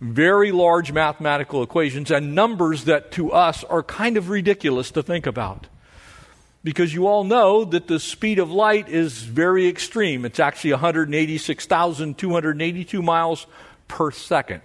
very 0.00 0.50
large 0.50 0.90
mathematical 0.92 1.62
equations, 1.62 2.10
and 2.10 2.34
numbers 2.34 2.82
that 2.84 3.12
to 3.12 3.30
us 3.32 3.62
are 3.64 3.84
kind 3.84 4.16
of 4.16 4.28
ridiculous 4.28 4.90
to 4.90 5.02
think 5.02 5.26
about. 5.26 5.68
Because 6.64 6.92
you 6.92 7.06
all 7.06 7.22
know 7.22 7.64
that 7.64 7.86
the 7.86 8.00
speed 8.00 8.40
of 8.40 8.50
light 8.50 8.88
is 8.88 9.22
very 9.22 9.68
extreme. 9.68 10.24
It's 10.24 10.40
actually 10.40 10.72
186,282 10.72 13.02
miles 13.02 13.46
per 13.86 14.10
second. 14.10 14.62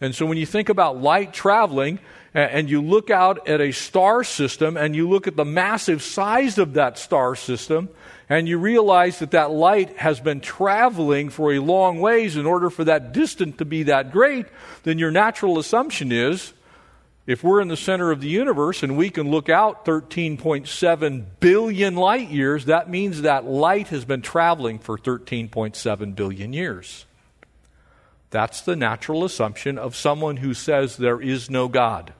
And 0.00 0.14
so 0.14 0.24
when 0.24 0.38
you 0.38 0.46
think 0.46 0.68
about 0.68 1.02
light 1.02 1.32
traveling, 1.32 1.98
and 2.32 2.70
you 2.70 2.80
look 2.80 3.10
out 3.10 3.48
at 3.48 3.60
a 3.60 3.72
star 3.72 4.22
system 4.22 4.76
and 4.76 4.94
you 4.94 5.08
look 5.08 5.26
at 5.26 5.36
the 5.36 5.44
massive 5.44 6.02
size 6.02 6.58
of 6.58 6.74
that 6.74 6.98
star 6.98 7.34
system 7.34 7.88
and 8.28 8.48
you 8.48 8.58
realize 8.58 9.18
that 9.18 9.32
that 9.32 9.50
light 9.50 9.96
has 9.96 10.20
been 10.20 10.40
traveling 10.40 11.30
for 11.30 11.52
a 11.52 11.58
long 11.58 12.00
ways 12.00 12.36
in 12.36 12.46
order 12.46 12.70
for 12.70 12.84
that 12.84 13.12
distance 13.12 13.56
to 13.56 13.64
be 13.64 13.82
that 13.84 14.12
great, 14.12 14.46
then 14.84 14.98
your 14.98 15.10
natural 15.10 15.58
assumption 15.58 16.12
is 16.12 16.52
if 17.26 17.42
we're 17.42 17.60
in 17.60 17.68
the 17.68 17.76
center 17.76 18.12
of 18.12 18.20
the 18.20 18.28
universe 18.28 18.82
and 18.82 18.96
we 18.96 19.10
can 19.10 19.30
look 19.30 19.48
out 19.48 19.84
13.7 19.84 21.24
billion 21.40 21.96
light 21.96 22.28
years, 22.30 22.66
that 22.66 22.88
means 22.88 23.22
that 23.22 23.44
light 23.44 23.88
has 23.88 24.04
been 24.04 24.22
traveling 24.22 24.78
for 24.78 24.96
13.7 24.96 26.14
billion 26.14 26.52
years. 26.52 27.06
That's 28.30 28.60
the 28.60 28.76
natural 28.76 29.24
assumption 29.24 29.76
of 29.76 29.96
someone 29.96 30.36
who 30.36 30.54
says 30.54 30.96
there 30.96 31.20
is 31.20 31.50
no 31.50 31.66
God. 31.66 32.14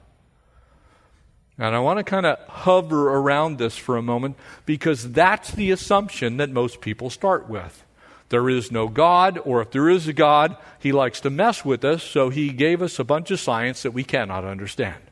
And 1.61 1.75
I 1.75 1.79
want 1.79 1.99
to 1.99 2.03
kind 2.03 2.25
of 2.25 2.39
hover 2.47 3.15
around 3.15 3.59
this 3.59 3.77
for 3.77 3.95
a 3.95 4.01
moment 4.01 4.35
because 4.65 5.11
that's 5.11 5.51
the 5.51 5.69
assumption 5.69 6.37
that 6.37 6.49
most 6.49 6.81
people 6.81 7.11
start 7.11 7.47
with. 7.47 7.83
There 8.29 8.49
is 8.49 8.71
no 8.71 8.87
God, 8.87 9.39
or 9.45 9.61
if 9.61 9.69
there 9.69 9.87
is 9.87 10.07
a 10.07 10.13
God, 10.13 10.57
he 10.79 10.91
likes 10.91 11.19
to 11.21 11.29
mess 11.29 11.63
with 11.63 11.85
us, 11.85 12.01
so 12.01 12.29
he 12.29 12.49
gave 12.49 12.81
us 12.81 12.97
a 12.97 13.03
bunch 13.03 13.29
of 13.29 13.39
science 13.39 13.83
that 13.83 13.91
we 13.91 14.03
cannot 14.03 14.43
understand. 14.43 15.03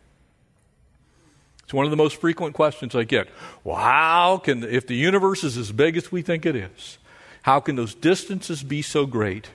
It's 1.65 1.73
one 1.73 1.85
of 1.85 1.91
the 1.91 1.97
most 1.97 2.19
frequent 2.19 2.55
questions 2.55 2.95
I 2.95 3.03
get. 3.03 3.27
Well, 3.63 3.75
how 3.75 4.39
can, 4.39 4.63
if 4.63 4.87
the 4.87 4.95
universe 4.95 5.43
is 5.43 5.55
as 5.55 5.71
big 5.71 5.97
as 5.97 6.11
we 6.11 6.23
think 6.23 6.47
it 6.47 6.55
is, 6.55 6.97
how 7.43 7.59
can 7.59 7.75
those 7.75 7.93
distances 7.93 8.63
be 8.63 8.81
so 8.81 9.05
great? 9.05 9.49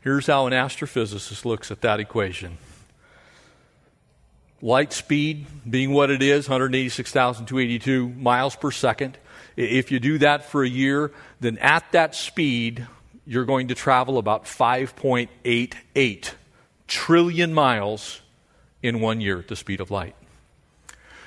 Here's 0.00 0.28
how 0.28 0.46
an 0.46 0.52
astrophysicist 0.52 1.44
looks 1.44 1.72
at 1.72 1.80
that 1.80 1.98
equation 1.98 2.58
light 4.62 4.92
speed 4.92 5.46
being 5.68 5.92
what 5.92 6.10
it 6.10 6.22
is 6.22 6.48
186,282 6.48 8.08
miles 8.08 8.56
per 8.56 8.70
second. 8.70 9.18
If 9.56 9.90
you 9.90 10.00
do 10.00 10.18
that 10.18 10.44
for 10.44 10.62
a 10.62 10.68
year, 10.68 11.12
then 11.40 11.58
at 11.58 11.90
that 11.92 12.14
speed, 12.14 12.86
you're 13.26 13.44
going 13.44 13.68
to 13.68 13.74
travel 13.74 14.18
about 14.18 14.44
5.88 14.44 16.30
trillion 16.86 17.52
miles 17.52 18.20
in 18.82 19.00
one 19.00 19.20
year 19.20 19.40
at 19.40 19.48
the 19.48 19.56
speed 19.56 19.80
of 19.80 19.90
light. 19.90 20.14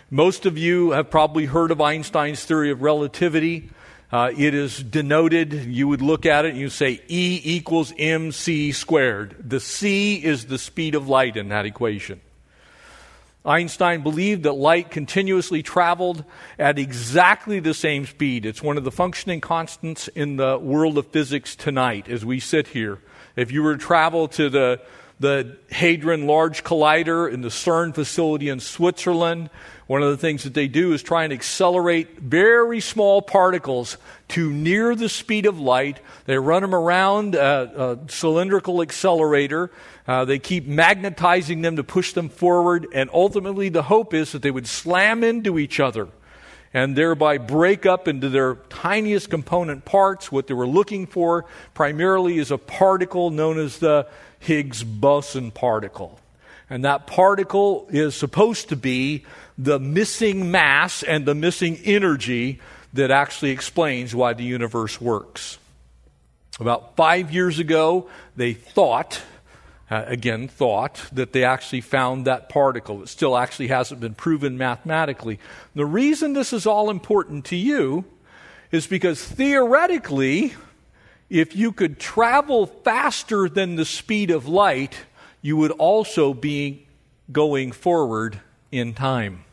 Most 0.10 0.46
of 0.46 0.58
you 0.58 0.92
have 0.92 1.12
probably 1.12 1.46
heard 1.46 1.72
of 1.72 1.82
Einstein's 1.82 2.44
theory 2.44 2.72
of 2.72 2.82
relativity. 2.82 3.70
Uh, 4.12 4.32
it 4.36 4.56
is 4.56 4.82
denoted, 4.82 5.54
you 5.54 5.88
would 5.88 6.02
look 6.02 6.26
at 6.26 6.46
it 6.46 6.50
and 6.50 6.58
you 6.58 6.70
say 6.70 7.00
E 7.08 7.42
equals 7.44 7.94
mc 7.96 8.72
squared. 8.72 9.36
The 9.40 9.60
c 9.60 10.16
is 10.16 10.46
the 10.46 10.58
speed 10.58 10.96
of 10.96 11.08
light 11.08 11.38
in 11.38 11.50
that 11.50 11.68
equation. 11.68 12.20
Einstein 13.46 14.02
believed 14.02 14.44
that 14.44 14.54
light 14.54 14.92
continuously 14.92 15.64
traveled 15.64 16.26
at 16.58 16.78
exactly 16.78 17.60
the 17.60 17.74
same 17.74 18.06
speed. 18.06 18.46
It's 18.46 18.62
one 18.62 18.78
of 18.78 18.84
the 18.84 18.92
functioning 18.92 19.40
constants 19.40 20.10
in 20.10 20.36
the 20.36 20.58
world 20.58 20.98
of 20.98 21.08
physics 21.08 21.56
tonight 21.56 22.10
as 22.10 22.26
we 22.26 22.40
sit 22.40 22.68
here. 22.68 23.00
If 23.38 23.52
you 23.52 23.64
were 23.64 23.78
to 23.78 23.84
travel 23.84 24.28
to 24.30 24.50
the, 24.50 24.82
the 25.22 25.58
Hadron 25.72 26.28
Large 26.28 26.66
Collider 26.66 27.32
in 27.32 27.42
the 27.42 27.48
CERN 27.48 27.96
facility 27.96 28.50
in 28.50 28.60
Switzerland, 28.60 29.50
one 29.90 30.04
of 30.04 30.10
the 30.10 30.18
things 30.18 30.44
that 30.44 30.54
they 30.54 30.68
do 30.68 30.94
is 30.94 31.02
try 31.02 31.24
and 31.24 31.34
accelerate 31.34 32.20
very 32.20 32.80
small 32.80 33.24
particles 33.24 33.98
to 34.30 34.52
near 34.52 34.94
the 34.94 35.10
speed 35.10 35.48
of 35.48 35.60
light. 35.60 36.00
They 36.26 36.38
run 36.38 36.62
them 36.62 36.76
around 36.76 37.34
a, 37.34 37.98
a 37.98 38.12
cylindrical 38.12 38.84
accelerator 38.84 39.72
uh, 40.10 40.26
they 40.26 40.40
keep 40.40 40.66
magnetizing 40.66 41.62
them 41.62 41.76
to 41.76 41.84
push 41.84 42.14
them 42.14 42.30
forward, 42.30 42.88
and 42.96 43.12
ultimately 43.14 43.70
the 43.70 43.84
hope 43.84 44.12
is 44.16 44.32
that 44.32 44.42
they 44.42 44.50
would 44.50 44.66
slam 44.66 45.24
into 45.24 45.60
each 45.60 45.80
other 45.80 46.08
and 46.74 46.96
thereby 46.96 47.38
break 47.38 47.86
up 47.86 48.08
into 48.08 48.28
their 48.28 48.56
tiniest 48.56 49.30
component 49.30 49.86
parts. 49.86 50.32
What 50.32 50.48
they 50.48 50.56
were 50.56 50.66
looking 50.66 51.06
for 51.06 51.46
primarily 51.76 52.40
is 52.40 52.50
a 52.50 52.58
particle 52.58 53.30
known 53.30 53.60
as 53.60 53.78
the 53.78 54.08
Higgs 54.40 54.84
boson 54.84 55.52
particle. 55.52 56.20
And 56.72 56.86
that 56.86 57.06
particle 57.06 57.86
is 57.92 58.16
supposed 58.16 58.70
to 58.70 58.76
be 58.76 59.26
the 59.60 59.78
missing 59.78 60.50
mass 60.50 61.04
and 61.04 61.26
the 61.26 61.36
missing 61.36 61.78
energy 61.84 62.60
that 62.94 63.12
actually 63.12 63.52
explains 63.52 64.16
why 64.16 64.34
the 64.34 64.44
universe 64.44 65.00
works. 65.02 65.60
About 66.60 66.96
five 66.96 67.32
years 67.32 67.60
ago, 67.60 68.10
they 68.36 68.54
thought 68.54 69.22
uh, 69.92 70.04
again, 70.06 70.48
thought 70.48 71.02
that 71.12 71.34
they 71.34 71.44
actually 71.44 71.82
found 71.82 72.26
that 72.26 72.48
particle. 72.48 73.02
It 73.02 73.10
still 73.10 73.36
actually 73.36 73.70
hasn't 73.70 74.00
been 74.00 74.14
proven 74.14 74.58
mathematically. 74.58 75.40
The 75.74 75.86
reason 75.86 76.34
this 76.34 76.54
is 76.54 76.68
all 76.68 76.90
important 76.92 77.46
to 77.46 77.56
you 77.56 78.06
is 78.72 78.86
because 78.86 79.24
theoretically, 79.24 80.54
if 81.28 81.56
you 81.56 81.72
could 81.72 82.00
travel 82.00 82.68
faster 82.68 83.50
than 83.50 83.78
the 83.78 83.86
speed 83.86 84.30
of 84.30 84.48
light, 84.48 84.96
you 85.42 85.58
would 85.58 85.72
also 85.72 86.36
be 86.36 86.86
going 87.32 87.72
forward 87.72 88.40
in 88.72 88.94
time. 88.94 89.44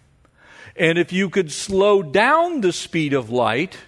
And 0.78 0.98
if 0.98 1.12
you 1.12 1.30
could 1.30 1.50
slow 1.50 2.02
down 2.02 2.60
the 2.60 2.72
speed 2.72 3.12
of 3.14 3.30
light, 3.30 3.78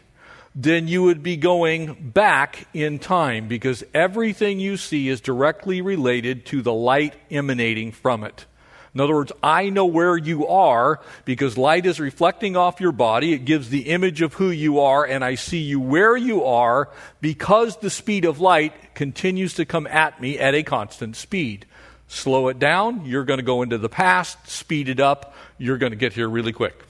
then 0.54 0.88
you 0.88 1.02
would 1.02 1.22
be 1.22 1.36
going 1.36 2.10
back 2.10 2.66
in 2.72 2.98
time 2.98 3.46
because 3.46 3.84
everything 3.94 4.58
you 4.58 4.76
see 4.76 5.08
is 5.08 5.20
directly 5.20 5.80
related 5.80 6.46
to 6.46 6.62
the 6.62 6.72
light 6.72 7.14
emanating 7.30 7.92
from 7.92 8.24
it. 8.24 8.46
In 8.94 9.00
other 9.00 9.14
words, 9.14 9.32
I 9.42 9.68
know 9.68 9.86
where 9.86 10.16
you 10.16 10.46
are 10.48 11.00
because 11.24 11.58
light 11.58 11.86
is 11.86 12.00
reflecting 12.00 12.56
off 12.56 12.80
your 12.80 12.90
body. 12.90 13.32
It 13.32 13.44
gives 13.44 13.68
the 13.68 13.90
image 13.90 14.22
of 14.22 14.34
who 14.34 14.50
you 14.50 14.80
are, 14.80 15.04
and 15.04 15.24
I 15.24 15.34
see 15.34 15.58
you 15.58 15.78
where 15.78 16.16
you 16.16 16.42
are 16.44 16.88
because 17.20 17.76
the 17.76 17.90
speed 17.90 18.24
of 18.24 18.40
light 18.40 18.94
continues 18.94 19.54
to 19.54 19.66
come 19.66 19.86
at 19.86 20.20
me 20.20 20.38
at 20.38 20.54
a 20.54 20.62
constant 20.62 21.16
speed. 21.16 21.66
Slow 22.08 22.48
it 22.48 22.58
down, 22.58 23.04
you're 23.04 23.24
going 23.24 23.38
to 23.38 23.44
go 23.44 23.62
into 23.62 23.78
the 23.78 23.88
past. 23.88 24.48
Speed 24.48 24.88
it 24.88 24.98
up, 24.98 25.34
you're 25.58 25.78
going 25.78 25.92
to 25.92 25.96
get 25.96 26.14
here 26.14 26.28
really 26.28 26.52
quick. 26.52 26.82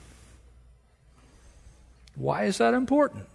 Why 2.15 2.45
is 2.45 2.57
that 2.57 2.73
important? 2.73 3.27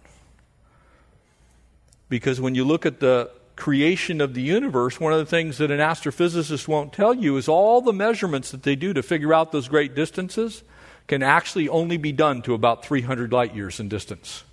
Because 2.09 2.41
when 2.41 2.55
you 2.55 2.65
look 2.65 2.85
at 2.85 2.99
the 2.99 3.31
creation 3.55 4.19
of 4.19 4.33
the 4.33 4.41
universe, 4.41 4.99
one 4.99 5.13
of 5.13 5.19
the 5.19 5.25
things 5.25 5.59
that 5.59 5.71
an 5.71 5.79
astrophysicist 5.79 6.67
won't 6.67 6.91
tell 6.91 7.13
you 7.13 7.37
is 7.37 7.47
all 7.47 7.81
the 7.81 7.93
measurements 7.93 8.51
that 8.51 8.63
they 8.63 8.75
do 8.75 8.93
to 8.93 9.01
figure 9.01 9.33
out 9.33 9.51
those 9.51 9.67
great 9.67 9.95
distances 9.95 10.63
can 11.07 11.23
actually 11.23 11.69
only 11.69 11.97
be 11.97 12.11
done 12.11 12.41
to 12.41 12.53
about 12.53 12.83
300 12.83 13.31
light 13.31 13.55
years 13.55 13.79
in 13.79 13.87
distance. 13.87 14.43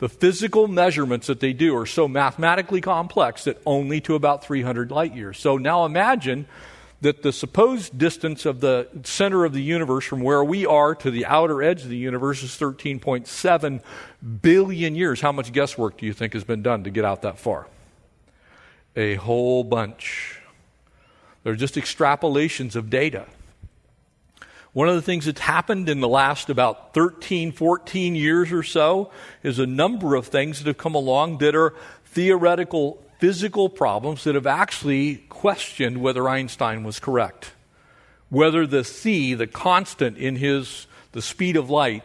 The 0.00 0.08
physical 0.08 0.66
measurements 0.66 1.26
that 1.26 1.40
they 1.40 1.52
do 1.52 1.76
are 1.76 1.86
so 1.86 2.08
mathematically 2.08 2.80
complex 2.80 3.44
that 3.44 3.60
only 3.66 4.00
to 4.02 4.14
about 4.14 4.42
300 4.42 4.90
light 4.90 5.14
years. 5.14 5.38
So 5.38 5.58
now 5.58 5.84
imagine 5.84 6.46
that 7.02 7.22
the 7.22 7.32
supposed 7.32 7.96
distance 7.96 8.46
of 8.46 8.60
the 8.60 8.88
center 9.04 9.44
of 9.44 9.52
the 9.52 9.62
universe 9.62 10.04
from 10.04 10.22
where 10.22 10.42
we 10.42 10.64
are 10.64 10.94
to 10.94 11.10
the 11.10 11.26
outer 11.26 11.62
edge 11.62 11.82
of 11.82 11.90
the 11.90 11.96
universe 11.96 12.42
is 12.42 12.50
13.7 12.52 13.82
billion 14.42 14.94
years. 14.94 15.20
How 15.20 15.32
much 15.32 15.52
guesswork 15.52 15.98
do 15.98 16.06
you 16.06 16.14
think 16.14 16.32
has 16.32 16.44
been 16.44 16.62
done 16.62 16.84
to 16.84 16.90
get 16.90 17.04
out 17.04 17.22
that 17.22 17.38
far? 17.38 17.68
A 18.96 19.16
whole 19.16 19.64
bunch. 19.64 20.40
They're 21.42 21.56
just 21.56 21.74
extrapolations 21.74 22.74
of 22.74 22.88
data. 22.90 23.26
One 24.72 24.88
of 24.88 24.94
the 24.94 25.02
things 25.02 25.26
that's 25.26 25.40
happened 25.40 25.88
in 25.88 26.00
the 26.00 26.08
last 26.08 26.48
about 26.48 26.94
13, 26.94 27.50
14 27.52 28.14
years 28.14 28.52
or 28.52 28.62
so 28.62 29.10
is 29.42 29.58
a 29.58 29.66
number 29.66 30.14
of 30.14 30.28
things 30.28 30.58
that 30.58 30.68
have 30.68 30.78
come 30.78 30.94
along 30.94 31.38
that 31.38 31.56
are 31.56 31.74
theoretical 32.04 33.02
physical 33.18 33.68
problems 33.68 34.24
that 34.24 34.34
have 34.34 34.46
actually 34.46 35.16
questioned 35.28 36.00
whether 36.00 36.28
Einstein 36.28 36.84
was 36.84 36.98
correct. 37.00 37.52
Whether 38.30 38.66
the 38.66 38.84
c, 38.84 39.34
the 39.34 39.46
constant 39.46 40.16
in 40.16 40.36
his 40.36 40.86
the 41.12 41.20
speed 41.20 41.56
of 41.56 41.68
light, 41.68 42.04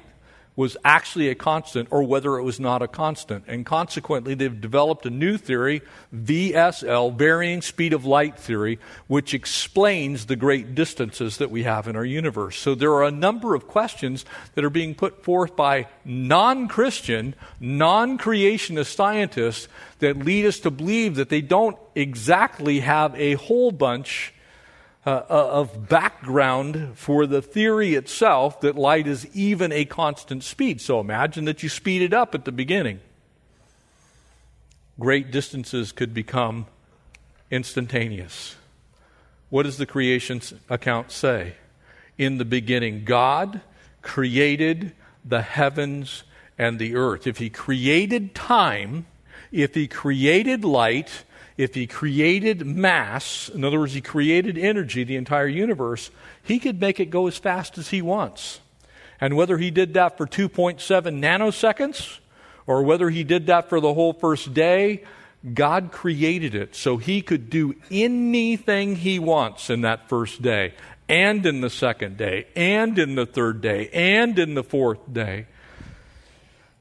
was 0.55 0.77
actually 0.85 1.29
a 1.29 1.35
constant 1.35 1.89
or 1.91 2.03
whether 2.03 2.37
it 2.37 2.43
was 2.43 2.59
not 2.59 2.81
a 2.81 2.87
constant. 2.87 3.43
And 3.47 3.65
consequently, 3.65 4.35
they've 4.35 4.61
developed 4.61 5.05
a 5.05 5.09
new 5.09 5.37
theory, 5.37 5.81
VSL, 6.15 7.15
varying 7.15 7.61
speed 7.61 7.93
of 7.93 8.05
light 8.05 8.39
theory, 8.39 8.79
which 9.07 9.33
explains 9.33 10.25
the 10.25 10.35
great 10.35 10.73
distances 10.73 11.37
that 11.37 11.51
we 11.51 11.63
have 11.63 11.87
in 11.87 11.95
our 11.95 12.05
universe. 12.05 12.57
So 12.57 12.73
there 12.73 12.93
are 12.93 13.03
a 13.03 13.11
number 13.11 13.53
of 13.53 13.67
questions 13.67 14.23
that 14.53 14.63
are 14.63 14.69
being 14.69 14.95
put 14.95 15.23
forth 15.23 15.55
by 15.55 15.87
non 16.05 16.67
Christian, 16.67 17.35
non 17.59 18.17
creationist 18.17 18.95
scientists 18.95 19.67
that 19.99 20.19
lead 20.19 20.45
us 20.45 20.59
to 20.59 20.71
believe 20.71 21.15
that 21.15 21.29
they 21.29 21.41
don't 21.41 21.77
exactly 21.95 22.79
have 22.79 23.13
a 23.15 23.33
whole 23.33 23.71
bunch 23.71 24.33
uh, 25.05 25.23
uh, 25.29 25.49
of 25.51 25.87
background 25.87 26.93
for 26.95 27.27
the 27.27 27.41
theory 27.41 27.93
itself 27.93 28.59
that 28.61 28.75
light 28.75 29.05
is 29.05 29.27
even 29.35 29.71
a 29.71 29.85
constant 29.85 30.43
speed. 30.43 30.81
So 30.81 30.99
imagine 30.99 31.45
that 31.45 31.61
you 31.61 31.69
speed 31.69 32.01
it 32.01 32.11
up 32.11 32.33
at 32.33 32.45
the 32.45 32.51
beginning. 32.51 32.99
Great 34.99 35.29
distances 35.29 35.91
could 35.91 36.13
become 36.13 36.65
instantaneous. 37.51 38.55
What 39.49 39.63
does 39.63 39.77
the 39.77 39.85
creation 39.85 40.41
account 40.69 41.11
say? 41.11 41.53
In 42.17 42.39
the 42.39 42.45
beginning, 42.45 43.03
God 43.03 43.61
created 44.01 44.93
the 45.23 45.41
heavens 45.41 46.23
and 46.57 46.79
the 46.79 46.95
earth. 46.95 47.27
If 47.27 47.37
He 47.37 47.49
created 47.49 48.33
time, 48.33 49.05
if 49.51 49.75
He 49.75 49.87
created 49.87 50.65
light, 50.65 51.25
if 51.57 51.73
he 51.73 51.87
created 51.87 52.65
mass, 52.65 53.49
in 53.49 53.63
other 53.63 53.79
words, 53.79 53.93
he 53.93 54.01
created 54.01 54.57
energy, 54.57 55.03
the 55.03 55.15
entire 55.15 55.47
universe, 55.47 56.11
he 56.43 56.59
could 56.59 56.81
make 56.81 56.99
it 56.99 57.09
go 57.09 57.27
as 57.27 57.37
fast 57.37 57.77
as 57.77 57.89
he 57.89 58.01
wants. 58.01 58.59
And 59.21 59.35
whether 59.35 59.57
he 59.57 59.71
did 59.71 59.93
that 59.93 60.17
for 60.17 60.27
2.7 60.27 60.79
nanoseconds 60.81 62.19
or 62.67 62.83
whether 62.83 63.09
he 63.09 63.23
did 63.23 63.47
that 63.47 63.69
for 63.69 63.79
the 63.79 63.93
whole 63.93 64.13
first 64.13 64.53
day, 64.53 65.03
God 65.53 65.91
created 65.91 66.55
it 66.55 66.75
so 66.75 66.97
he 66.97 67.21
could 67.21 67.49
do 67.49 67.75
anything 67.91 68.95
he 68.95 69.19
wants 69.19 69.69
in 69.69 69.81
that 69.81 70.09
first 70.09 70.41
day, 70.41 70.73
and 71.07 71.45
in 71.45 71.61
the 71.61 71.69
second 71.69 72.17
day, 72.17 72.47
and 72.55 72.97
in 72.97 73.13
the 73.15 73.27
third 73.27 73.61
day, 73.61 73.89
and 73.93 74.39
in 74.39 74.55
the 74.55 74.63
fourth 74.63 75.13
day. 75.13 75.45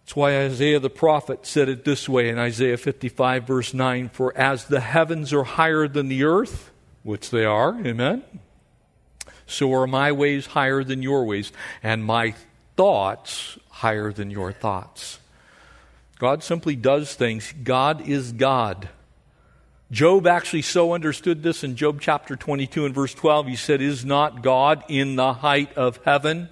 That's 0.04 0.16
why 0.16 0.38
Isaiah 0.44 0.80
the 0.80 0.90
prophet 0.90 1.46
said 1.46 1.70
it 1.70 1.84
this 1.86 2.08
way 2.08 2.28
in 2.28 2.38
Isaiah 2.38 2.76
55, 2.76 3.46
verse 3.46 3.72
9 3.72 4.10
For 4.10 4.36
as 4.36 4.66
the 4.66 4.80
heavens 4.80 5.32
are 5.32 5.44
higher 5.44 5.88
than 5.88 6.08
the 6.08 6.24
earth, 6.24 6.70
which 7.02 7.30
they 7.30 7.46
are, 7.46 7.74
amen, 7.86 8.22
so 9.46 9.72
are 9.72 9.86
my 9.86 10.12
ways 10.12 10.46
higher 10.46 10.84
than 10.84 11.02
your 11.02 11.24
ways, 11.24 11.52
and 11.82 12.04
my 12.04 12.34
thoughts 12.76 13.58
higher 13.70 14.12
than 14.12 14.30
your 14.30 14.52
thoughts. 14.52 15.20
God 16.18 16.42
simply 16.42 16.76
does 16.76 17.14
things. 17.14 17.54
God 17.64 18.06
is 18.06 18.32
God. 18.32 18.90
Job 19.90 20.26
actually 20.26 20.62
so 20.62 20.92
understood 20.92 21.42
this 21.42 21.64
in 21.64 21.76
Job 21.76 22.00
chapter 22.00 22.36
22 22.36 22.86
and 22.86 22.94
verse 22.94 23.14
12. 23.14 23.46
He 23.46 23.56
said, 23.56 23.80
Is 23.80 24.04
not 24.04 24.42
God 24.42 24.84
in 24.88 25.16
the 25.16 25.32
height 25.32 25.76
of 25.76 25.98
heaven 26.04 26.48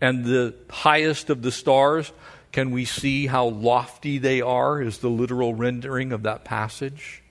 and 0.00 0.24
the 0.24 0.54
highest 0.70 1.28
of 1.28 1.42
the 1.42 1.52
stars? 1.52 2.12
Can 2.52 2.70
we 2.70 2.84
see 2.84 3.26
how 3.26 3.46
lofty 3.46 4.18
they 4.18 4.40
are, 4.42 4.80
is 4.80 4.98
the 4.98 5.08
literal 5.08 5.54
rendering 5.54 6.12
of 6.12 6.22
that 6.22 6.44
passage? 6.44 7.22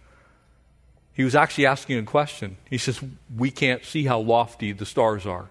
He 1.13 1.23
was 1.23 1.35
actually 1.35 1.67
asking 1.67 1.99
a 1.99 2.03
question. 2.03 2.57
He 2.69 2.77
says, 2.77 2.99
We 3.35 3.51
can't 3.51 3.85
see 3.85 4.05
how 4.05 4.19
lofty 4.19 4.71
the 4.71 4.85
stars 4.85 5.25
are. 5.25 5.49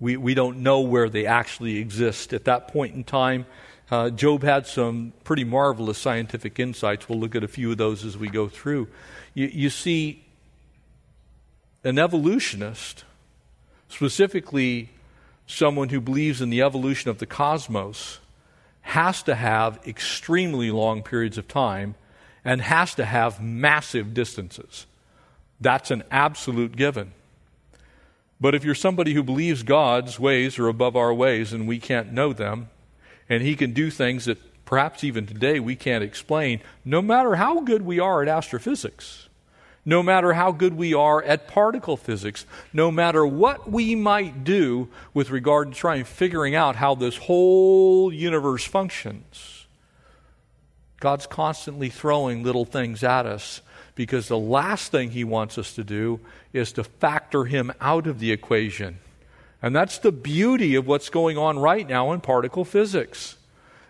We, 0.00 0.16
we 0.16 0.34
don't 0.34 0.58
know 0.62 0.80
where 0.80 1.08
they 1.08 1.26
actually 1.26 1.76
exist. 1.76 2.32
At 2.32 2.44
that 2.44 2.68
point 2.68 2.94
in 2.94 3.04
time, 3.04 3.46
uh, 3.90 4.10
Job 4.10 4.42
had 4.42 4.66
some 4.66 5.12
pretty 5.24 5.44
marvelous 5.44 5.98
scientific 5.98 6.58
insights. 6.58 7.08
We'll 7.08 7.20
look 7.20 7.34
at 7.34 7.44
a 7.44 7.48
few 7.48 7.70
of 7.70 7.78
those 7.78 8.04
as 8.04 8.16
we 8.16 8.28
go 8.28 8.48
through. 8.48 8.88
You, 9.34 9.46
you 9.46 9.70
see, 9.70 10.24
an 11.84 11.98
evolutionist, 11.98 13.04
specifically 13.88 14.90
someone 15.46 15.90
who 15.90 16.00
believes 16.00 16.40
in 16.40 16.50
the 16.50 16.62
evolution 16.62 17.10
of 17.10 17.18
the 17.18 17.26
cosmos, 17.26 18.18
has 18.86 19.20
to 19.24 19.34
have 19.34 19.80
extremely 19.84 20.70
long 20.70 21.02
periods 21.02 21.36
of 21.36 21.48
time 21.48 21.96
and 22.44 22.60
has 22.60 22.94
to 22.94 23.04
have 23.04 23.42
massive 23.42 24.14
distances. 24.14 24.86
That's 25.60 25.90
an 25.90 26.04
absolute 26.08 26.76
given. 26.76 27.10
But 28.40 28.54
if 28.54 28.62
you're 28.62 28.76
somebody 28.76 29.12
who 29.12 29.24
believes 29.24 29.64
God's 29.64 30.20
ways 30.20 30.56
are 30.60 30.68
above 30.68 30.94
our 30.94 31.12
ways 31.12 31.52
and 31.52 31.66
we 31.66 31.80
can't 31.80 32.12
know 32.12 32.32
them, 32.32 32.68
and 33.28 33.42
He 33.42 33.56
can 33.56 33.72
do 33.72 33.90
things 33.90 34.26
that 34.26 34.38
perhaps 34.64 35.02
even 35.02 35.26
today 35.26 35.58
we 35.58 35.74
can't 35.74 36.04
explain, 36.04 36.60
no 36.84 37.02
matter 37.02 37.34
how 37.34 37.62
good 37.62 37.82
we 37.82 37.98
are 37.98 38.22
at 38.22 38.28
astrophysics, 38.28 39.25
no 39.88 40.02
matter 40.02 40.32
how 40.32 40.50
good 40.50 40.74
we 40.76 40.92
are 40.92 41.22
at 41.22 41.46
particle 41.46 41.96
physics, 41.96 42.44
no 42.72 42.90
matter 42.90 43.24
what 43.24 43.70
we 43.70 43.94
might 43.94 44.42
do 44.42 44.88
with 45.14 45.30
regard 45.30 45.72
to 45.72 45.78
trying 45.78 46.04
figuring 46.04 46.56
out 46.56 46.74
how 46.74 46.96
this 46.96 47.16
whole 47.16 48.12
universe 48.12 48.64
functions, 48.64 49.66
God's 50.98 51.28
constantly 51.28 51.88
throwing 51.88 52.42
little 52.42 52.64
things 52.64 53.04
at 53.04 53.26
us 53.26 53.62
because 53.94 54.26
the 54.26 54.38
last 54.38 54.90
thing 54.90 55.12
He 55.12 55.22
wants 55.22 55.56
us 55.56 55.72
to 55.74 55.84
do 55.84 56.18
is 56.52 56.72
to 56.72 56.82
factor 56.82 57.44
Him 57.44 57.72
out 57.80 58.08
of 58.08 58.18
the 58.18 58.32
equation. 58.32 58.98
And 59.62 59.74
that's 59.74 59.98
the 59.98 60.12
beauty 60.12 60.74
of 60.74 60.86
what's 60.86 61.10
going 61.10 61.38
on 61.38 61.60
right 61.60 61.88
now 61.88 62.10
in 62.12 62.20
particle 62.20 62.64
physics. 62.64 63.36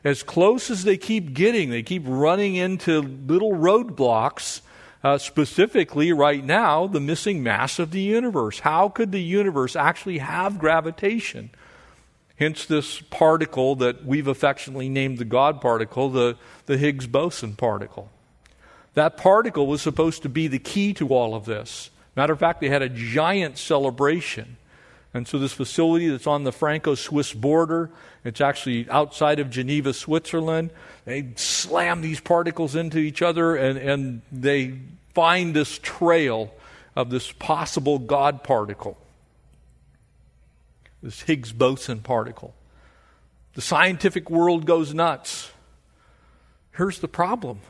As 0.05 0.23
close 0.23 0.71
as 0.71 0.85
they 0.85 0.97
keep 0.97 1.33
getting, 1.33 1.71
they 1.71 1.83
keep 1.83 2.03
running 2.07 2.55
into 2.55 3.01
little 3.01 3.53
roadblocks 3.53 4.61
uh, 5.03 5.19
specifically 5.19 6.13
right 6.13 6.45
now 6.45 6.87
the 6.87 7.01
missing 7.01 7.43
mass 7.43 7.79
of 7.79 7.91
the 7.91 8.01
universe. 8.01 8.61
How 8.61 8.89
could 8.89 9.13
the 9.13 9.23
universe 9.23 9.77
actually 9.77 10.19
have 10.19 10.59
gravitation? 10.59 11.51
Hence, 12.37 12.67
this 12.67 13.01
particle 13.01 13.77
that 13.77 14.05
we've 14.05 14.27
affectionately 14.27 14.89
named 14.89 15.19
the 15.19 15.25
God 15.25 15.61
particle, 15.61 16.11
the, 16.11 16.37
the 16.67 16.77
Higgs 16.77 17.07
boson 17.07 17.55
particle. 17.57 18.11
That 18.93 19.17
particle 19.17 19.67
was 19.67 19.81
supposed 19.81 20.23
to 20.23 20.29
be 20.29 20.47
the 20.47 20.59
key 20.59 20.93
to 20.95 21.09
all 21.09 21.35
of 21.35 21.47
this. 21.47 21.91
Matter 22.15 22.33
of 22.33 22.39
fact, 22.39 22.61
they 22.61 22.69
had 22.69 22.83
a 22.83 22.89
giant 22.89 23.59
celebration. 23.59 24.57
And 25.17 25.27
so, 25.27 25.39
this 25.39 25.55
facility 25.55 26.09
that's 26.09 26.27
on 26.27 26.45
the 26.45 26.53
Franco 26.53 26.95
Swiss 26.95 27.33
border, 27.33 27.91
it's 28.23 28.43
actually 28.43 28.87
outside 28.91 29.39
of 29.39 29.49
Geneva, 29.49 29.95
Switzerland. 29.95 30.71
They 31.07 31.29
slam 31.37 32.03
these 32.03 32.21
particles 32.21 32.77
into 32.77 32.99
each 32.99 33.23
other 33.23 33.57
and, 33.57 33.79
and 33.79 34.23
they 34.31 34.79
find 35.15 35.55
this 35.55 35.79
trail 35.79 36.53
of 36.95 37.09
this 37.09 37.33
possible 37.33 37.99
God 37.99 38.45
particle, 38.45 38.99
this 41.03 41.23
Higgs 41.23 41.51
boson 41.51 42.01
particle. 42.01 42.55
The 43.55 43.63
scientific 43.63 44.29
world 44.29 44.67
goes 44.67 44.93
nuts. 44.93 45.51
Here's 46.73 46.99
the 46.99 47.09
problem 47.09 47.61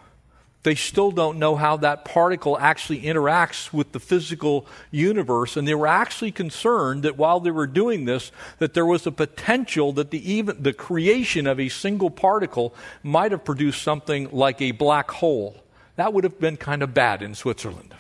they 0.66 0.74
still 0.74 1.12
don't 1.12 1.38
know 1.38 1.54
how 1.54 1.76
that 1.76 2.04
particle 2.04 2.58
actually 2.58 3.02
interacts 3.02 3.72
with 3.72 3.92
the 3.92 4.00
physical 4.00 4.66
universe 4.90 5.56
and 5.56 5.68
they 5.68 5.76
were 5.76 5.86
actually 5.86 6.32
concerned 6.32 7.04
that 7.04 7.16
while 7.16 7.38
they 7.38 7.52
were 7.52 7.68
doing 7.68 8.04
this 8.04 8.32
that 8.58 8.74
there 8.74 8.84
was 8.84 9.06
a 9.06 9.12
potential 9.12 9.92
that 9.92 10.10
the 10.10 10.32
even 10.32 10.60
the 10.60 10.72
creation 10.72 11.46
of 11.46 11.60
a 11.60 11.68
single 11.68 12.10
particle 12.10 12.74
might 13.04 13.30
have 13.30 13.44
produced 13.44 13.80
something 13.80 14.28
like 14.32 14.60
a 14.60 14.72
black 14.72 15.08
hole 15.12 15.62
that 15.94 16.12
would 16.12 16.24
have 16.24 16.40
been 16.40 16.56
kind 16.56 16.82
of 16.82 16.92
bad 16.92 17.22
in 17.22 17.36
Switzerland. 17.36 17.94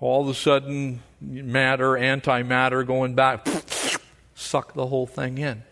All 0.00 0.22
of 0.22 0.28
a 0.28 0.34
sudden, 0.34 1.00
matter, 1.20 1.90
antimatter 1.92 2.84
going 2.84 3.14
back, 3.14 3.46
suck 4.34 4.74
the 4.74 4.86
whole 4.86 5.06
thing 5.06 5.38
in. 5.38 5.62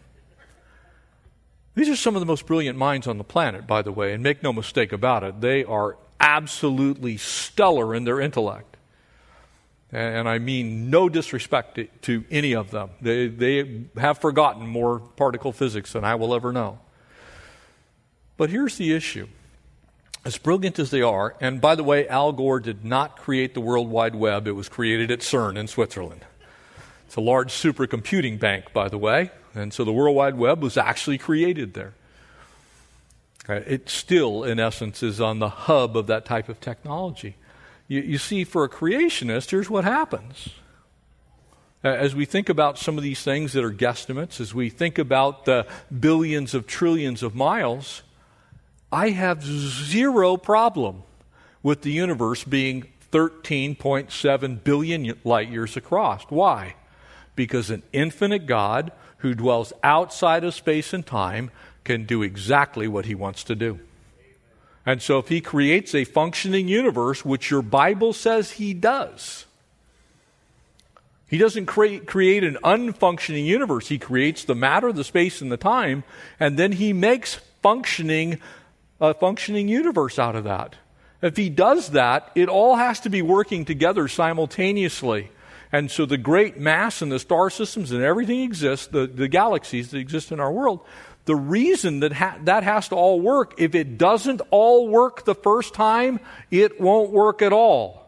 These 1.76 1.90
are 1.90 1.96
some 1.96 2.16
of 2.16 2.20
the 2.20 2.26
most 2.26 2.46
brilliant 2.46 2.78
minds 2.78 3.06
on 3.06 3.18
the 3.18 3.24
planet, 3.24 3.66
by 3.66 3.82
the 3.82 3.92
way, 3.92 4.14
and 4.14 4.22
make 4.22 4.42
no 4.42 4.50
mistake 4.50 4.92
about 4.92 5.22
it. 5.22 5.42
They 5.42 5.62
are 5.62 5.98
absolutely 6.18 7.18
stellar 7.18 7.94
in 7.94 8.04
their 8.04 8.18
intellect. 8.18 8.78
And 9.92 10.26
I 10.26 10.38
mean 10.38 10.88
no 10.88 11.10
disrespect 11.10 11.78
to, 12.02 12.24
any 12.30 12.54
of 12.54 12.70
them. 12.70 12.90
They, 13.02 13.28
they 13.28 13.82
have 13.98 14.18
forgotten 14.18 14.66
more 14.66 15.00
particle 15.00 15.52
physics 15.52 15.92
than 15.92 16.02
I 16.02 16.14
will 16.14 16.34
ever 16.34 16.50
know. 16.50 16.78
But 18.38 18.48
here's 18.48 18.78
the 18.78 18.94
issue 18.94 19.28
as 20.24 20.38
brilliant 20.38 20.78
as 20.80 20.90
they 20.90 21.02
are, 21.02 21.36
and 21.40 21.60
by 21.60 21.76
the 21.76 21.84
way, 21.84 22.08
Al 22.08 22.32
Gore 22.32 22.58
did 22.58 22.84
not 22.84 23.16
create 23.16 23.54
the 23.54 23.60
World 23.60 23.88
Wide 23.88 24.16
Web, 24.16 24.48
it 24.48 24.52
was 24.52 24.68
created 24.68 25.10
at 25.12 25.20
CERN 25.20 25.56
in 25.56 25.68
Switzerland. 25.68 26.24
It's 27.06 27.14
a 27.14 27.20
large 27.20 27.52
supercomputing 27.52 28.40
bank, 28.40 28.72
by 28.72 28.88
the 28.88 28.98
way, 28.98 29.30
and 29.56 29.72
so 29.72 29.84
the 29.84 29.92
World 29.92 30.14
Wide 30.14 30.36
Web 30.36 30.62
was 30.62 30.76
actually 30.76 31.18
created 31.18 31.74
there. 31.74 31.94
Uh, 33.48 33.54
it 33.66 33.88
still, 33.88 34.44
in 34.44 34.58
essence, 34.58 35.02
is 35.02 35.20
on 35.20 35.38
the 35.38 35.48
hub 35.48 35.96
of 35.96 36.06
that 36.08 36.24
type 36.24 36.48
of 36.48 36.60
technology. 36.60 37.36
You, 37.88 38.00
you 38.00 38.18
see, 38.18 38.44
for 38.44 38.64
a 38.64 38.68
creationist, 38.68 39.50
here's 39.50 39.70
what 39.70 39.84
happens. 39.84 40.50
As 41.82 42.14
we 42.14 42.24
think 42.24 42.48
about 42.48 42.78
some 42.78 42.98
of 42.98 43.04
these 43.04 43.22
things 43.22 43.52
that 43.52 43.62
are 43.62 43.72
guesstimates, 43.72 44.40
as 44.40 44.52
we 44.52 44.70
think 44.70 44.98
about 44.98 45.44
the 45.44 45.66
billions 45.96 46.52
of 46.52 46.66
trillions 46.66 47.22
of 47.22 47.34
miles, 47.34 48.02
I 48.90 49.10
have 49.10 49.44
zero 49.44 50.36
problem 50.36 51.04
with 51.62 51.82
the 51.82 51.92
universe 51.92 52.42
being 52.42 52.86
13.7 53.12 54.64
billion 54.64 55.18
light 55.22 55.48
years 55.48 55.76
across. 55.76 56.24
Why? 56.24 56.74
Because 57.36 57.70
an 57.70 57.82
infinite 57.92 58.46
God 58.46 58.90
who 59.18 59.34
dwells 59.34 59.72
outside 59.84 60.42
of 60.42 60.54
space 60.54 60.92
and 60.92 61.06
time 61.06 61.50
can 61.84 62.04
do 62.04 62.22
exactly 62.22 62.88
what 62.88 63.06
he 63.06 63.14
wants 63.14 63.44
to 63.44 63.54
do. 63.54 63.78
And 64.84 65.02
so, 65.02 65.18
if 65.18 65.28
he 65.28 65.40
creates 65.40 65.94
a 65.94 66.04
functioning 66.04 66.68
universe, 66.68 67.24
which 67.24 67.50
your 67.50 67.62
Bible 67.62 68.12
says 68.12 68.52
he 68.52 68.72
does, 68.72 69.46
he 71.28 71.38
doesn't 71.38 71.66
create, 71.66 72.06
create 72.06 72.44
an 72.44 72.56
unfunctioning 72.62 73.44
universe. 73.44 73.88
He 73.88 73.98
creates 73.98 74.44
the 74.44 74.54
matter, 74.54 74.92
the 74.92 75.04
space, 75.04 75.40
and 75.42 75.50
the 75.50 75.56
time, 75.56 76.04
and 76.38 76.56
then 76.56 76.72
he 76.72 76.92
makes 76.92 77.40
functioning 77.62 78.38
a 79.00 79.12
functioning 79.12 79.68
universe 79.68 80.18
out 80.18 80.36
of 80.36 80.44
that. 80.44 80.76
If 81.20 81.36
he 81.36 81.50
does 81.50 81.90
that, 81.90 82.30
it 82.34 82.48
all 82.48 82.76
has 82.76 83.00
to 83.00 83.10
be 83.10 83.22
working 83.22 83.64
together 83.64 84.06
simultaneously. 84.06 85.30
And 85.72 85.90
so 85.90 86.06
the 86.06 86.18
great 86.18 86.58
mass 86.58 87.02
and 87.02 87.10
the 87.10 87.18
star 87.18 87.50
systems 87.50 87.92
and 87.92 88.02
everything 88.02 88.40
exists, 88.40 88.86
the, 88.86 89.06
the 89.06 89.28
galaxies 89.28 89.90
that 89.90 89.98
exist 89.98 90.32
in 90.32 90.40
our 90.40 90.52
world, 90.52 90.80
the 91.24 91.36
reason 91.36 92.00
that 92.00 92.12
ha- 92.12 92.38
that 92.44 92.62
has 92.62 92.88
to 92.88 92.94
all 92.94 93.20
work, 93.20 93.54
if 93.58 93.74
it 93.74 93.98
doesn't 93.98 94.40
all 94.50 94.88
work 94.88 95.24
the 95.24 95.34
first 95.34 95.74
time, 95.74 96.20
it 96.50 96.80
won't 96.80 97.10
work 97.10 97.42
at 97.42 97.52
all. 97.52 98.06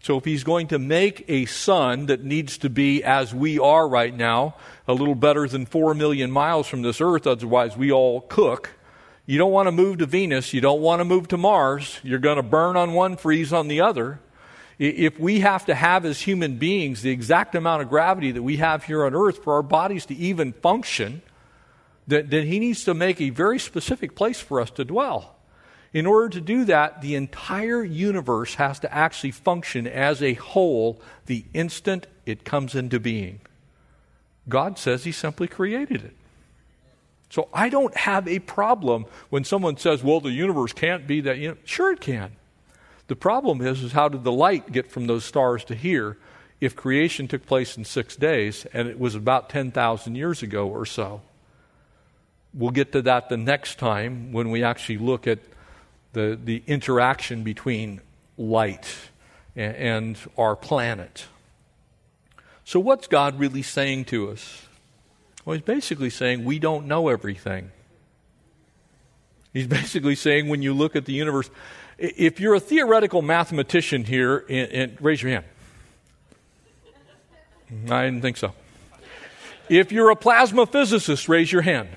So 0.00 0.16
if 0.16 0.24
he's 0.24 0.44
going 0.44 0.68
to 0.68 0.78
make 0.78 1.24
a 1.28 1.46
sun 1.46 2.06
that 2.06 2.24
needs 2.24 2.58
to 2.58 2.70
be 2.70 3.04
as 3.04 3.34
we 3.34 3.58
are 3.58 3.88
right 3.88 4.14
now, 4.14 4.56
a 4.86 4.92
little 4.92 5.14
better 5.14 5.46
than 5.46 5.66
four 5.66 5.94
million 5.94 6.30
miles 6.30 6.66
from 6.66 6.82
this 6.82 7.00
earth, 7.00 7.26
otherwise 7.26 7.76
we 7.76 7.92
all 7.92 8.22
cook. 8.22 8.70
You 9.26 9.38
don't 9.38 9.52
want 9.52 9.66
to 9.66 9.72
move 9.72 9.98
to 9.98 10.06
Venus. 10.06 10.54
You 10.54 10.60
don't 10.60 10.80
want 10.80 11.00
to 11.00 11.04
move 11.04 11.28
to 11.28 11.36
Mars. 11.36 12.00
You're 12.02 12.18
going 12.18 12.38
to 12.38 12.42
burn 12.42 12.76
on 12.76 12.94
one, 12.94 13.16
freeze 13.16 13.52
on 13.52 13.68
the 13.68 13.82
other. 13.82 14.20
If 14.78 15.18
we 15.18 15.40
have 15.40 15.66
to 15.66 15.74
have 15.74 16.04
as 16.04 16.20
human 16.20 16.56
beings 16.56 17.02
the 17.02 17.10
exact 17.10 17.54
amount 17.54 17.82
of 17.82 17.88
gravity 17.88 18.30
that 18.32 18.42
we 18.42 18.58
have 18.58 18.84
here 18.84 19.04
on 19.04 19.14
earth 19.14 19.42
for 19.42 19.54
our 19.54 19.62
bodies 19.62 20.06
to 20.06 20.14
even 20.14 20.52
function, 20.52 21.22
then, 22.06 22.28
then 22.28 22.46
he 22.46 22.60
needs 22.60 22.84
to 22.84 22.94
make 22.94 23.20
a 23.20 23.30
very 23.30 23.58
specific 23.58 24.14
place 24.14 24.40
for 24.40 24.60
us 24.60 24.70
to 24.72 24.84
dwell. 24.84 25.34
In 25.92 26.06
order 26.06 26.28
to 26.28 26.40
do 26.40 26.64
that, 26.66 27.00
the 27.00 27.14
entire 27.14 27.82
universe 27.82 28.54
has 28.54 28.78
to 28.80 28.94
actually 28.94 29.32
function 29.32 29.86
as 29.86 30.22
a 30.22 30.34
whole 30.34 31.00
the 31.26 31.44
instant 31.54 32.06
it 32.24 32.44
comes 32.44 32.74
into 32.74 33.00
being. 33.00 33.40
God 34.48 34.78
says 34.78 35.04
He 35.04 35.12
simply 35.12 35.48
created 35.48 36.04
it. 36.04 36.14
So 37.30 37.48
I 37.52 37.68
don't 37.68 37.94
have 37.96 38.26
a 38.26 38.38
problem 38.38 39.06
when 39.28 39.44
someone 39.44 39.76
says, 39.76 40.02
well, 40.02 40.20
the 40.20 40.30
universe 40.30 40.72
can't 40.72 41.06
be 41.06 41.20
that. 41.22 41.38
You 41.38 41.48
know, 41.48 41.56
sure, 41.64 41.92
it 41.92 42.00
can. 42.00 42.32
The 43.08 43.16
problem 43.16 43.60
is, 43.62 43.82
is 43.82 43.92
how 43.92 44.08
did 44.08 44.22
the 44.22 44.32
light 44.32 44.70
get 44.70 44.90
from 44.90 45.06
those 45.06 45.24
stars 45.24 45.64
to 45.64 45.74
here 45.74 46.16
if 46.60 46.76
creation 46.76 47.26
took 47.26 47.46
place 47.46 47.76
in 47.76 47.84
six 47.84 48.16
days 48.16 48.66
and 48.72 48.86
it 48.88 48.98
was 48.98 49.14
about 49.14 49.48
10,000 49.48 50.14
years 50.14 50.42
ago 50.42 50.68
or 50.68 50.86
so? 50.86 51.22
We'll 52.54 52.70
get 52.70 52.92
to 52.92 53.02
that 53.02 53.28
the 53.28 53.36
next 53.36 53.78
time 53.78 54.32
when 54.32 54.50
we 54.50 54.62
actually 54.62 54.98
look 54.98 55.26
at 55.26 55.38
the, 56.12 56.38
the 56.42 56.62
interaction 56.66 57.42
between 57.44 58.00
light 58.36 58.94
and, 59.56 59.76
and 59.76 60.18
our 60.36 60.56
planet. 60.56 61.26
So, 62.64 62.80
what's 62.80 63.06
God 63.06 63.38
really 63.38 63.62
saying 63.62 64.06
to 64.06 64.30
us? 64.30 64.66
Well, 65.44 65.54
He's 65.54 65.64
basically 65.64 66.10
saying 66.10 66.44
we 66.44 66.58
don't 66.58 66.86
know 66.86 67.08
everything. 67.08 67.70
He's 69.52 69.66
basically 69.66 70.14
saying 70.14 70.48
when 70.48 70.62
you 70.62 70.74
look 70.74 70.96
at 70.96 71.04
the 71.04 71.12
universe, 71.12 71.50
if 71.98 72.40
you're 72.40 72.54
a 72.54 72.60
theoretical 72.60 73.22
mathematician 73.22 74.04
here, 74.04 74.44
and, 74.48 74.70
and 74.72 74.98
raise 75.00 75.22
your 75.22 75.32
hand. 75.32 75.44
Mm-hmm. 77.72 77.92
I 77.92 78.04
didn't 78.04 78.22
think 78.22 78.36
so. 78.36 78.52
If 79.68 79.92
you're 79.92 80.10
a 80.10 80.16
plasma 80.16 80.64
physicist, 80.64 81.28
raise 81.28 81.52
your 81.52 81.62
hand. 81.62 81.88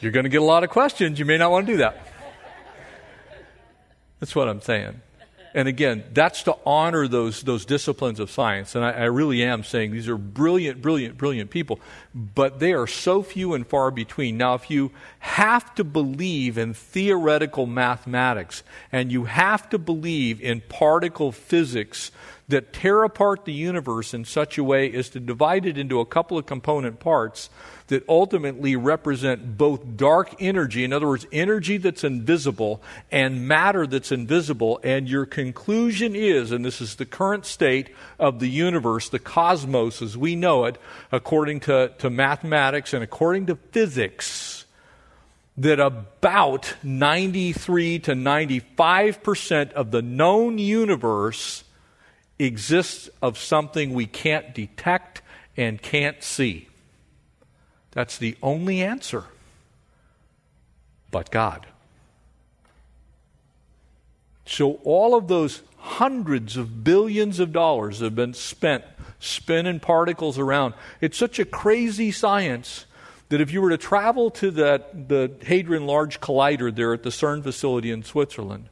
You're 0.00 0.12
going 0.12 0.24
to 0.24 0.30
get 0.30 0.40
a 0.40 0.44
lot 0.44 0.64
of 0.64 0.70
questions. 0.70 1.18
You 1.18 1.24
may 1.24 1.36
not 1.36 1.50
want 1.50 1.66
to 1.66 1.72
do 1.74 1.76
that. 1.78 2.08
That's 4.18 4.34
what 4.34 4.48
I'm 4.48 4.60
saying. 4.60 5.00
And 5.54 5.68
again, 5.68 6.04
that's 6.12 6.42
to 6.44 6.56
honor 6.64 7.06
those, 7.08 7.42
those 7.42 7.64
disciplines 7.64 8.20
of 8.20 8.30
science. 8.30 8.74
And 8.74 8.84
I, 8.84 8.92
I, 8.92 9.04
really 9.04 9.42
am 9.42 9.64
saying 9.64 9.92
these 9.92 10.08
are 10.08 10.16
brilliant, 10.16 10.80
brilliant, 10.80 11.18
brilliant 11.18 11.50
people, 11.50 11.78
but 12.14 12.58
they 12.58 12.72
are 12.72 12.86
so 12.86 13.22
few 13.22 13.52
and 13.52 13.66
far 13.66 13.90
between. 13.90 14.38
Now, 14.38 14.54
if 14.54 14.70
you 14.70 14.92
have 15.18 15.74
to 15.74 15.84
believe 15.84 16.56
in 16.56 16.72
theoretical 16.72 17.66
mathematics 17.66 18.62
and 18.90 19.12
you 19.12 19.24
have 19.24 19.68
to 19.70 19.78
believe 19.78 20.40
in 20.40 20.62
particle 20.62 21.32
physics 21.32 22.10
that 22.52 22.72
tear 22.72 23.02
apart 23.02 23.46
the 23.46 23.52
universe 23.52 24.12
in 24.12 24.24
such 24.24 24.58
a 24.58 24.64
way 24.64 24.92
as 24.92 25.08
to 25.08 25.18
divide 25.18 25.64
it 25.64 25.78
into 25.78 26.00
a 26.00 26.06
couple 26.06 26.36
of 26.36 26.44
component 26.44 27.00
parts, 27.00 27.48
that 27.88 28.06
ultimately 28.08 28.76
represent 28.76 29.56
both 29.58 29.96
dark 29.96 30.34
energy, 30.38 30.84
in 30.84 30.92
other 30.92 31.08
words, 31.08 31.26
energy 31.32 31.78
that's 31.78 32.04
invisible, 32.04 32.82
and 33.10 33.48
matter 33.48 33.86
that's 33.86 34.12
invisible. 34.12 34.80
And 34.84 35.08
your 35.08 35.26
conclusion 35.26 36.14
is, 36.14 36.52
and 36.52 36.64
this 36.64 36.80
is 36.80 36.96
the 36.96 37.06
current 37.06 37.46
state 37.46 37.88
of 38.18 38.38
the 38.38 38.48
universe, 38.48 39.08
the 39.08 39.18
cosmos 39.18 40.02
as 40.02 40.16
we 40.16 40.36
know 40.36 40.66
it, 40.66 40.78
according 41.10 41.60
to, 41.60 41.92
to 41.98 42.10
mathematics 42.10 42.92
and 42.92 43.02
according 43.02 43.46
to 43.46 43.56
physics, 43.56 44.66
that 45.56 45.80
about 45.80 46.74
93 46.82 47.98
to 48.00 48.12
95% 48.12 49.72
of 49.72 49.90
the 49.90 50.02
known 50.02 50.58
universe 50.58 51.64
exists 52.44 53.08
of 53.20 53.38
something 53.38 53.92
we 53.92 54.06
can't 54.06 54.54
detect 54.54 55.22
and 55.56 55.80
can't 55.80 56.22
see. 56.22 56.68
That's 57.92 58.18
the 58.18 58.36
only 58.42 58.82
answer. 58.82 59.24
But 61.10 61.30
God. 61.30 61.66
So, 64.46 64.80
all 64.84 65.14
of 65.14 65.28
those 65.28 65.62
hundreds 65.78 66.56
of 66.56 66.84
billions 66.84 67.38
of 67.38 67.52
dollars 67.52 68.00
have 68.00 68.14
been 68.14 68.34
spent 68.34 68.84
spinning 69.20 69.78
particles 69.78 70.38
around. 70.38 70.74
It's 71.00 71.16
such 71.16 71.38
a 71.38 71.44
crazy 71.44 72.10
science 72.10 72.86
that 73.28 73.40
if 73.40 73.52
you 73.52 73.62
were 73.62 73.70
to 73.70 73.78
travel 73.78 74.30
to 74.32 74.50
that, 74.50 75.08
the 75.08 75.32
Hadron 75.46 75.86
Large 75.86 76.20
Collider 76.20 76.74
there 76.74 76.92
at 76.92 77.02
the 77.02 77.10
CERN 77.10 77.42
facility 77.42 77.90
in 77.90 78.02
Switzerland, 78.02 78.68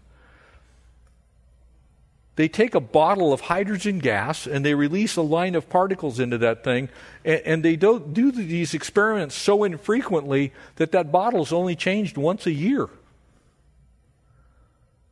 they 2.40 2.48
take 2.48 2.74
a 2.74 2.80
bottle 2.80 3.34
of 3.34 3.42
hydrogen 3.42 3.98
gas 3.98 4.46
and 4.46 4.64
they 4.64 4.72
release 4.72 5.16
a 5.16 5.20
line 5.20 5.54
of 5.54 5.68
particles 5.68 6.18
into 6.18 6.38
that 6.38 6.64
thing, 6.64 6.88
and, 7.22 7.42
and 7.44 7.62
they 7.62 7.76
don't 7.76 8.14
do 8.14 8.32
these 8.32 8.72
experiments 8.72 9.34
so 9.34 9.62
infrequently 9.62 10.50
that 10.76 10.90
that 10.92 11.12
bottle 11.12 11.42
is 11.42 11.52
only 11.52 11.76
changed 11.76 12.16
once 12.16 12.46
a 12.46 12.50
year. 12.50 12.88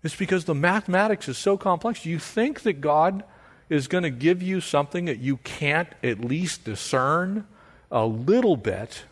It's 0.03 0.17
because 0.17 0.47
the 0.47 0.55
mathematics 0.55 1.29
is 1.29 1.37
so 1.37 1.59
complex. 1.59 2.07
You 2.07 2.19
think 2.19 2.63
that 2.63 2.81
God 2.81 3.25
is 3.69 3.89
going 3.89 4.05
to 4.05 4.11
give 4.11 4.43
you 4.43 4.63
something 4.63 5.05
that 5.05 5.19
you 5.19 5.37
can't 5.37 5.91
at 6.03 6.21
least 6.21 6.65
discern 6.65 7.47
a 7.91 8.07
little 8.07 8.57
bit 8.57 9.05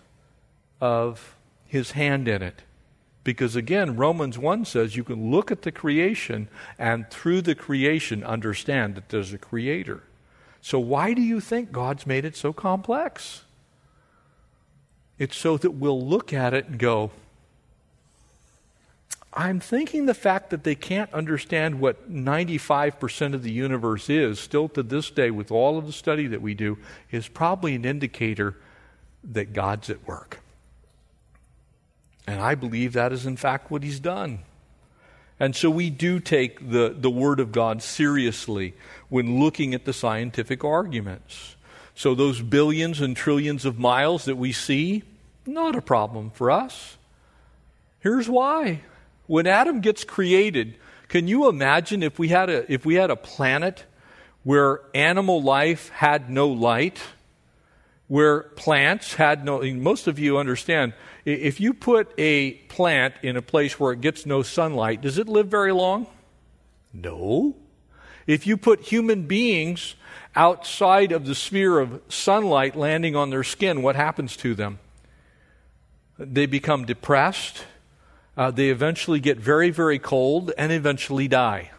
of 0.80 1.36
His 1.66 1.90
hand 1.90 2.28
in 2.28 2.40
it. 2.40 2.62
Because 3.26 3.56
again, 3.56 3.96
Romans 3.96 4.38
1 4.38 4.66
says 4.66 4.94
you 4.94 5.02
can 5.02 5.32
look 5.32 5.50
at 5.50 5.62
the 5.62 5.72
creation 5.72 6.46
and 6.78 7.10
through 7.10 7.42
the 7.42 7.56
creation 7.56 8.22
understand 8.22 8.94
that 8.94 9.08
there's 9.08 9.32
a 9.32 9.38
creator. 9.38 10.04
So, 10.60 10.78
why 10.78 11.12
do 11.12 11.20
you 11.20 11.40
think 11.40 11.72
God's 11.72 12.06
made 12.06 12.24
it 12.24 12.36
so 12.36 12.52
complex? 12.52 13.42
It's 15.18 15.36
so 15.36 15.56
that 15.56 15.72
we'll 15.72 16.00
look 16.00 16.32
at 16.32 16.54
it 16.54 16.68
and 16.68 16.78
go, 16.78 17.10
I'm 19.32 19.58
thinking 19.58 20.06
the 20.06 20.14
fact 20.14 20.50
that 20.50 20.62
they 20.62 20.76
can't 20.76 21.12
understand 21.12 21.80
what 21.80 22.08
95% 22.08 23.34
of 23.34 23.42
the 23.42 23.50
universe 23.50 24.08
is, 24.08 24.38
still 24.38 24.68
to 24.68 24.84
this 24.84 25.10
day, 25.10 25.32
with 25.32 25.50
all 25.50 25.78
of 25.78 25.86
the 25.86 25.92
study 25.92 26.28
that 26.28 26.42
we 26.42 26.54
do, 26.54 26.78
is 27.10 27.26
probably 27.26 27.74
an 27.74 27.84
indicator 27.84 28.56
that 29.24 29.52
God's 29.52 29.90
at 29.90 30.06
work. 30.06 30.44
And 32.26 32.40
I 32.40 32.54
believe 32.54 32.92
that 32.94 33.12
is, 33.12 33.26
in 33.26 33.36
fact, 33.36 33.70
what 33.70 33.82
he's 33.82 34.00
done. 34.00 34.40
And 35.38 35.54
so 35.54 35.70
we 35.70 35.90
do 35.90 36.18
take 36.18 36.70
the, 36.70 36.94
the 36.96 37.10
Word 37.10 37.40
of 37.40 37.52
God 37.52 37.82
seriously 37.82 38.74
when 39.08 39.38
looking 39.38 39.74
at 39.74 39.84
the 39.84 39.92
scientific 39.92 40.64
arguments. 40.64 41.56
So 41.94 42.14
those 42.14 42.40
billions 42.42 43.00
and 43.00 43.16
trillions 43.16 43.64
of 43.64 43.78
miles 43.78 44.24
that 44.24 44.36
we 44.36 44.52
see, 44.52 45.02
not 45.46 45.76
a 45.76 45.82
problem 45.82 46.30
for 46.30 46.50
us. 46.50 46.96
Here's 48.00 48.28
why. 48.28 48.80
When 49.26 49.46
Adam 49.46 49.80
gets 49.80 50.04
created, 50.04 50.76
can 51.08 51.28
you 51.28 51.48
imagine 51.48 52.02
if 52.02 52.18
we 52.18 52.28
had 52.28 52.48
a, 52.48 52.70
if 52.72 52.86
we 52.86 52.94
had 52.94 53.10
a 53.10 53.16
planet 53.16 53.84
where 54.42 54.80
animal 54.94 55.42
life 55.42 55.90
had 55.90 56.30
no 56.30 56.48
light? 56.48 57.00
where 58.08 58.42
plants 58.42 59.14
had 59.14 59.44
no, 59.44 59.62
most 59.62 60.06
of 60.06 60.18
you 60.18 60.38
understand, 60.38 60.92
if 61.26 61.58
you 61.58 61.74
put 61.74 62.12
a 62.18 62.52
plant 62.52 63.14
in 63.22 63.36
a 63.36 63.42
place 63.42 63.78
where 63.80 63.92
it 63.92 64.00
gets 64.00 64.24
no 64.24 64.42
sunlight, 64.42 65.00
does 65.00 65.18
it 65.18 65.28
live 65.28 65.48
very 65.48 65.72
long? 65.72 66.06
No. 66.92 67.56
If 68.28 68.46
you 68.46 68.56
put 68.56 68.80
human 68.82 69.22
beings 69.26 69.96
outside 70.36 71.10
of 71.10 71.26
the 71.26 71.34
sphere 71.34 71.80
of 71.80 72.00
sunlight 72.08 72.76
landing 72.76 73.16
on 73.16 73.30
their 73.30 73.42
skin, 73.42 73.82
what 73.82 73.96
happens 73.96 74.36
to 74.38 74.54
them? 74.54 74.78
They 76.16 76.46
become 76.46 76.84
depressed. 76.84 77.64
Uh, 78.36 78.52
they 78.52 78.70
eventually 78.70 79.18
get 79.18 79.38
very, 79.38 79.70
very 79.70 79.98
cold 79.98 80.52
and 80.56 80.70
eventually 80.70 81.26
die. 81.26 81.72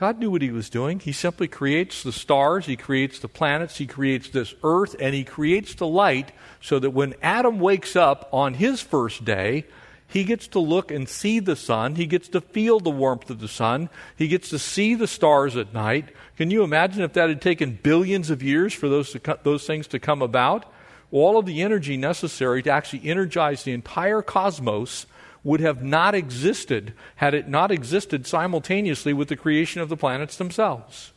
God 0.00 0.18
knew 0.18 0.30
what 0.30 0.40
he 0.40 0.50
was 0.50 0.70
doing. 0.70 0.98
He 0.98 1.12
simply 1.12 1.46
creates 1.46 2.02
the 2.02 2.10
stars, 2.10 2.64
he 2.64 2.74
creates 2.74 3.18
the 3.18 3.28
planets, 3.28 3.76
he 3.76 3.86
creates 3.86 4.30
this 4.30 4.54
earth, 4.64 4.96
and 4.98 5.14
he 5.14 5.24
creates 5.24 5.74
the 5.74 5.86
light 5.86 6.32
so 6.62 6.78
that 6.78 6.92
when 6.92 7.12
Adam 7.20 7.60
wakes 7.60 7.94
up 7.96 8.26
on 8.32 8.54
his 8.54 8.80
first 8.80 9.26
day, 9.26 9.66
he 10.08 10.24
gets 10.24 10.48
to 10.48 10.58
look 10.58 10.90
and 10.90 11.06
see 11.06 11.38
the 11.38 11.54
sun. 11.54 11.96
He 11.96 12.06
gets 12.06 12.28
to 12.28 12.40
feel 12.40 12.80
the 12.80 12.88
warmth 12.88 13.28
of 13.28 13.40
the 13.40 13.46
sun. 13.46 13.90
He 14.16 14.26
gets 14.26 14.48
to 14.48 14.58
see 14.58 14.94
the 14.94 15.06
stars 15.06 15.54
at 15.54 15.74
night. 15.74 16.14
Can 16.38 16.50
you 16.50 16.64
imagine 16.64 17.02
if 17.02 17.12
that 17.12 17.28
had 17.28 17.42
taken 17.42 17.78
billions 17.82 18.30
of 18.30 18.42
years 18.42 18.72
for 18.72 18.88
those, 18.88 19.12
to, 19.12 19.38
those 19.42 19.66
things 19.66 19.86
to 19.88 19.98
come 19.98 20.22
about? 20.22 20.64
All 21.12 21.36
of 21.36 21.44
the 21.44 21.60
energy 21.60 21.98
necessary 21.98 22.62
to 22.62 22.70
actually 22.70 23.06
energize 23.06 23.64
the 23.64 23.72
entire 23.72 24.22
cosmos 24.22 25.04
would 25.42 25.60
have 25.60 25.82
not 25.82 26.14
existed 26.14 26.92
had 27.16 27.34
it 27.34 27.48
not 27.48 27.70
existed 27.70 28.26
simultaneously 28.26 29.12
with 29.12 29.28
the 29.28 29.36
creation 29.36 29.80
of 29.80 29.88
the 29.88 29.96
planets 29.96 30.36
themselves. 30.36 31.12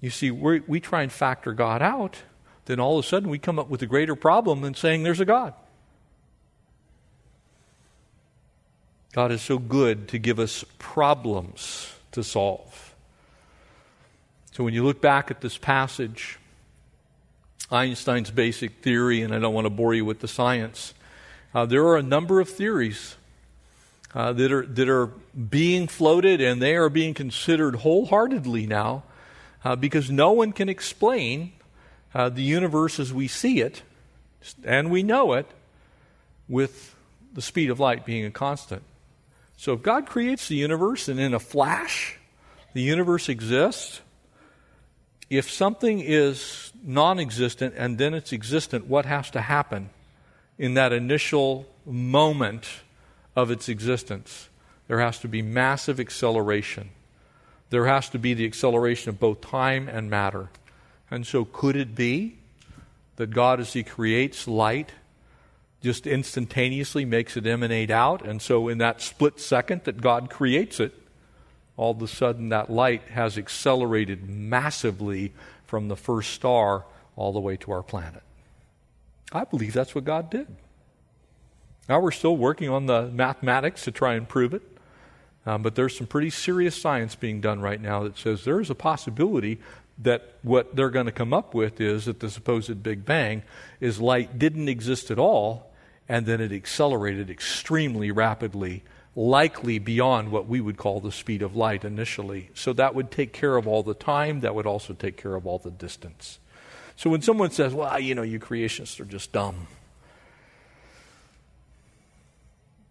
You 0.00 0.10
see, 0.10 0.30
we 0.30 0.80
try 0.80 1.02
and 1.02 1.12
factor 1.12 1.52
God 1.52 1.82
out, 1.82 2.18
then 2.66 2.80
all 2.80 2.98
of 2.98 3.04
a 3.04 3.08
sudden 3.08 3.30
we 3.30 3.38
come 3.38 3.58
up 3.58 3.68
with 3.68 3.82
a 3.82 3.86
greater 3.86 4.14
problem 4.14 4.60
than 4.60 4.74
saying 4.74 5.02
there's 5.02 5.20
a 5.20 5.24
God. 5.24 5.54
God 9.12 9.32
is 9.32 9.40
so 9.40 9.58
good 9.58 10.08
to 10.08 10.18
give 10.18 10.38
us 10.38 10.64
problems 10.78 11.94
to 12.12 12.22
solve. 12.22 12.94
So 14.52 14.64
when 14.64 14.74
you 14.74 14.84
look 14.84 15.00
back 15.00 15.30
at 15.30 15.40
this 15.40 15.56
passage, 15.56 16.38
Einstein's 17.70 18.30
basic 18.30 18.82
theory, 18.82 19.22
and 19.22 19.34
I 19.34 19.38
don't 19.38 19.54
want 19.54 19.64
to 19.64 19.70
bore 19.70 19.94
you 19.94 20.04
with 20.04 20.20
the 20.20 20.28
science, 20.28 20.92
uh, 21.56 21.64
there 21.64 21.86
are 21.86 21.96
a 21.96 22.02
number 22.02 22.38
of 22.38 22.50
theories 22.50 23.16
uh, 24.14 24.30
that, 24.34 24.52
are, 24.52 24.66
that 24.66 24.90
are 24.90 25.06
being 25.06 25.88
floated, 25.88 26.38
and 26.38 26.60
they 26.60 26.76
are 26.76 26.90
being 26.90 27.14
considered 27.14 27.76
wholeheartedly 27.76 28.66
now 28.66 29.04
uh, 29.64 29.74
because 29.74 30.10
no 30.10 30.32
one 30.32 30.52
can 30.52 30.68
explain 30.68 31.52
uh, 32.14 32.28
the 32.28 32.42
universe 32.42 33.00
as 33.00 33.10
we 33.10 33.26
see 33.26 33.62
it, 33.62 33.80
and 34.64 34.90
we 34.90 35.02
know 35.02 35.32
it, 35.32 35.46
with 36.46 36.94
the 37.32 37.40
speed 37.40 37.70
of 37.70 37.80
light 37.80 38.04
being 38.04 38.26
a 38.26 38.30
constant. 38.30 38.82
So 39.56 39.72
if 39.72 39.82
God 39.82 40.04
creates 40.04 40.48
the 40.48 40.56
universe 40.56 41.08
and 41.08 41.18
in 41.18 41.32
a 41.32 41.40
flash 41.40 42.18
the 42.74 42.82
universe 42.82 43.30
exists, 43.30 44.02
if 45.30 45.50
something 45.50 46.00
is 46.00 46.70
non 46.84 47.18
existent 47.18 47.72
and 47.78 47.96
then 47.96 48.12
it's 48.12 48.34
existent, 48.34 48.88
what 48.88 49.06
has 49.06 49.30
to 49.30 49.40
happen? 49.40 49.88
In 50.58 50.74
that 50.74 50.92
initial 50.92 51.66
moment 51.84 52.66
of 53.34 53.50
its 53.50 53.68
existence. 53.68 54.48
There 54.88 55.00
has 55.00 55.18
to 55.20 55.28
be 55.28 55.42
massive 55.42 56.00
acceleration. 56.00 56.90
There 57.70 57.86
has 57.86 58.08
to 58.10 58.18
be 58.18 58.34
the 58.34 58.46
acceleration 58.46 59.10
of 59.10 59.20
both 59.20 59.40
time 59.40 59.88
and 59.88 60.08
matter. 60.08 60.48
And 61.10 61.26
so, 61.26 61.44
could 61.44 61.76
it 61.76 61.94
be 61.94 62.38
that 63.16 63.30
God, 63.30 63.60
as 63.60 63.72
He 63.72 63.82
creates 63.82 64.48
light, 64.48 64.92
just 65.82 66.06
instantaneously 66.06 67.04
makes 67.04 67.36
it 67.36 67.46
emanate 67.46 67.90
out? 67.90 68.24
And 68.24 68.40
so, 68.40 68.68
in 68.68 68.78
that 68.78 69.00
split 69.02 69.40
second 69.40 69.84
that 69.84 70.00
God 70.00 70.30
creates 70.30 70.80
it, 70.80 70.94
all 71.76 71.90
of 71.90 72.02
a 72.02 72.08
sudden 72.08 72.48
that 72.48 72.70
light 72.70 73.02
has 73.10 73.36
accelerated 73.36 74.28
massively 74.28 75.32
from 75.66 75.88
the 75.88 75.96
first 75.96 76.30
star 76.30 76.84
all 77.16 77.32
the 77.32 77.40
way 77.40 77.56
to 77.56 77.72
our 77.72 77.82
planet. 77.82 78.22
I 79.32 79.44
believe 79.44 79.72
that's 79.72 79.94
what 79.94 80.04
God 80.04 80.30
did. 80.30 80.46
Now 81.88 82.00
we're 82.00 82.10
still 82.10 82.36
working 82.36 82.68
on 82.68 82.86
the 82.86 83.08
mathematics 83.08 83.84
to 83.84 83.90
try 83.90 84.14
and 84.14 84.28
prove 84.28 84.54
it. 84.54 84.62
Um, 85.46 85.62
but 85.62 85.76
there's 85.76 85.96
some 85.96 86.08
pretty 86.08 86.30
serious 86.30 86.80
science 86.80 87.14
being 87.14 87.40
done 87.40 87.60
right 87.60 87.80
now 87.80 88.02
that 88.02 88.18
says 88.18 88.44
there 88.44 88.60
is 88.60 88.68
a 88.68 88.74
possibility 88.74 89.60
that 89.98 90.34
what 90.42 90.74
they're 90.74 90.90
going 90.90 91.06
to 91.06 91.12
come 91.12 91.32
up 91.32 91.54
with 91.54 91.80
is 91.80 92.06
that 92.06 92.20
the 92.20 92.28
supposed 92.28 92.82
Big 92.82 93.04
Bang 93.04 93.42
is 93.80 94.00
light 94.00 94.38
didn't 94.38 94.68
exist 94.68 95.10
at 95.10 95.18
all, 95.18 95.72
and 96.08 96.26
then 96.26 96.40
it 96.40 96.52
accelerated 96.52 97.30
extremely 97.30 98.10
rapidly, 98.10 98.82
likely 99.14 99.78
beyond 99.78 100.30
what 100.30 100.46
we 100.46 100.60
would 100.60 100.76
call 100.76 101.00
the 101.00 101.12
speed 101.12 101.42
of 101.42 101.56
light 101.56 101.84
initially. 101.84 102.50
So 102.52 102.72
that 102.74 102.94
would 102.94 103.10
take 103.10 103.32
care 103.32 103.56
of 103.56 103.66
all 103.66 103.82
the 103.82 103.94
time, 103.94 104.40
that 104.40 104.54
would 104.54 104.66
also 104.66 104.92
take 104.92 105.16
care 105.16 105.34
of 105.34 105.46
all 105.46 105.58
the 105.58 105.70
distance. 105.70 106.40
So 106.96 107.10
when 107.10 107.22
someone 107.22 107.50
says, 107.50 107.74
well, 107.74 108.00
you 108.00 108.14
know, 108.14 108.22
you 108.22 108.40
creationists 108.40 108.98
are 109.00 109.04
just 109.04 109.30
dumb, 109.32 109.66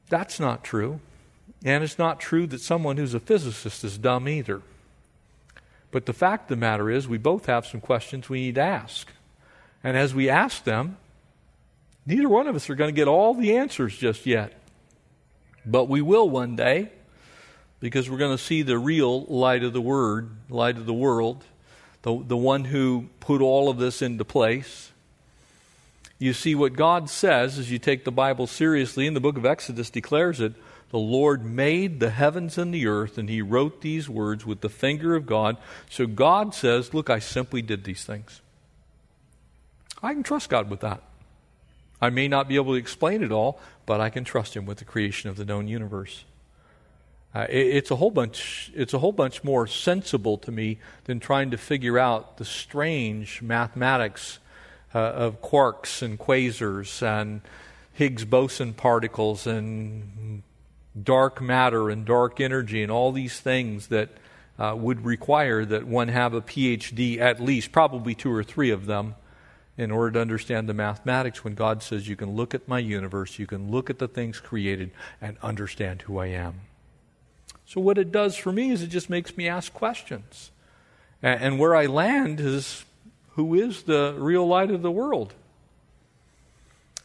that's 0.09 0.39
not 0.39 0.63
true. 0.63 0.99
And 1.63 1.83
it's 1.83 1.97
not 1.97 2.19
true 2.19 2.45
that 2.47 2.61
someone 2.61 2.97
who's 2.97 3.15
a 3.15 3.19
physicist 3.19 3.83
is 3.83 3.97
dumb 3.97 4.29
either. 4.29 4.61
But 5.89 6.05
the 6.05 6.13
fact 6.13 6.43
of 6.43 6.49
the 6.49 6.55
matter 6.57 6.91
is, 6.91 7.07
we 7.07 7.17
both 7.17 7.47
have 7.47 7.65
some 7.65 7.81
questions 7.81 8.29
we 8.29 8.41
need 8.41 8.55
to 8.55 8.61
ask. 8.61 9.07
And 9.83 9.97
as 9.97 10.13
we 10.13 10.29
ask 10.29 10.63
them, 10.63 10.97
neither 12.05 12.29
one 12.29 12.47
of 12.47 12.55
us 12.55 12.69
are 12.69 12.75
going 12.75 12.93
to 12.93 12.95
get 12.95 13.07
all 13.07 13.33
the 13.33 13.55
answers 13.57 13.97
just 13.97 14.25
yet. 14.25 14.53
But 15.65 15.89
we 15.89 16.01
will 16.01 16.29
one 16.29 16.55
day, 16.55 16.91
because 17.79 18.09
we're 18.09 18.17
going 18.17 18.37
to 18.37 18.43
see 18.43 18.61
the 18.61 18.77
real 18.77 19.23
light 19.23 19.63
of 19.63 19.73
the 19.73 19.81
Word, 19.81 20.29
light 20.49 20.77
of 20.77 20.85
the 20.85 20.93
world, 20.93 21.43
the, 22.05 22.23
the 22.23 22.37
one 22.37 22.65
who 22.65 23.07
put 23.19 23.41
all 23.41 23.67
of 23.67 23.79
this 23.79 24.03
into 24.03 24.23
place. 24.23 24.91
You 26.19 26.33
see, 26.33 26.53
what 26.53 26.73
God 26.73 27.09
says 27.09 27.57
as 27.57 27.71
you 27.71 27.79
take 27.79 28.05
the 28.05 28.11
Bible 28.11 28.45
seriously, 28.45 29.07
in 29.07 29.15
the 29.15 29.19
book 29.19 29.37
of 29.37 29.45
Exodus 29.45 29.89
declares 29.89 30.39
it 30.39 30.53
the 30.91 30.99
Lord 30.99 31.43
made 31.43 31.99
the 31.99 32.11
heavens 32.11 32.59
and 32.59 32.71
the 32.71 32.85
earth, 32.85 33.17
and 33.17 33.27
he 33.27 33.41
wrote 33.41 33.81
these 33.81 34.07
words 34.07 34.45
with 34.45 34.61
the 34.61 34.69
finger 34.69 35.15
of 35.15 35.25
God. 35.25 35.57
So 35.89 36.05
God 36.05 36.53
says, 36.53 36.93
Look, 36.93 37.09
I 37.09 37.17
simply 37.17 37.63
did 37.63 37.83
these 37.83 38.05
things. 38.05 38.39
I 40.03 40.13
can 40.13 40.21
trust 40.21 40.47
God 40.47 40.69
with 40.69 40.81
that. 40.81 41.01
I 41.99 42.11
may 42.11 42.27
not 42.27 42.47
be 42.47 42.55
able 42.55 42.73
to 42.73 42.79
explain 42.79 43.23
it 43.23 43.31
all, 43.31 43.59
but 43.87 43.99
I 43.99 44.11
can 44.11 44.23
trust 44.23 44.55
him 44.55 44.67
with 44.67 44.77
the 44.77 44.85
creation 44.85 45.31
of 45.31 45.37
the 45.37 45.45
known 45.45 45.67
universe. 45.67 46.23
Uh, 47.35 47.45
it, 47.49 47.67
it's 47.67 47.91
a 47.91 47.97
whole 47.97 48.11
bunch. 48.11 48.71
It's 48.73 48.93
a 48.93 48.99
whole 48.99 49.11
bunch 49.11 49.43
more 49.43 49.67
sensible 49.67 50.37
to 50.39 50.51
me 50.51 50.79
than 51.03 51.19
trying 51.19 51.51
to 51.51 51.57
figure 51.57 51.99
out 51.99 52.37
the 52.37 52.45
strange 52.45 53.41
mathematics 53.41 54.39
uh, 54.93 54.99
of 54.99 55.41
quarks 55.41 56.01
and 56.01 56.17
quasars 56.17 57.01
and 57.03 57.41
Higgs 57.91 58.23
boson 58.25 58.73
particles 58.73 59.45
and 59.45 60.43
dark 61.01 61.41
matter 61.41 61.89
and 61.89 62.05
dark 62.05 62.39
energy 62.39 62.81
and 62.81 62.91
all 62.91 63.11
these 63.11 63.39
things 63.39 63.87
that 63.87 64.09
uh, 64.57 64.73
would 64.77 65.03
require 65.03 65.65
that 65.65 65.85
one 65.85 66.07
have 66.07 66.33
a 66.33 66.41
PhD 66.41 67.19
at 67.19 67.41
least, 67.41 67.73
probably 67.73 68.15
two 68.15 68.31
or 68.31 68.43
three 68.43 68.69
of 68.69 68.85
them, 68.85 69.15
in 69.77 69.91
order 69.91 70.11
to 70.11 70.21
understand 70.21 70.69
the 70.69 70.73
mathematics 70.73 71.43
when 71.43 71.53
God 71.53 71.83
says, 71.83 72.07
You 72.07 72.15
can 72.15 72.31
look 72.31 72.53
at 72.53 72.65
my 72.65 72.79
universe, 72.79 73.37
you 73.37 73.47
can 73.47 73.69
look 73.69 73.89
at 73.89 73.99
the 73.99 74.07
things 74.07 74.39
created, 74.39 74.91
and 75.21 75.37
understand 75.41 76.03
who 76.03 76.17
I 76.17 76.27
am. 76.27 76.61
So, 77.65 77.81
what 77.81 77.97
it 77.97 78.11
does 78.11 78.35
for 78.35 78.51
me 78.51 78.71
is 78.71 78.81
it 78.81 78.87
just 78.87 79.09
makes 79.09 79.35
me 79.35 79.47
ask 79.47 79.73
questions. 79.73 80.51
And, 81.21 81.57
where 81.57 81.75
I 81.75 81.87
land 81.87 82.39
is 82.39 82.85
who 83.31 83.55
is 83.55 83.83
the 83.83 84.15
real 84.17 84.47
light 84.47 84.69
of 84.69 84.83
the 84.83 84.91
world? 84.91 85.33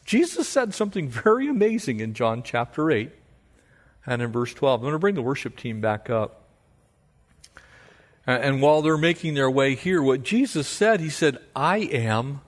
Jesus 0.05 0.47
said 0.47 0.73
something 0.73 1.09
very 1.09 1.47
amazing 1.47 1.99
in 1.99 2.13
John 2.13 2.43
chapter 2.43 2.91
8 2.91 3.11
and 4.05 4.21
in 4.21 4.31
verse 4.31 4.53
12. 4.53 4.81
I'm 4.81 4.83
going 4.83 4.93
to 4.93 4.99
bring 4.99 5.15
the 5.15 5.21
worship 5.21 5.57
team 5.57 5.81
back 5.81 6.09
up. 6.09 6.43
And 8.27 8.61
while 8.61 8.81
they're 8.81 8.97
making 8.97 9.33
their 9.33 9.49
way 9.49 9.73
here, 9.73 10.01
what 10.01 10.21
Jesus 10.21 10.67
said, 10.67 10.99
He 10.99 11.09
said, 11.09 11.39
I 11.55 11.77
am, 11.77 12.41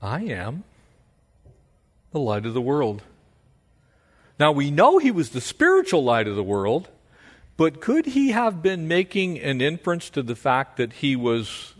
I 0.00 0.22
am 0.22 0.64
the 2.10 2.18
light 2.18 2.44
of 2.44 2.54
the 2.54 2.60
world. 2.60 3.02
Now 4.42 4.50
we 4.50 4.72
know 4.72 4.98
He 4.98 5.12
was 5.12 5.30
the 5.30 5.40
spiritual 5.40 6.02
light 6.02 6.26
of 6.26 6.34
the 6.34 6.42
world, 6.42 6.88
but 7.56 7.80
could 7.80 8.06
He 8.06 8.32
have 8.32 8.60
been 8.60 8.88
making 8.88 9.38
an 9.38 9.60
inference 9.60 10.10
to 10.10 10.20
the 10.20 10.34
fact 10.34 10.78
that 10.78 10.94
He 10.94 11.14
was 11.14 11.74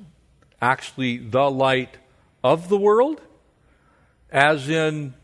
actually 0.61 1.19
the 1.19 1.51
light 1.51 1.97
of 2.45 2.69
the 2.69 2.77
world? 2.77 3.21
As 4.31 4.69
in 4.69 5.15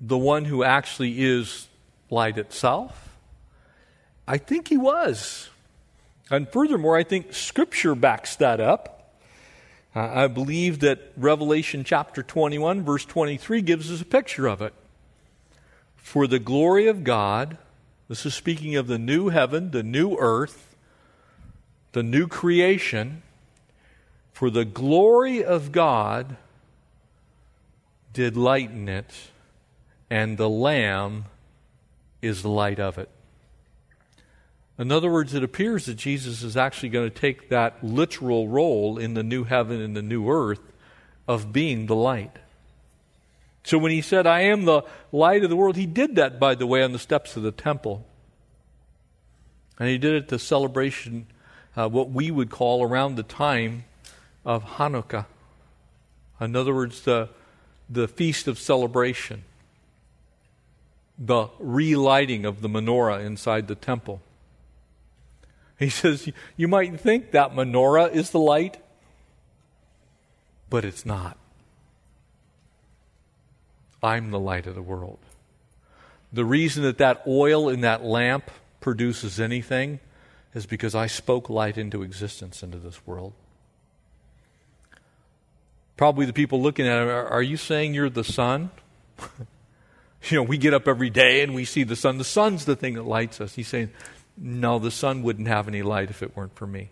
the 0.00 0.16
one 0.16 0.46
who 0.46 0.64
actually 0.64 1.22
is 1.22 1.68
light 2.08 2.38
itself? 2.38 3.18
I 4.26 4.38
think 4.38 4.68
he 4.68 4.78
was. 4.78 5.50
And 6.30 6.48
furthermore, 6.48 6.96
I 6.96 7.02
think 7.02 7.34
Scripture 7.34 7.94
backs 7.94 8.34
that 8.36 8.60
up. 8.60 9.12
I 9.94 10.26
believe 10.26 10.78
that 10.80 11.12
Revelation 11.18 11.84
chapter 11.84 12.22
21, 12.22 12.82
verse 12.82 13.04
23, 13.04 13.60
gives 13.60 13.92
us 13.92 14.00
a 14.00 14.06
picture 14.06 14.46
of 14.46 14.62
it. 14.62 14.72
For 16.02 16.26
the 16.26 16.38
glory 16.38 16.88
of 16.88 17.04
God, 17.04 17.56
this 18.08 18.26
is 18.26 18.34
speaking 18.34 18.76
of 18.76 18.88
the 18.88 18.98
new 18.98 19.30
heaven, 19.30 19.70
the 19.70 19.82
new 19.82 20.16
earth, 20.18 20.76
the 21.92 22.02
new 22.02 22.26
creation. 22.26 23.22
For 24.32 24.50
the 24.50 24.66
glory 24.66 25.42
of 25.42 25.72
God 25.72 26.36
did 28.12 28.36
lighten 28.36 28.88
it, 28.88 29.10
and 30.10 30.36
the 30.36 30.50
Lamb 30.50 31.26
is 32.20 32.42
the 32.42 32.50
light 32.50 32.78
of 32.78 32.98
it. 32.98 33.08
In 34.78 34.90
other 34.90 35.10
words, 35.10 35.32
it 35.32 35.44
appears 35.44 35.86
that 35.86 35.94
Jesus 35.94 36.42
is 36.42 36.56
actually 36.56 36.88
going 36.88 37.10
to 37.10 37.16
take 37.16 37.48
that 37.50 37.82
literal 37.84 38.48
role 38.48 38.98
in 38.98 39.14
the 39.14 39.22
new 39.22 39.44
heaven 39.44 39.80
and 39.80 39.96
the 39.96 40.02
new 40.02 40.28
earth 40.28 40.60
of 41.28 41.52
being 41.52 41.86
the 41.86 41.94
light. 41.94 42.36
So 43.64 43.78
when 43.78 43.92
he 43.92 44.02
said, 44.02 44.26
I 44.26 44.40
am 44.40 44.64
the 44.64 44.82
light 45.12 45.44
of 45.44 45.50
the 45.50 45.56
world, 45.56 45.76
he 45.76 45.86
did 45.86 46.16
that, 46.16 46.40
by 46.40 46.54
the 46.54 46.66
way, 46.66 46.82
on 46.82 46.92
the 46.92 46.98
steps 46.98 47.36
of 47.36 47.42
the 47.42 47.52
temple. 47.52 48.04
And 49.78 49.88
he 49.88 49.98
did 49.98 50.14
it 50.14 50.28
to 50.28 50.38
celebration, 50.38 51.26
uh, 51.76 51.88
what 51.88 52.10
we 52.10 52.30
would 52.30 52.50
call 52.50 52.82
around 52.82 53.14
the 53.14 53.22
time 53.22 53.84
of 54.44 54.64
Hanukkah. 54.64 55.26
In 56.40 56.56
other 56.56 56.74
words, 56.74 57.02
the, 57.02 57.28
the 57.88 58.08
feast 58.08 58.48
of 58.48 58.58
celebration 58.58 59.44
the 61.18 61.48
relighting 61.58 62.44
of 62.44 62.62
the 62.62 62.68
menorah 62.68 63.24
inside 63.24 63.68
the 63.68 63.74
temple. 63.74 64.20
He 65.78 65.88
says, 65.88 66.28
You 66.56 66.68
might 66.68 66.98
think 67.00 67.30
that 67.32 67.52
menorah 67.52 68.12
is 68.12 68.30
the 68.30 68.38
light, 68.38 68.78
but 70.68 70.84
it's 70.84 71.06
not. 71.06 71.36
I'm 74.02 74.30
the 74.30 74.40
light 74.40 74.66
of 74.66 74.74
the 74.74 74.82
world. 74.82 75.18
The 76.32 76.44
reason 76.44 76.82
that 76.84 76.98
that 76.98 77.22
oil 77.26 77.68
in 77.68 77.82
that 77.82 78.04
lamp 78.04 78.50
produces 78.80 79.38
anything 79.38 80.00
is 80.54 80.66
because 80.66 80.94
I 80.94 81.06
spoke 81.06 81.48
light 81.48 81.78
into 81.78 82.02
existence 82.02 82.62
into 82.62 82.78
this 82.78 83.06
world. 83.06 83.32
Probably 85.96 86.26
the 86.26 86.32
people 86.32 86.60
looking 86.60 86.86
at 86.86 87.02
it 87.02 87.08
are, 87.08 87.28
are 87.28 87.42
you 87.42 87.56
saying 87.56 87.94
you're 87.94 88.10
the 88.10 88.24
sun? 88.24 88.70
You 90.30 90.36
know, 90.36 90.42
we 90.44 90.56
get 90.56 90.72
up 90.72 90.86
every 90.86 91.10
day 91.10 91.42
and 91.42 91.54
we 91.54 91.64
see 91.64 91.82
the 91.82 91.96
sun. 91.96 92.18
The 92.18 92.24
sun's 92.24 92.64
the 92.64 92.76
thing 92.76 92.94
that 92.94 93.04
lights 93.04 93.40
us. 93.40 93.54
He's 93.54 93.68
saying, 93.68 93.90
no, 94.36 94.78
the 94.78 94.90
sun 94.90 95.22
wouldn't 95.22 95.48
have 95.48 95.66
any 95.66 95.82
light 95.82 96.10
if 96.10 96.22
it 96.22 96.36
weren't 96.36 96.54
for 96.54 96.66
me. 96.66 96.90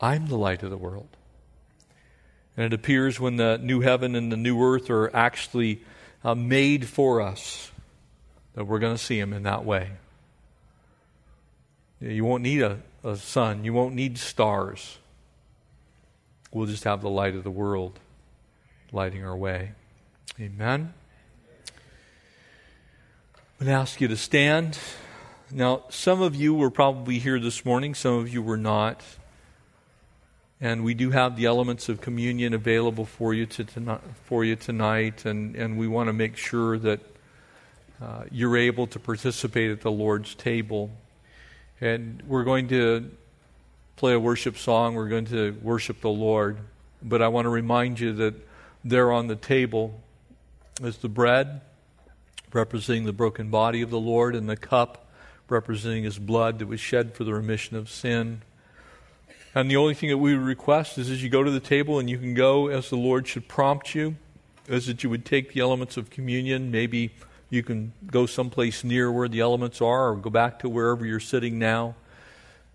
I'm 0.00 0.28
the 0.28 0.38
light 0.38 0.62
of 0.62 0.70
the 0.70 0.78
world. 0.78 1.17
And 2.58 2.64
it 2.64 2.72
appears 2.72 3.20
when 3.20 3.36
the 3.36 3.56
new 3.56 3.82
heaven 3.82 4.16
and 4.16 4.32
the 4.32 4.36
new 4.36 4.60
earth 4.60 4.90
are 4.90 5.14
actually 5.14 5.80
uh, 6.24 6.34
made 6.34 6.88
for 6.88 7.20
us 7.20 7.70
that 8.54 8.64
we're 8.64 8.80
going 8.80 8.96
to 8.96 9.02
see 9.02 9.16
Him 9.16 9.32
in 9.32 9.44
that 9.44 9.64
way. 9.64 9.92
You 12.00 12.24
won't 12.24 12.42
need 12.42 12.62
a, 12.62 12.80
a 13.04 13.14
sun, 13.14 13.62
you 13.62 13.72
won't 13.72 13.94
need 13.94 14.18
stars. 14.18 14.98
We'll 16.52 16.66
just 16.66 16.82
have 16.82 17.00
the 17.00 17.08
light 17.08 17.36
of 17.36 17.44
the 17.44 17.50
world 17.50 18.00
lighting 18.90 19.24
our 19.24 19.36
way. 19.36 19.70
Amen. 20.40 20.92
I'm 23.60 23.66
going 23.66 23.68
to 23.68 23.80
ask 23.80 24.00
you 24.00 24.08
to 24.08 24.16
stand. 24.16 24.80
Now, 25.52 25.84
some 25.90 26.20
of 26.22 26.34
you 26.34 26.54
were 26.54 26.72
probably 26.72 27.20
here 27.20 27.38
this 27.38 27.64
morning, 27.64 27.94
some 27.94 28.14
of 28.14 28.34
you 28.34 28.42
were 28.42 28.56
not. 28.56 29.04
And 30.60 30.82
we 30.82 30.94
do 30.94 31.10
have 31.10 31.36
the 31.36 31.44
elements 31.44 31.88
of 31.88 32.00
communion 32.00 32.52
available 32.52 33.04
for 33.04 33.32
you, 33.32 33.46
to 33.46 33.64
tonight, 33.64 34.00
for 34.24 34.44
you 34.44 34.56
tonight, 34.56 35.24
and, 35.24 35.54
and 35.54 35.78
we 35.78 35.86
want 35.86 36.08
to 36.08 36.12
make 36.12 36.36
sure 36.36 36.76
that 36.78 37.00
uh, 38.02 38.24
you're 38.32 38.56
able 38.56 38.88
to 38.88 38.98
participate 38.98 39.70
at 39.70 39.82
the 39.82 39.90
Lord's 39.90 40.34
table. 40.34 40.90
And 41.80 42.22
we're 42.26 42.42
going 42.42 42.68
to 42.68 43.08
play 43.94 44.14
a 44.14 44.20
worship 44.20 44.58
song, 44.58 44.94
we're 44.94 45.08
going 45.08 45.26
to 45.26 45.56
worship 45.62 46.00
the 46.00 46.10
Lord. 46.10 46.58
But 47.02 47.22
I 47.22 47.28
want 47.28 47.44
to 47.44 47.50
remind 47.50 48.00
you 48.00 48.12
that 48.14 48.34
there 48.82 49.12
on 49.12 49.28
the 49.28 49.36
table 49.36 50.00
is 50.82 50.98
the 50.98 51.08
bread, 51.08 51.60
representing 52.52 53.04
the 53.04 53.12
broken 53.12 53.48
body 53.48 53.82
of 53.82 53.90
the 53.90 54.00
Lord, 54.00 54.34
and 54.34 54.48
the 54.48 54.56
cup 54.56 55.08
representing 55.48 56.04
his 56.04 56.18
blood 56.18 56.58
that 56.58 56.66
was 56.66 56.80
shed 56.80 57.14
for 57.14 57.24
the 57.24 57.32
remission 57.32 57.76
of 57.76 57.88
sin. 57.88 58.42
And 59.58 59.68
the 59.68 59.76
only 59.76 59.94
thing 59.94 60.10
that 60.10 60.18
we 60.18 60.36
would 60.36 60.46
request 60.46 60.98
is 60.98 61.10
as 61.10 61.20
you 61.20 61.28
go 61.28 61.42
to 61.42 61.50
the 61.50 61.58
table, 61.58 61.98
and 61.98 62.08
you 62.08 62.16
can 62.16 62.32
go 62.32 62.68
as 62.68 62.90
the 62.90 62.96
Lord 62.96 63.26
should 63.26 63.48
prompt 63.48 63.92
you, 63.92 64.14
is 64.68 64.86
that 64.86 65.02
you 65.02 65.10
would 65.10 65.24
take 65.24 65.52
the 65.52 65.58
elements 65.58 65.96
of 65.96 66.10
communion. 66.10 66.70
Maybe 66.70 67.10
you 67.50 67.64
can 67.64 67.92
go 68.06 68.24
someplace 68.24 68.84
near 68.84 69.10
where 69.10 69.26
the 69.26 69.40
elements 69.40 69.82
are, 69.82 70.10
or 70.10 70.14
go 70.14 70.30
back 70.30 70.60
to 70.60 70.68
wherever 70.68 71.04
you're 71.04 71.18
sitting 71.18 71.58
now. 71.58 71.96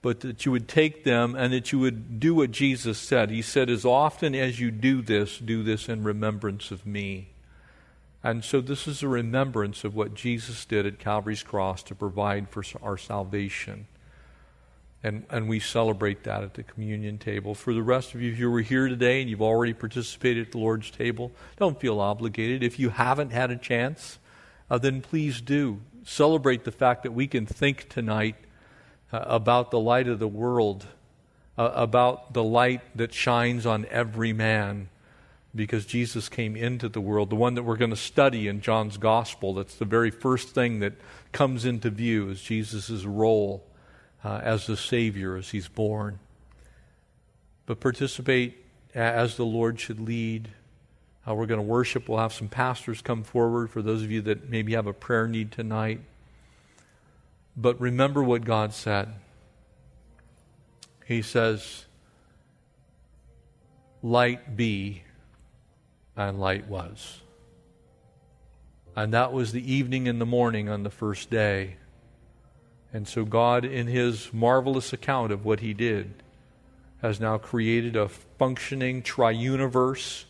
But 0.02 0.20
that 0.20 0.46
you 0.46 0.52
would 0.52 0.68
take 0.68 1.06
them 1.06 1.36
and 1.36 1.54
that 1.54 1.72
you 1.72 1.80
would 1.80 2.20
do 2.20 2.36
what 2.36 2.52
Jesus 2.52 2.98
said. 2.98 3.30
He 3.30 3.42
said, 3.42 3.70
As 3.70 3.86
often 3.86 4.36
as 4.36 4.60
you 4.60 4.70
do 4.70 5.02
this, 5.02 5.38
do 5.38 5.64
this 5.64 5.88
in 5.88 6.04
remembrance 6.04 6.70
of 6.70 6.86
me. 6.86 7.30
And 8.22 8.44
so 8.44 8.60
this 8.60 8.90
is 8.90 9.02
a 9.02 9.08
remembrance 9.08 9.86
of 9.86 9.96
what 9.96 10.16
Jesus 10.16 10.66
did 10.66 10.86
at 10.86 11.00
Calvary's 11.00 11.44
cross 11.44 11.82
to 11.84 11.96
provide 11.96 12.50
for 12.50 12.62
our 12.82 12.98
salvation. 12.98 13.88
And, 15.04 15.26
and 15.30 15.50
we 15.50 15.60
celebrate 15.60 16.24
that 16.24 16.44
at 16.44 16.54
the 16.54 16.64
communion 16.64 17.18
table. 17.18 17.54
For 17.56 17.74
the 17.74 17.84
rest 17.84 18.16
of 18.16 18.22
you 18.22 18.34
who 18.34 18.54
are 18.56 18.62
here 18.62 18.88
today 18.88 19.20
and 19.20 19.30
you've 19.30 19.42
already 19.42 19.74
participated 19.74 20.48
at 20.48 20.52
the 20.54 20.60
Lord's 20.60 20.90
table, 20.90 21.34
don't 21.58 21.78
feel 21.78 22.00
obligated. 22.00 22.64
If 22.64 22.80
you 22.80 22.90
haven't 22.90 23.32
had 23.32 23.52
a 23.52 23.58
chance, 23.58 24.18
uh, 24.70 24.78
then 24.78 25.02
please 25.02 25.42
do. 25.42 25.82
Celebrate 26.06 26.64
the 26.64 26.72
fact 26.72 27.04
that 27.04 27.12
we 27.12 27.28
can 27.28 27.46
think 27.46 27.90
tonight 27.90 28.36
uh, 29.12 29.24
about 29.26 29.72
the 29.72 29.80
light 29.80 30.08
of 30.08 30.20
the 30.20 30.28
world, 30.28 30.88
uh, 31.58 31.72
about 31.74 32.34
the 32.34 32.44
light 32.44 32.82
that 32.96 33.14
shines 33.14 33.66
on 33.66 33.86
every 33.90 34.32
man 34.32 34.88
because 35.56 35.86
Jesus 35.86 36.30
came 36.30 36.56
into 36.56 36.90
the 36.90 37.02
world, 37.02 37.30
the 37.30 37.36
one 37.36 37.56
that 37.56 37.64
we're 37.64 37.78
going 37.78 37.92
to 37.92 37.96
study 37.96 38.48
in 38.48 38.62
John's 38.62 38.98
gospel. 38.98 39.54
That's 39.54 39.76
the 39.76 39.86
very 39.86 40.10
first 40.10 40.50
thing 40.50 40.80
that 40.80 40.94
comes 41.32 41.66
into 41.66 41.90
view 41.90 42.30
is 42.30 42.42
Jesus' 42.42 43.04
role 43.04 43.64
uh, 44.24 44.40
as 44.44 44.68
the 44.68 44.78
Savior 44.78 45.36
as 45.36 45.50
he's 45.50 45.68
born. 45.68 46.20
But 47.66 47.80
participate 47.80 48.64
as 48.94 49.38
the 49.38 49.46
Lord 49.46 49.80
should 49.80 50.00
lead. 50.00 50.50
Uh, 51.28 51.36
we're 51.36 51.46
going 51.46 51.60
to 51.60 51.66
worship. 51.66 52.10
We'll 52.10 52.20
have 52.20 52.34
some 52.34 52.50
pastors 52.50 53.02
come 53.02 53.24
forward 53.24 53.70
for 53.70 53.82
those 53.82 54.04
of 54.04 54.12
you 54.12 54.22
that 54.24 54.50
maybe 54.50 54.74
have 54.74 54.88
a 54.88 54.94
prayer 54.94 55.28
need 55.28 55.52
tonight. 55.52 56.02
But 57.56 57.80
remember 57.80 58.24
what 58.24 58.46
God 58.46 58.74
said. 58.74 59.14
He 61.06 61.22
says, 61.22 61.86
Light 64.02 64.58
be 64.58 65.04
and 66.18 66.40
light 66.40 66.68
was. 66.68 67.22
And 68.96 69.14
that 69.14 69.34
was 69.34 69.52
the 69.52 69.74
evening 69.74 70.08
and 70.08 70.20
the 70.20 70.26
morning 70.26 70.70
on 70.70 70.84
the 70.84 70.90
first 70.90 71.30
day. 71.30 71.78
And 72.94 73.08
so, 73.08 73.26
God, 73.26 73.66
in 73.66 73.88
His 73.88 74.32
marvelous 74.32 74.94
account 74.94 75.32
of 75.32 75.44
what 75.44 75.62
He 75.62 75.74
did, 75.74 76.14
has 77.02 77.20
now 77.20 77.38
created 77.38 77.96
a 77.96 78.08
functioning 78.08 79.02
triuniverse 79.02 80.24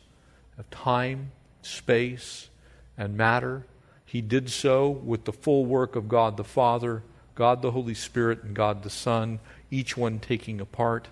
of 0.58 0.70
time, 0.72 1.32
space, 1.62 2.50
and 2.98 3.18
matter. 3.18 3.66
He 4.06 4.22
did 4.22 4.50
so 4.50 4.90
with 4.90 5.26
the 5.26 5.34
full 5.34 5.66
work 5.66 5.96
of 5.96 6.08
God 6.08 6.38
the 6.38 6.44
Father, 6.44 7.04
God 7.36 7.62
the 7.62 7.72
Holy 7.72 7.94
Spirit, 7.94 8.44
and 8.44 8.56
God 8.56 8.84
the 8.84 8.90
Son, 8.90 9.40
each 9.70 9.98
one 9.98 10.20
taking 10.20 10.62
a 10.62 10.66
part. 10.66 11.10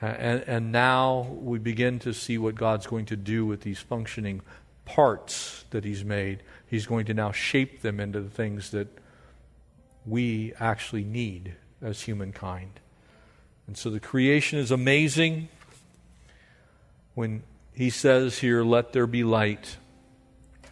And, 0.00 0.44
and 0.46 0.72
now 0.72 1.28
we 1.40 1.58
begin 1.58 1.98
to 2.00 2.14
see 2.14 2.38
what 2.38 2.54
God's 2.54 2.86
going 2.86 3.06
to 3.06 3.16
do 3.16 3.44
with 3.44 3.62
these 3.62 3.80
functioning 3.80 4.40
parts 4.84 5.64
that 5.70 5.84
He's 5.84 6.04
made. 6.04 6.42
He's 6.66 6.86
going 6.86 7.06
to 7.06 7.14
now 7.14 7.32
shape 7.32 7.82
them 7.82 8.00
into 8.00 8.20
the 8.20 8.30
things 8.30 8.70
that 8.70 8.88
we 10.08 10.52
actually 10.58 11.04
need 11.04 11.54
as 11.82 12.02
humankind. 12.02 12.80
And 13.66 13.76
so 13.76 13.90
the 13.90 14.00
creation 14.00 14.58
is 14.58 14.70
amazing. 14.70 15.48
When 17.14 17.42
He 17.72 17.90
says 17.90 18.38
here, 18.38 18.62
let 18.62 18.92
there 18.92 19.06
be 19.06 19.24
light, 19.24 19.76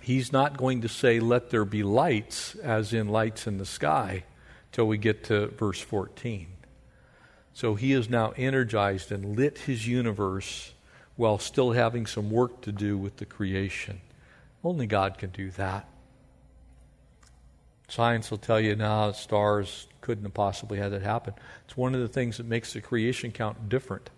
He's 0.01 0.32
not 0.32 0.57
going 0.57 0.82
to 0.82 0.89
say, 0.89 1.18
let 1.18 1.51
there 1.51 1.64
be 1.64 1.82
lights, 1.82 2.55
as 2.57 2.93
in 2.93 3.09
lights 3.09 3.49
in 3.49 3.59
the 3.59 3.66
sky, 3.66 4.22
till 4.70 4.87
we 4.87 4.99
get 4.99 5.24
to 5.24 5.49
verse 5.49 5.80
14. 5.80 6.47
So 7.53 7.74
he 7.74 7.93
is 7.93 8.09
now 8.09 8.32
energized 8.37 9.11
and 9.11 9.34
lit 9.34 9.59
his 9.59 9.89
universe 9.89 10.74
while 11.16 11.39
still 11.39 11.72
having 11.72 12.07
some 12.07 12.30
work 12.30 12.61
to 12.61 12.70
do 12.70 12.97
with 12.97 13.16
the 13.16 13.24
creation. 13.24 14.01
Only 14.62 14.87
God 14.87 15.18
can 15.18 15.30
do 15.30 15.51
that. 15.53 15.89
Science 17.89 18.30
will 18.30 18.39
tell 18.39 18.61
you 18.61 18.74
now 18.74 19.12
stars 19.12 19.87
couldn't 20.01 20.24
have 20.24 20.34
possibly 20.34 20.78
had 20.78 20.93
that 20.93 21.03
happen. 21.03 21.34
It's 21.64 21.76
one 21.76 21.95
of 21.95 22.01
the 22.01 22.09
things 22.09 22.37
that 22.39 22.47
makes 22.47 22.72
the 22.72 22.80
creation 22.80 23.30
count 23.30 23.68
different. 23.68 24.11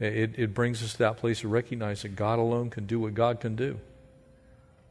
It, 0.00 0.38
it 0.38 0.54
brings 0.54 0.82
us 0.82 0.92
to 0.92 0.98
that 0.98 1.16
place 1.16 1.40
to 1.40 1.48
recognize 1.48 2.02
that 2.02 2.14
God 2.14 2.38
alone 2.38 2.70
can 2.70 2.86
do 2.86 3.00
what 3.00 3.14
God 3.14 3.40
can 3.40 3.56
do. 3.56 3.80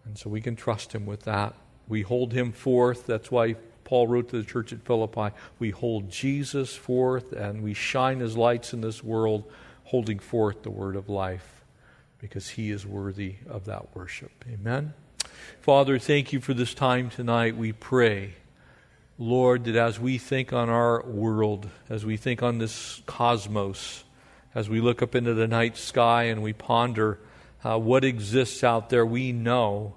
And 0.06 0.18
so 0.18 0.30
we 0.30 0.42
can 0.42 0.56
trust 0.56 0.94
Him 0.94 1.06
with 1.06 1.24
that. 1.24 1.54
We 1.88 2.02
hold 2.02 2.34
Him 2.34 2.52
forth. 2.52 3.06
That's 3.06 3.32
why 3.32 3.56
Paul 3.88 4.08
wrote 4.08 4.30
to 4.30 4.38
the 4.38 4.44
church 4.44 4.74
at 4.74 4.84
Philippi, 4.84 5.34
we 5.60 5.70
hold 5.70 6.10
Jesus 6.10 6.76
forth 6.76 7.32
and 7.32 7.64
we 7.64 7.74
shine 7.74 8.22
as 8.22 8.36
lights 8.36 8.74
in 8.74 8.82
this 8.82 9.02
world, 9.02 9.50
holding 9.86 10.20
forth 10.20 10.64
the 10.64 10.70
word 10.70 10.98
of 10.98 11.08
life 11.08 11.64
because 12.20 12.50
he 12.50 12.70
is 12.70 12.86
worthy 12.86 13.36
of 13.48 13.64
that 13.66 13.96
worship. 13.96 14.44
Amen. 14.52 14.94
Father, 15.62 16.00
thank 16.00 16.34
you 16.34 16.40
for 16.40 16.54
this 16.54 16.74
time 16.74 17.10
tonight. 17.10 17.58
We 17.58 17.72
pray, 17.74 18.36
Lord, 19.18 19.66
that 19.66 19.76
as 19.76 20.00
we 20.00 20.18
think 20.18 20.54
on 20.54 20.70
our 20.70 21.04
world, 21.04 21.70
as 21.90 22.06
we 22.06 22.18
think 22.18 22.42
on 22.42 22.58
this 22.58 23.02
cosmos, 23.06 24.04
as 24.56 24.70
we 24.70 24.82
look 24.82 25.02
up 25.02 25.16
into 25.16 25.34
the 25.34 25.48
night 25.48 25.78
sky 25.78 26.24
and 26.24 26.42
we 26.42 26.54
ponder 26.54 27.20
uh, 27.64 27.78
what 27.78 28.04
exists 28.04 28.64
out 28.64 28.90
there, 28.90 29.06
we 29.06 29.32
know 29.32 29.96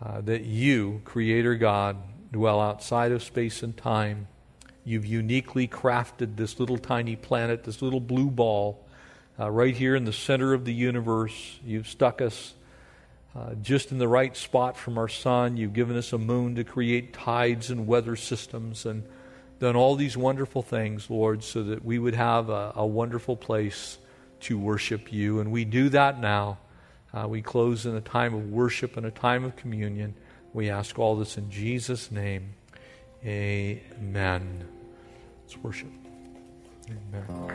uh, 0.00 0.20
that 0.20 0.42
you, 0.42 1.00
Creator 1.04 1.56
God, 1.56 1.96
dwell 2.30 2.60
outside 2.60 3.12
of 3.12 3.22
space 3.22 3.62
and 3.62 3.76
time. 3.76 4.28
You've 4.84 5.06
uniquely 5.06 5.68
crafted 5.68 6.36
this 6.36 6.58
little 6.58 6.78
tiny 6.78 7.16
planet, 7.16 7.64
this 7.64 7.82
little 7.82 8.00
blue 8.00 8.30
ball, 8.30 8.84
uh, 9.38 9.50
right 9.50 9.76
here 9.76 9.94
in 9.94 10.04
the 10.04 10.12
center 10.12 10.54
of 10.54 10.64
the 10.64 10.72
universe. 10.72 11.58
You've 11.64 11.86
stuck 11.86 12.20
us 12.20 12.54
uh, 13.34 13.54
just 13.54 13.92
in 13.92 13.98
the 13.98 14.08
right 14.08 14.36
spot 14.36 14.76
from 14.76 14.98
our 14.98 15.08
sun. 15.08 15.56
You've 15.56 15.72
given 15.72 15.96
us 15.96 16.12
a 16.12 16.18
moon 16.18 16.54
to 16.56 16.64
create 16.64 17.12
tides 17.12 17.70
and 17.70 17.86
weather 17.86 18.16
systems 18.16 18.84
and 18.84 19.04
done 19.58 19.76
all 19.76 19.94
these 19.94 20.16
wonderful 20.16 20.62
things, 20.62 21.08
Lord, 21.08 21.42
so 21.44 21.62
that 21.62 21.84
we 21.84 21.98
would 21.98 22.14
have 22.14 22.50
a, 22.50 22.72
a 22.76 22.86
wonderful 22.86 23.36
place 23.36 23.98
to 24.40 24.58
worship 24.58 25.12
you. 25.12 25.40
And 25.40 25.52
we 25.52 25.64
do 25.64 25.88
that 25.90 26.20
now. 26.20 26.58
Uh, 27.14 27.28
we 27.28 27.42
close 27.42 27.86
in 27.86 27.94
a 27.94 28.00
time 28.00 28.34
of 28.34 28.50
worship 28.50 28.96
and 28.96 29.06
a 29.06 29.10
time 29.10 29.44
of 29.44 29.54
communion. 29.56 30.14
We 30.52 30.68
ask 30.70 30.98
all 30.98 31.16
this 31.16 31.38
in 31.38 31.50
Jesus' 31.50 32.10
name. 32.10 32.54
Amen. 33.24 34.66
Let's 35.44 35.56
worship. 35.58 35.92
Amen. 36.90 37.52